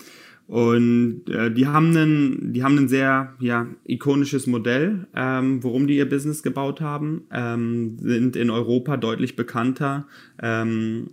und 0.47 1.23
äh, 1.31 1.51
die 1.51 1.67
haben 1.67 1.97
einen, 1.97 2.53
die 2.53 2.63
haben 2.63 2.77
ein 2.77 2.89
sehr 2.89 3.35
ja, 3.41 3.67
ikonisches 3.87 4.47
Modell, 4.47 5.07
ähm, 5.15 5.63
worum 5.63 5.87
die 5.87 5.97
ihr 5.97 6.09
Business 6.09 6.43
gebaut 6.43 6.83
haben, 6.83 7.23
ähm, 7.33 7.97
sind 7.99 8.37
in 8.37 8.51
Europa 8.51 8.99
deutlich 8.99 9.37
bekannter. 9.37 10.07
Ähm, 10.43 11.09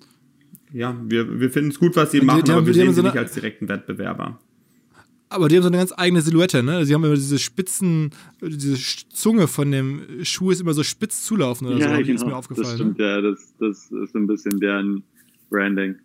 ja, 0.73 0.95
wir, 1.03 1.39
wir 1.39 1.49
finden 1.49 1.71
es 1.71 1.79
gut, 1.79 1.95
was 1.95 2.11
sie 2.11 2.19
die, 2.19 2.25
machen, 2.25 2.43
die 2.43 2.51
aber 2.51 2.65
wir 2.65 2.73
sehen 2.73 2.89
sie 2.89 2.95
so 2.95 3.01
nicht 3.01 3.17
als 3.17 3.33
direkten 3.33 3.67
Wettbewerber. 3.67 4.39
Aber 5.29 5.47
die 5.47 5.55
haben 5.55 5.63
so 5.63 5.69
eine 5.69 5.77
ganz 5.77 5.93
eigene 5.95 6.21
Silhouette, 6.21 6.61
ne? 6.61 6.85
Sie 6.85 6.93
haben 6.93 7.05
immer 7.05 7.15
diese 7.15 7.39
Spitzen, 7.39 8.11
diese 8.41 8.75
Zunge 9.09 9.47
von 9.47 9.71
dem 9.71 10.01
Schuh 10.23 10.51
ist 10.51 10.59
immer 10.59 10.73
so 10.73 10.83
spitz 10.83 11.23
zulaufen 11.23 11.67
oder 11.67 11.77
ja, 11.77 11.95
so. 11.95 12.03
Genau. 12.03 12.15
Ist 12.15 12.25
mir 12.25 12.35
aufgefallen. 12.35 12.67
Das 12.67 12.75
stimmt, 12.75 12.97
ne? 12.97 13.05
ja, 13.05 13.21
das, 13.21 13.53
das 13.57 13.91
ist 13.91 14.13
ein 14.13 14.27
bisschen 14.27 14.59
deren 14.59 15.03
Branding. 15.49 15.95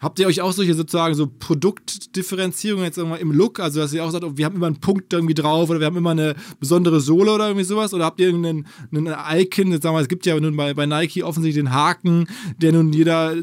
Habt 0.00 0.18
ihr 0.18 0.26
euch 0.26 0.40
auch 0.40 0.52
solche 0.52 0.72
sozusagen 0.72 1.14
so 1.14 1.26
Produktdifferenzierungen 1.26 2.86
jetzt 2.86 2.96
irgendwann 2.96 3.20
im 3.20 3.32
Look? 3.32 3.60
Also, 3.60 3.80
dass 3.80 3.92
ihr 3.92 4.02
auch 4.02 4.10
sagt, 4.10 4.24
oh, 4.24 4.34
wir 4.34 4.46
haben 4.46 4.56
immer 4.56 4.66
einen 4.66 4.80
Punkt 4.80 5.12
irgendwie 5.12 5.34
drauf 5.34 5.68
oder 5.68 5.78
wir 5.78 5.86
haben 5.86 5.96
immer 5.98 6.12
eine 6.12 6.34
besondere 6.58 7.00
Sohle 7.00 7.34
oder 7.34 7.48
irgendwie 7.48 7.66
sowas? 7.66 7.92
Oder 7.92 8.06
habt 8.06 8.18
ihr 8.18 8.28
irgendeinen 8.28 8.66
einen 8.94 9.14
Icon? 9.32 9.72
Jetzt 9.72 9.82
sagen 9.82 9.94
wir, 9.94 10.00
es 10.00 10.08
gibt 10.08 10.24
ja 10.24 10.40
nun 10.40 10.56
bei, 10.56 10.72
bei 10.72 10.86
Nike 10.86 11.22
offensichtlich 11.22 11.62
den 11.62 11.74
Haken, 11.74 12.28
der 12.62 12.72
nun 12.72 12.94
jeder, 12.94 13.34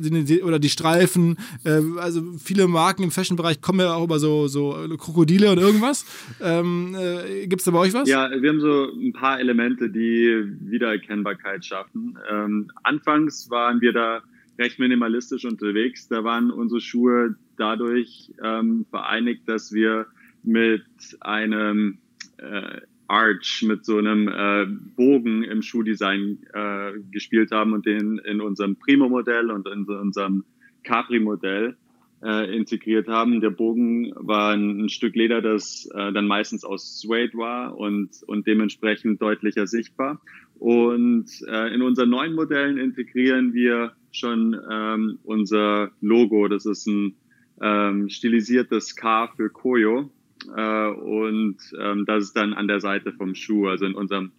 oder 0.43 0.57
die 0.57 0.69
Streifen. 0.69 1.37
Äh, 1.63 1.81
also, 1.99 2.23
viele 2.43 2.67
Marken 2.67 3.03
im 3.03 3.11
Fashion-Bereich 3.11 3.61
kommen 3.61 3.81
ja 3.81 3.93
auch 3.93 4.05
über 4.05 4.17
so, 4.17 4.47
so 4.47 4.75
Krokodile 4.97 5.51
und 5.51 5.59
irgendwas. 5.59 6.05
Ähm, 6.41 6.95
äh, 6.95 7.45
gibt 7.45 7.61
es 7.61 7.65
da 7.65 7.71
bei 7.71 7.79
euch 7.79 7.93
was? 7.93 8.09
Ja, 8.09 8.31
wir 8.31 8.49
haben 8.49 8.61
so 8.61 8.87
ein 8.99 9.13
paar 9.13 9.39
Elemente, 9.39 9.91
die 9.91 10.43
Wiedererkennbarkeit 10.61 11.63
schaffen. 11.63 12.17
Ähm, 12.31 12.71
anfangs 12.81 13.47
waren 13.51 13.79
wir 13.79 13.93
da 13.93 14.23
recht 14.57 14.79
minimalistisch 14.79 15.45
unterwegs. 15.45 16.07
Da 16.07 16.23
waren 16.23 16.51
unsere 16.51 16.81
Schuhe 16.81 17.35
dadurch 17.57 18.31
ähm, 18.43 18.85
vereinigt, 18.89 19.47
dass 19.47 19.73
wir 19.73 20.07
mit 20.43 20.85
einem 21.19 21.99
äh, 22.37 22.81
Arch, 23.07 23.63
mit 23.65 23.85
so 23.85 23.97
einem 23.97 24.27
äh, 24.27 24.65
Bogen 24.95 25.43
im 25.43 25.61
Schuhdesign 25.61 26.39
äh, 26.53 26.91
gespielt 27.11 27.51
haben 27.51 27.73
und 27.73 27.85
den 27.85 28.17
in 28.19 28.41
unserem 28.41 28.75
Primo-Modell 28.75 29.49
und 29.49 29.67
in 29.67 29.85
unserem 29.85 30.43
Capri-Modell 30.83 31.77
äh, 32.23 32.55
integriert 32.55 33.07
haben. 33.07 33.41
Der 33.41 33.49
Bogen 33.49 34.11
war 34.15 34.53
ein, 34.53 34.89
Stück 34.89 35.15
Leder, 35.15 35.41
das 35.41 35.89
äh, 35.93 36.11
dann 36.11 36.27
meistens 36.27 36.63
aus 36.63 36.99
Suede 36.99 37.37
war 37.37 37.77
und, 37.77 38.09
und 38.25 38.47
dementsprechend 38.47 39.21
deutlicher 39.21 39.67
sichtbar. 39.67 40.21
Und 40.59 41.27
äh, 41.47 41.73
in 41.73 41.81
unseren 41.81 42.09
neuen 42.09 42.33
Modellen 42.33 42.77
integrieren 42.77 43.53
wir 43.53 43.93
schon 44.11 44.59
ähm, 44.69 45.19
unser 45.23 45.91
Logo. 46.01 46.47
Das 46.47 46.65
ist 46.65 46.87
ein 46.87 47.15
ähm, 47.61 48.09
stilisiertes 48.09 48.95
K 48.95 49.27
für 49.35 49.49
Koyo. 49.49 50.11
Äh, 50.55 50.87
und 50.89 51.57
ähm, 51.79 52.05
das 52.05 52.25
ist 52.25 52.37
dann 52.37 52.53
an 52.53 52.67
der 52.67 52.79
Seite 52.79 53.13
vom 53.13 53.35
Schuh. 53.35 53.67
Also 53.67 53.85
in 53.85 53.95
unserem 53.95 54.31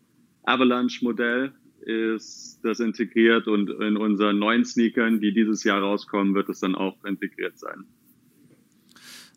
Avalanche-Modell 0.45 1.53
ist 1.81 2.61
das 2.63 2.81
integriert 2.81 3.47
und 3.47 3.71
in 3.71 3.97
unseren 3.97 4.39
neuen 4.39 4.65
Sneakern, 4.65 5.21
die 5.21 5.33
dieses 5.33 5.65
Jahr 5.65 5.81
rauskommen, 5.81 6.35
wird 6.35 6.49
es 6.49 6.61
dann 6.61 6.75
auch 6.75 7.03
integriert 7.05 7.59
sein. 7.59 7.85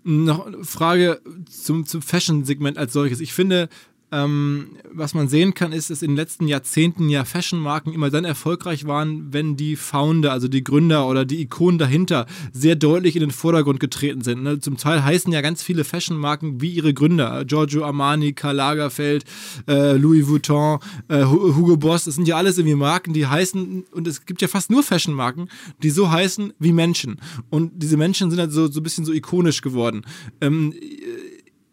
Noch 0.03 0.47
eine 0.47 0.63
Frage 0.63 1.21
zum, 1.47 1.85
zum 1.85 2.01
Fashion-Segment 2.01 2.77
als 2.77 2.93
solches. 2.93 3.21
Ich 3.21 3.33
finde, 3.33 3.69
ähm, 4.11 4.77
was 4.91 5.13
man 5.13 5.27
sehen 5.27 5.53
kann, 5.53 5.71
ist, 5.71 5.89
dass 5.89 6.01
in 6.01 6.11
den 6.11 6.17
letzten 6.17 6.47
Jahrzehnten 6.47 7.09
ja 7.09 7.23
Fashion-Marken 7.23 7.93
immer 7.93 8.09
dann 8.09 8.25
erfolgreich 8.25 8.85
waren, 8.85 9.31
wenn 9.31 9.55
die 9.55 9.75
Founder, 9.75 10.31
also 10.31 10.47
die 10.47 10.63
Gründer 10.63 11.07
oder 11.07 11.25
die 11.25 11.41
Ikonen 11.41 11.77
dahinter 11.77 12.25
sehr 12.51 12.75
deutlich 12.75 13.15
in 13.15 13.21
den 13.21 13.31
Vordergrund 13.31 13.79
getreten 13.79 14.21
sind. 14.21 14.43
Ne? 14.43 14.59
Zum 14.59 14.77
Teil 14.77 15.03
heißen 15.03 15.31
ja 15.31 15.41
ganz 15.41 15.63
viele 15.63 15.83
Fashion-Marken 15.83 16.61
wie 16.61 16.71
ihre 16.71 16.93
Gründer. 16.93 17.45
Giorgio 17.45 17.85
Armani, 17.85 18.33
Karl 18.33 18.55
Lagerfeld, 18.55 19.23
äh, 19.67 19.93
Louis 19.93 20.27
Vuitton, 20.27 20.79
äh, 21.07 21.23
Hugo 21.23 21.77
Boss, 21.77 22.05
das 22.05 22.15
sind 22.15 22.27
ja 22.27 22.35
alles 22.35 22.57
irgendwie 22.57 22.75
Marken, 22.75 23.13
die 23.13 23.27
heißen, 23.27 23.85
und 23.91 24.07
es 24.07 24.25
gibt 24.25 24.41
ja 24.41 24.47
fast 24.47 24.69
nur 24.69 24.83
Fashion-Marken, 24.83 25.47
die 25.83 25.89
so 25.89 26.11
heißen 26.11 26.53
wie 26.59 26.73
Menschen. 26.73 27.17
Und 27.49 27.71
diese 27.81 27.97
Menschen 27.97 28.29
sind 28.29 28.39
halt 28.39 28.51
so, 28.51 28.67
so 28.67 28.79
ein 28.81 28.83
bisschen 28.83 29.05
so 29.05 29.13
ikonisch 29.13 29.61
geworden. 29.61 30.03
Ähm, 30.41 30.73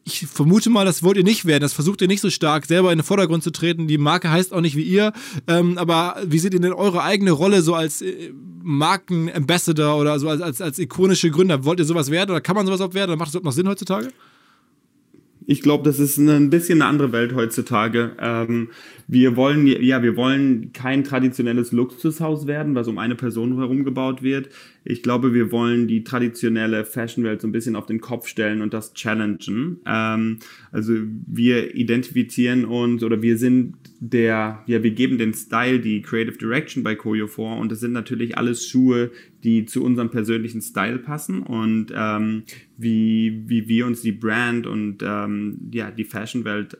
ich 0.09 0.27
vermute 0.27 0.71
mal, 0.71 0.87
das 0.87 1.03
wollt 1.03 1.19
ihr 1.19 1.25
nicht 1.25 1.45
werden. 1.45 1.61
Das 1.61 1.75
versucht 1.75 2.01
ihr 2.01 2.09
nicht 2.09 2.23
so 2.23 2.31
stark, 2.31 2.65
selber 2.65 2.91
in 2.93 2.99
den 2.99 3.05
Vordergrund 3.05 3.43
zu 3.43 3.51
treten. 3.51 3.87
Die 3.87 3.99
Marke 3.99 4.31
heißt 4.31 4.55
auch 4.55 4.63
nicht 4.63 4.75
wie 4.75 4.83
ihr. 4.83 5.13
Ähm, 5.47 5.77
aber 5.77 6.17
wie 6.25 6.39
seht 6.39 6.55
ihr 6.55 6.61
denn 6.61 6.73
eure 6.73 7.03
eigene 7.03 7.33
Rolle 7.33 7.61
so 7.63 7.75
als 7.75 8.01
äh, 8.01 8.33
Markenambassador 8.63 10.01
oder 10.01 10.19
so 10.19 10.29
als, 10.29 10.41
als, 10.41 10.63
als 10.63 10.79
ikonische 10.79 11.31
Gründer? 11.31 11.65
Wollt 11.65 11.79
ihr 11.79 11.85
sowas 11.85 12.11
werden 12.11 12.31
oder 12.31 12.41
kann 12.41 12.57
man 12.57 12.67
sowas 12.67 12.81
auch 12.81 12.95
werden? 12.95 13.11
Oder 13.11 13.19
macht 13.19 13.29
das 13.29 13.35
überhaupt 13.35 13.45
noch 13.45 13.53
Sinn 13.53 13.69
heutzutage? 13.69 14.09
Ich 15.47 15.63
glaube, 15.63 15.85
das 15.85 15.99
ist 15.99 16.19
ein 16.19 16.51
bisschen 16.51 16.83
eine 16.83 16.91
andere 16.91 17.13
Welt 17.13 17.35
heutzutage. 17.35 18.13
Ähm, 18.21 18.71
wir 19.11 19.37
wollen, 19.37 19.67
ja, 19.67 20.03
wir 20.03 20.17
wollen 20.17 20.75
kein 20.75 21.03
traditionelles 21.03 21.73
Luxushaus 21.73 22.47
werden, 22.47 22.75
was 22.75 22.89
um 22.89 22.99
eine 22.99 23.15
Person 23.15 23.57
herum 23.57 23.85
gebaut 23.85 24.23
wird. 24.23 24.51
Ich 24.85 25.03
glaube, 25.03 25.33
wir 25.33 25.51
wollen 25.51 25.89
die 25.89 26.05
traditionelle 26.05 26.85
Fashionwelt 26.85 27.41
so 27.41 27.49
ein 27.49 27.53
bisschen 27.53 27.75
auf 27.75 27.87
den 27.87 28.03
Kopf 28.03 28.29
stellen 28.29 28.61
und 28.61 28.75
das 28.75 28.93
challengen. 28.93 29.81
Ähm, 29.87 30.41
also 30.73 30.93
wir 31.27 31.75
identifizieren 31.75 32.67
uns 32.67 33.03
oder 33.03 33.23
wir 33.23 33.39
sind 33.39 33.77
der, 33.99 34.63
ja, 34.67 34.83
wir 34.83 34.91
geben 34.91 35.17
den 35.17 35.33
Style, 35.33 35.81
die 35.81 36.03
Creative 36.03 36.37
Direction 36.37 36.85
bei 36.85 36.95
Koyo 36.95 37.29
vor 37.29 37.57
und 37.57 37.73
das 37.73 37.81
sind 37.81 37.93
natürlich 37.93 38.37
alles 38.37 38.69
Schuhe, 38.69 39.11
die 39.43 39.65
zu 39.65 39.83
unserem 39.83 40.11
persönlichen 40.11 40.61
Style 40.61 40.99
passen 40.99 41.43
und 41.43 41.87
ähm, 41.95 42.43
wie, 42.77 43.43
wie 43.47 43.69
wir 43.69 43.87
uns 43.87 44.03
die 44.03 44.13
Brand 44.13 44.67
und 44.67 44.99
ähm, 45.03 45.71
ja, 45.73 45.91
die 45.91 46.05
Fashionwelt 46.05 46.77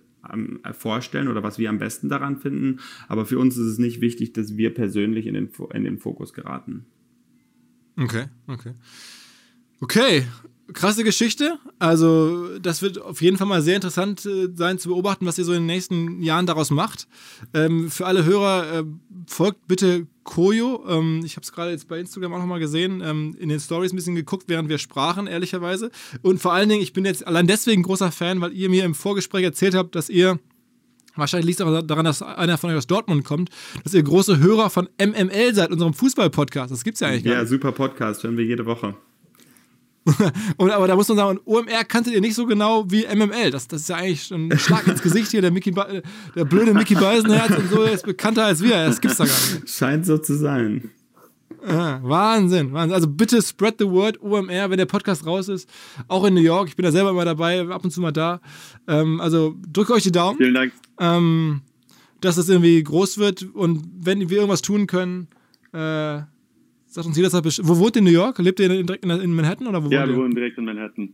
vorstellen 0.72 1.28
oder 1.28 1.42
was 1.42 1.58
wir 1.58 1.70
am 1.70 1.78
besten 1.78 2.08
daran 2.08 2.38
finden. 2.38 2.80
Aber 3.08 3.26
für 3.26 3.38
uns 3.38 3.56
ist 3.56 3.66
es 3.66 3.78
nicht 3.78 4.00
wichtig, 4.00 4.32
dass 4.32 4.56
wir 4.56 4.74
persönlich 4.74 5.26
in 5.26 5.34
den, 5.34 5.50
in 5.72 5.84
den 5.84 5.98
Fokus 5.98 6.32
geraten. 6.32 6.86
Okay, 7.96 8.26
okay. 8.46 8.74
Okay, 9.80 10.26
krasse 10.72 11.04
Geschichte. 11.04 11.58
Also, 11.78 12.58
das 12.58 12.82
wird 12.82 13.00
auf 13.00 13.22
jeden 13.22 13.36
Fall 13.36 13.46
mal 13.46 13.62
sehr 13.62 13.76
interessant 13.76 14.24
äh, 14.26 14.48
sein 14.54 14.78
zu 14.78 14.88
beobachten, 14.88 15.26
was 15.26 15.38
ihr 15.38 15.44
so 15.44 15.52
in 15.52 15.60
den 15.60 15.66
nächsten 15.66 16.22
Jahren 16.22 16.46
daraus 16.46 16.70
macht. 16.70 17.08
Ähm, 17.54 17.90
für 17.90 18.06
alle 18.06 18.24
Hörer, 18.24 18.80
äh, 18.80 18.84
folgt 19.26 19.66
bitte 19.66 20.06
Koyo. 20.24 20.84
Ähm, 20.88 21.22
ich 21.24 21.36
habe 21.36 21.44
es 21.44 21.52
gerade 21.52 21.70
jetzt 21.70 21.88
bei 21.88 21.98
Instagram 21.98 22.34
auch 22.34 22.38
nochmal 22.38 22.60
gesehen, 22.60 23.02
ähm, 23.04 23.34
in 23.38 23.48
den 23.48 23.60
Stories 23.60 23.92
ein 23.92 23.96
bisschen 23.96 24.14
geguckt, 24.14 24.44
während 24.48 24.68
wir 24.68 24.78
sprachen, 24.78 25.26
ehrlicherweise. 25.26 25.90
Und 26.22 26.40
vor 26.40 26.52
allen 26.52 26.68
Dingen, 26.68 26.82
ich 26.82 26.92
bin 26.92 27.04
jetzt 27.04 27.26
allein 27.26 27.46
deswegen 27.46 27.82
großer 27.82 28.12
Fan, 28.12 28.40
weil 28.40 28.52
ihr 28.52 28.68
mir 28.68 28.84
im 28.84 28.94
Vorgespräch 28.94 29.44
erzählt 29.44 29.74
habt, 29.74 29.94
dass 29.94 30.08
ihr 30.08 30.38
Wahrscheinlich 31.16 31.46
liegt 31.46 31.60
es 31.60 31.66
auch 31.66 31.82
daran, 31.82 32.04
dass 32.04 32.22
einer 32.22 32.58
von 32.58 32.70
euch 32.70 32.76
aus 32.76 32.86
Dortmund 32.86 33.24
kommt, 33.24 33.50
dass 33.82 33.92
ihr 33.92 34.04
große 34.04 34.38
Hörer 34.38 34.70
von 34.70 34.88
MML 35.00 35.52
seid, 35.52 35.72
unserem 35.72 35.92
Fußball-Podcast. 35.92 36.70
Das 36.70 36.84
gibt 36.84 36.94
es 36.94 37.00
ja 37.00 37.08
eigentlich 37.08 37.24
gar 37.24 37.32
nicht. 37.32 37.40
Ja, 37.40 37.46
super 37.46 37.72
Podcast, 37.72 38.22
hören 38.22 38.36
wir 38.36 38.44
jede 38.44 38.66
Woche. 38.66 38.94
und, 40.56 40.70
aber 40.70 40.86
da 40.86 40.96
muss 40.96 41.09
man 41.09 41.16
sagen, 41.16 41.40
OMR 41.44 41.84
kanntet 41.84 42.14
ihr 42.14 42.20
nicht 42.20 42.34
so 42.34 42.46
genau 42.46 42.90
wie 42.90 43.06
MML. 43.06 43.50
Das, 43.50 43.68
das 43.68 43.82
ist 43.82 43.88
ja 43.88 43.96
eigentlich 43.96 44.30
ein 44.30 44.59
Schlag 44.59 44.86
ins 44.86 45.02
Gesicht 45.02 45.30
hier. 45.30 45.42
Der, 45.42 45.50
Mickey, 45.50 45.72
der 45.72 46.44
blöde 46.44 46.74
Mickey 46.74 46.94
Beisenherz 46.94 47.56
und 47.56 47.70
so 47.70 47.82
ist 47.82 48.04
bekannter 48.04 48.44
als 48.44 48.62
wir. 48.62 48.86
Das 48.86 49.00
gibt's 49.00 49.18
da 49.18 49.24
gar 49.24 49.32
nicht. 49.32 49.68
Scheint 49.68 50.06
so 50.06 50.18
zu 50.18 50.36
sein. 50.36 50.90
Ah, 51.66 51.98
Wahnsinn, 52.02 52.72
Wahnsinn. 52.72 52.94
Also 52.94 53.09
bitte 53.09 53.42
spread 53.42 53.76
the 53.78 53.86
word 53.86 54.20
OMR, 54.22 54.70
wenn 54.70 54.78
der 54.78 54.86
Podcast 54.86 55.26
raus 55.26 55.48
ist. 55.48 55.68
Auch 56.06 56.24
in 56.24 56.34
New 56.34 56.40
York. 56.40 56.68
Ich 56.68 56.76
bin 56.76 56.84
da 56.84 56.92
selber 56.92 57.11
immer 57.11 57.24
dabei, 57.24 57.68
ab 57.68 57.84
und 57.84 57.90
zu 57.90 58.00
mal 58.00 58.12
da. 58.12 58.40
Ähm, 58.86 59.20
also 59.20 59.56
drückt 59.70 59.90
euch 59.90 60.04
die 60.04 60.12
Daumen. 60.12 60.38
Vielen 60.38 60.54
Dank. 60.54 60.72
Ähm, 61.00 61.62
dass 62.20 62.36
es 62.36 62.48
irgendwie 62.48 62.82
groß 62.82 63.18
wird 63.18 63.42
und 63.54 63.84
wenn 63.96 64.28
wir 64.28 64.38
irgendwas 64.38 64.62
tun 64.62 64.86
können, 64.86 65.28
äh, 65.72 66.22
Sagt 66.89 67.07
uns 67.07 67.16
jederzeit 67.16 67.43
Bescheid. 67.43 67.66
Wo 67.68 67.78
wohnt 67.78 67.97
ihr 67.97 68.01
in 68.01 68.05
New 68.05 68.11
York? 68.11 68.39
Lebt 68.39 68.61
ihr 68.61 68.68
direkt 68.68 69.05
in, 69.05 69.11
in 69.11 69.34
Manhattan 69.34 69.66
oder 69.66 69.84
wo 69.84 69.91
Ja, 69.91 70.09
wir 70.09 70.16
wohnen 70.16 70.34
direkt 70.34 70.57
in 70.59 70.64
Manhattan. 70.64 71.12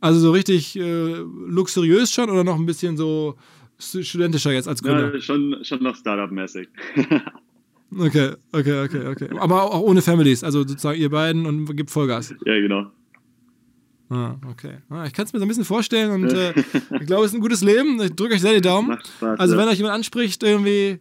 Also 0.00 0.20
so 0.20 0.32
richtig 0.32 0.76
äh, 0.76 1.16
luxuriös 1.46 2.12
schon 2.12 2.28
oder 2.30 2.44
noch 2.44 2.56
ein 2.56 2.66
bisschen 2.66 2.96
so 2.96 3.36
studentischer 3.78 4.52
jetzt 4.52 4.68
als 4.68 4.82
Gründer? 4.82 5.14
Ja, 5.14 5.20
schon, 5.20 5.56
schon 5.62 5.82
noch 5.82 5.96
Startup-mäßig. 5.96 6.68
okay, 7.98 8.32
okay, 8.52 8.84
okay, 8.84 9.06
okay. 9.06 9.28
Aber 9.38 9.62
auch 9.62 9.80
ohne 9.80 10.02
Families, 10.02 10.42
also 10.42 10.60
sozusagen 10.60 11.00
ihr 11.00 11.10
beiden 11.10 11.46
und 11.46 11.76
gibt 11.76 11.90
Vollgas. 11.90 12.34
Ja, 12.44 12.58
genau. 12.58 12.90
Ah, 14.10 14.36
okay. 14.50 14.78
Ah, 14.88 15.04
ich 15.06 15.12
kann 15.12 15.26
es 15.26 15.32
mir 15.32 15.38
so 15.38 15.44
ein 15.44 15.48
bisschen 15.48 15.64
vorstellen 15.64 16.10
und 16.10 16.32
äh, 16.32 16.54
ich 17.00 17.06
glaube, 17.06 17.24
es 17.24 17.32
ist 17.32 17.34
ein 17.34 17.40
gutes 17.40 17.62
Leben. 17.62 18.00
Ich 18.00 18.14
drücke 18.14 18.34
euch 18.34 18.40
sehr 18.40 18.54
die 18.54 18.60
Daumen. 18.60 18.98
Spaß, 19.18 19.38
also, 19.38 19.56
wenn 19.56 19.68
euch 19.68 19.76
jemand 19.76 19.94
anspricht, 19.94 20.42
irgendwie 20.42 20.98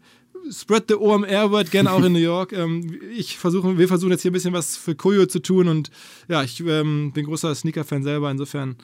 spread 0.52 0.86
the 0.88 0.95
OMR 0.95 1.52
word 1.52 1.72
gerne 1.72 1.91
auch 1.91 2.04
in 2.04 2.14
New 2.14 2.20
York. 2.20 2.54
Ähm, 2.54 3.00
ich 3.16 3.38
versuche, 3.38 3.78
wir 3.78 3.88
versuchen 3.88 4.12
jetzt 4.12 4.22
hier 4.22 4.32
ein 4.32 4.34
bisschen 4.34 4.54
was 4.54 4.78
für 4.78 4.95
Koyo 4.95 5.26
zu 5.26 5.39
tun 5.41 5.68
und 5.68 5.91
ja, 6.28 6.43
ich 6.43 6.60
ähm, 6.66 7.12
bin 7.14 7.26
großer 7.26 7.54
Sneaker-Fan 7.54 8.04
selber. 8.04 8.32
Insofern 8.32 8.76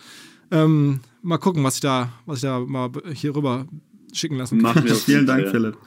ähm, 0.51 0.99
mal 1.21 1.37
gucken, 1.37 1.63
was 1.63 1.75
ich 1.75 1.81
da, 1.81 2.09
was 2.25 2.37
ich 2.37 2.43
da 2.43 2.59
mal 2.59 2.89
hier 3.13 3.35
rüber 3.35 3.65
schicken 4.13 4.37
lassen 4.37 4.61
kann. 4.61 4.75
Machen 4.75 4.85
wir. 4.85 4.95
Vielen 4.95 5.25
Dank, 5.25 5.49
Philipp. 5.49 5.77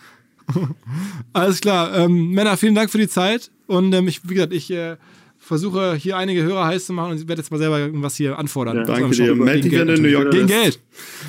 Alles 1.33 1.61
klar. 1.61 1.97
Ähm, 1.97 2.31
Männer, 2.31 2.57
vielen 2.57 2.74
Dank 2.74 2.91
für 2.91 2.99
die 2.99 3.09
Zeit 3.09 3.51
und 3.66 3.93
ähm, 3.93 4.09
ich, 4.09 4.29
wie 4.29 4.35
gesagt, 4.35 4.53
ich 4.53 4.70
äh, 4.70 4.97
versuche 5.39 5.95
hier 5.95 6.16
einige 6.16 6.43
Hörer 6.43 6.66
heiß 6.66 6.87
zu 6.87 6.93
machen 6.93 7.12
und 7.12 7.29
werde 7.29 7.41
jetzt 7.41 7.51
mal 7.51 7.59
selber 7.59 7.79
irgendwas 7.79 8.16
hier 8.16 8.39
anfordern. 8.39 8.79
Ja, 8.79 8.85
danke 8.85 9.11
dir. 9.11 9.35
Meld 9.35 9.64
dich 9.64 9.72
in 9.72 9.87
New 9.87 10.09
York. 10.09 10.31
Gegen 10.31 10.47
Geld. 10.47 10.81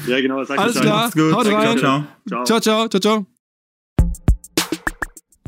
Ja, 0.08 0.20
genau. 0.20 0.44
Alles 0.44 0.80
klar. 0.80 1.12
Haut 1.16 1.46
rein. 1.46 1.78
Ciao, 1.78 2.60
ciao. 2.60 2.88
Ciao, 2.88 3.00
ciao. 3.00 3.37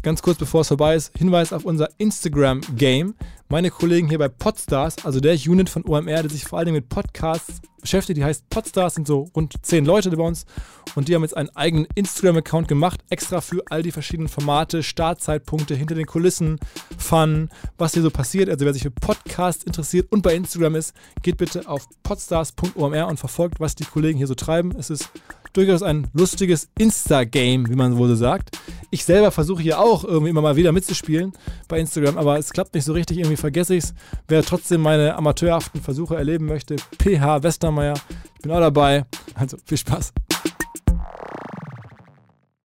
Ganz 0.01 0.21
kurz 0.21 0.37
bevor 0.37 0.61
es 0.61 0.69
vorbei 0.69 0.95
ist, 0.95 1.17
Hinweis 1.17 1.51
auf 1.51 1.65
unser 1.65 1.89
Instagram-Game. 1.97 3.15
Meine 3.51 3.71
Kollegen 3.71 4.07
hier 4.07 4.19
bei 4.19 4.27
Podstars, 4.27 5.03
also 5.05 5.19
der 5.19 5.33
Unit 5.33 5.71
von 5.71 5.83
OMR, 5.83 6.21
der 6.21 6.29
sich 6.29 6.43
vor 6.43 6.59
allem 6.59 6.73
mit 6.73 6.87
Podcasts 6.87 7.61
beschäftigt, 7.81 8.17
die 8.17 8.23
heißt 8.23 8.47
Podstars, 8.51 8.93
sind 8.93 9.07
so 9.07 9.27
rund 9.35 9.55
zehn 9.63 9.85
Leute 9.85 10.11
bei 10.11 10.21
uns 10.21 10.45
und 10.93 11.07
die 11.07 11.15
haben 11.15 11.23
jetzt 11.23 11.35
einen 11.35 11.49
eigenen 11.55 11.87
Instagram-Account 11.95 12.67
gemacht, 12.67 13.01
extra 13.09 13.41
für 13.41 13.63
all 13.71 13.81
die 13.81 13.91
verschiedenen 13.91 14.27
Formate, 14.29 14.83
Startzeitpunkte, 14.83 15.73
hinter 15.73 15.95
den 15.95 16.05
Kulissen, 16.05 16.59
Fun, 16.99 17.49
was 17.79 17.93
hier 17.93 18.03
so 18.03 18.11
passiert. 18.11 18.49
Also 18.49 18.65
wer 18.65 18.73
sich 18.73 18.83
für 18.83 18.91
Podcasts 18.91 19.63
interessiert 19.63 20.11
und 20.11 20.21
bei 20.21 20.35
Instagram 20.35 20.75
ist, 20.75 20.93
geht 21.23 21.37
bitte 21.37 21.67
auf 21.67 21.87
podstars.omr 22.03 23.07
und 23.07 23.17
verfolgt, 23.17 23.59
was 23.59 23.73
die 23.73 23.85
Kollegen 23.85 24.19
hier 24.19 24.27
so 24.27 24.35
treiben. 24.35 24.75
Es 24.77 24.91
ist 24.91 25.09
durchaus 25.53 25.81
ein 25.81 26.07
lustiges 26.13 26.69
Insta-Game, 26.77 27.69
wie 27.69 27.75
man 27.75 27.97
wohl 27.97 28.09
so 28.09 28.15
sagt. 28.15 28.57
Ich 28.91 29.05
selber 29.05 29.31
versuche 29.31 29.61
hier 29.61 29.79
auch 29.79 30.03
irgendwie 30.03 30.29
immer 30.29 30.41
mal 30.41 30.55
wieder 30.55 30.71
mitzuspielen 30.71 31.33
bei 31.67 31.79
Instagram, 31.79 32.17
aber 32.17 32.37
es 32.37 32.51
klappt 32.51 32.73
nicht 32.73 32.85
so 32.85 32.93
richtig, 32.93 33.17
irgendwie 33.17 33.35
vergesse 33.39 33.75
ich 33.75 33.85
es. 33.85 33.93
Wer 34.27 34.43
trotzdem 34.43 34.81
meine 34.81 35.15
amateurhaften 35.15 35.81
Versuche 35.81 36.15
erleben 36.15 36.45
möchte, 36.45 36.75
PH 37.01 37.43
Westermeier, 37.43 37.95
ich 38.35 38.41
bin 38.41 38.51
auch 38.51 38.59
dabei. 38.59 39.05
Also 39.35 39.57
viel 39.65 39.77
Spaß. 39.77 40.13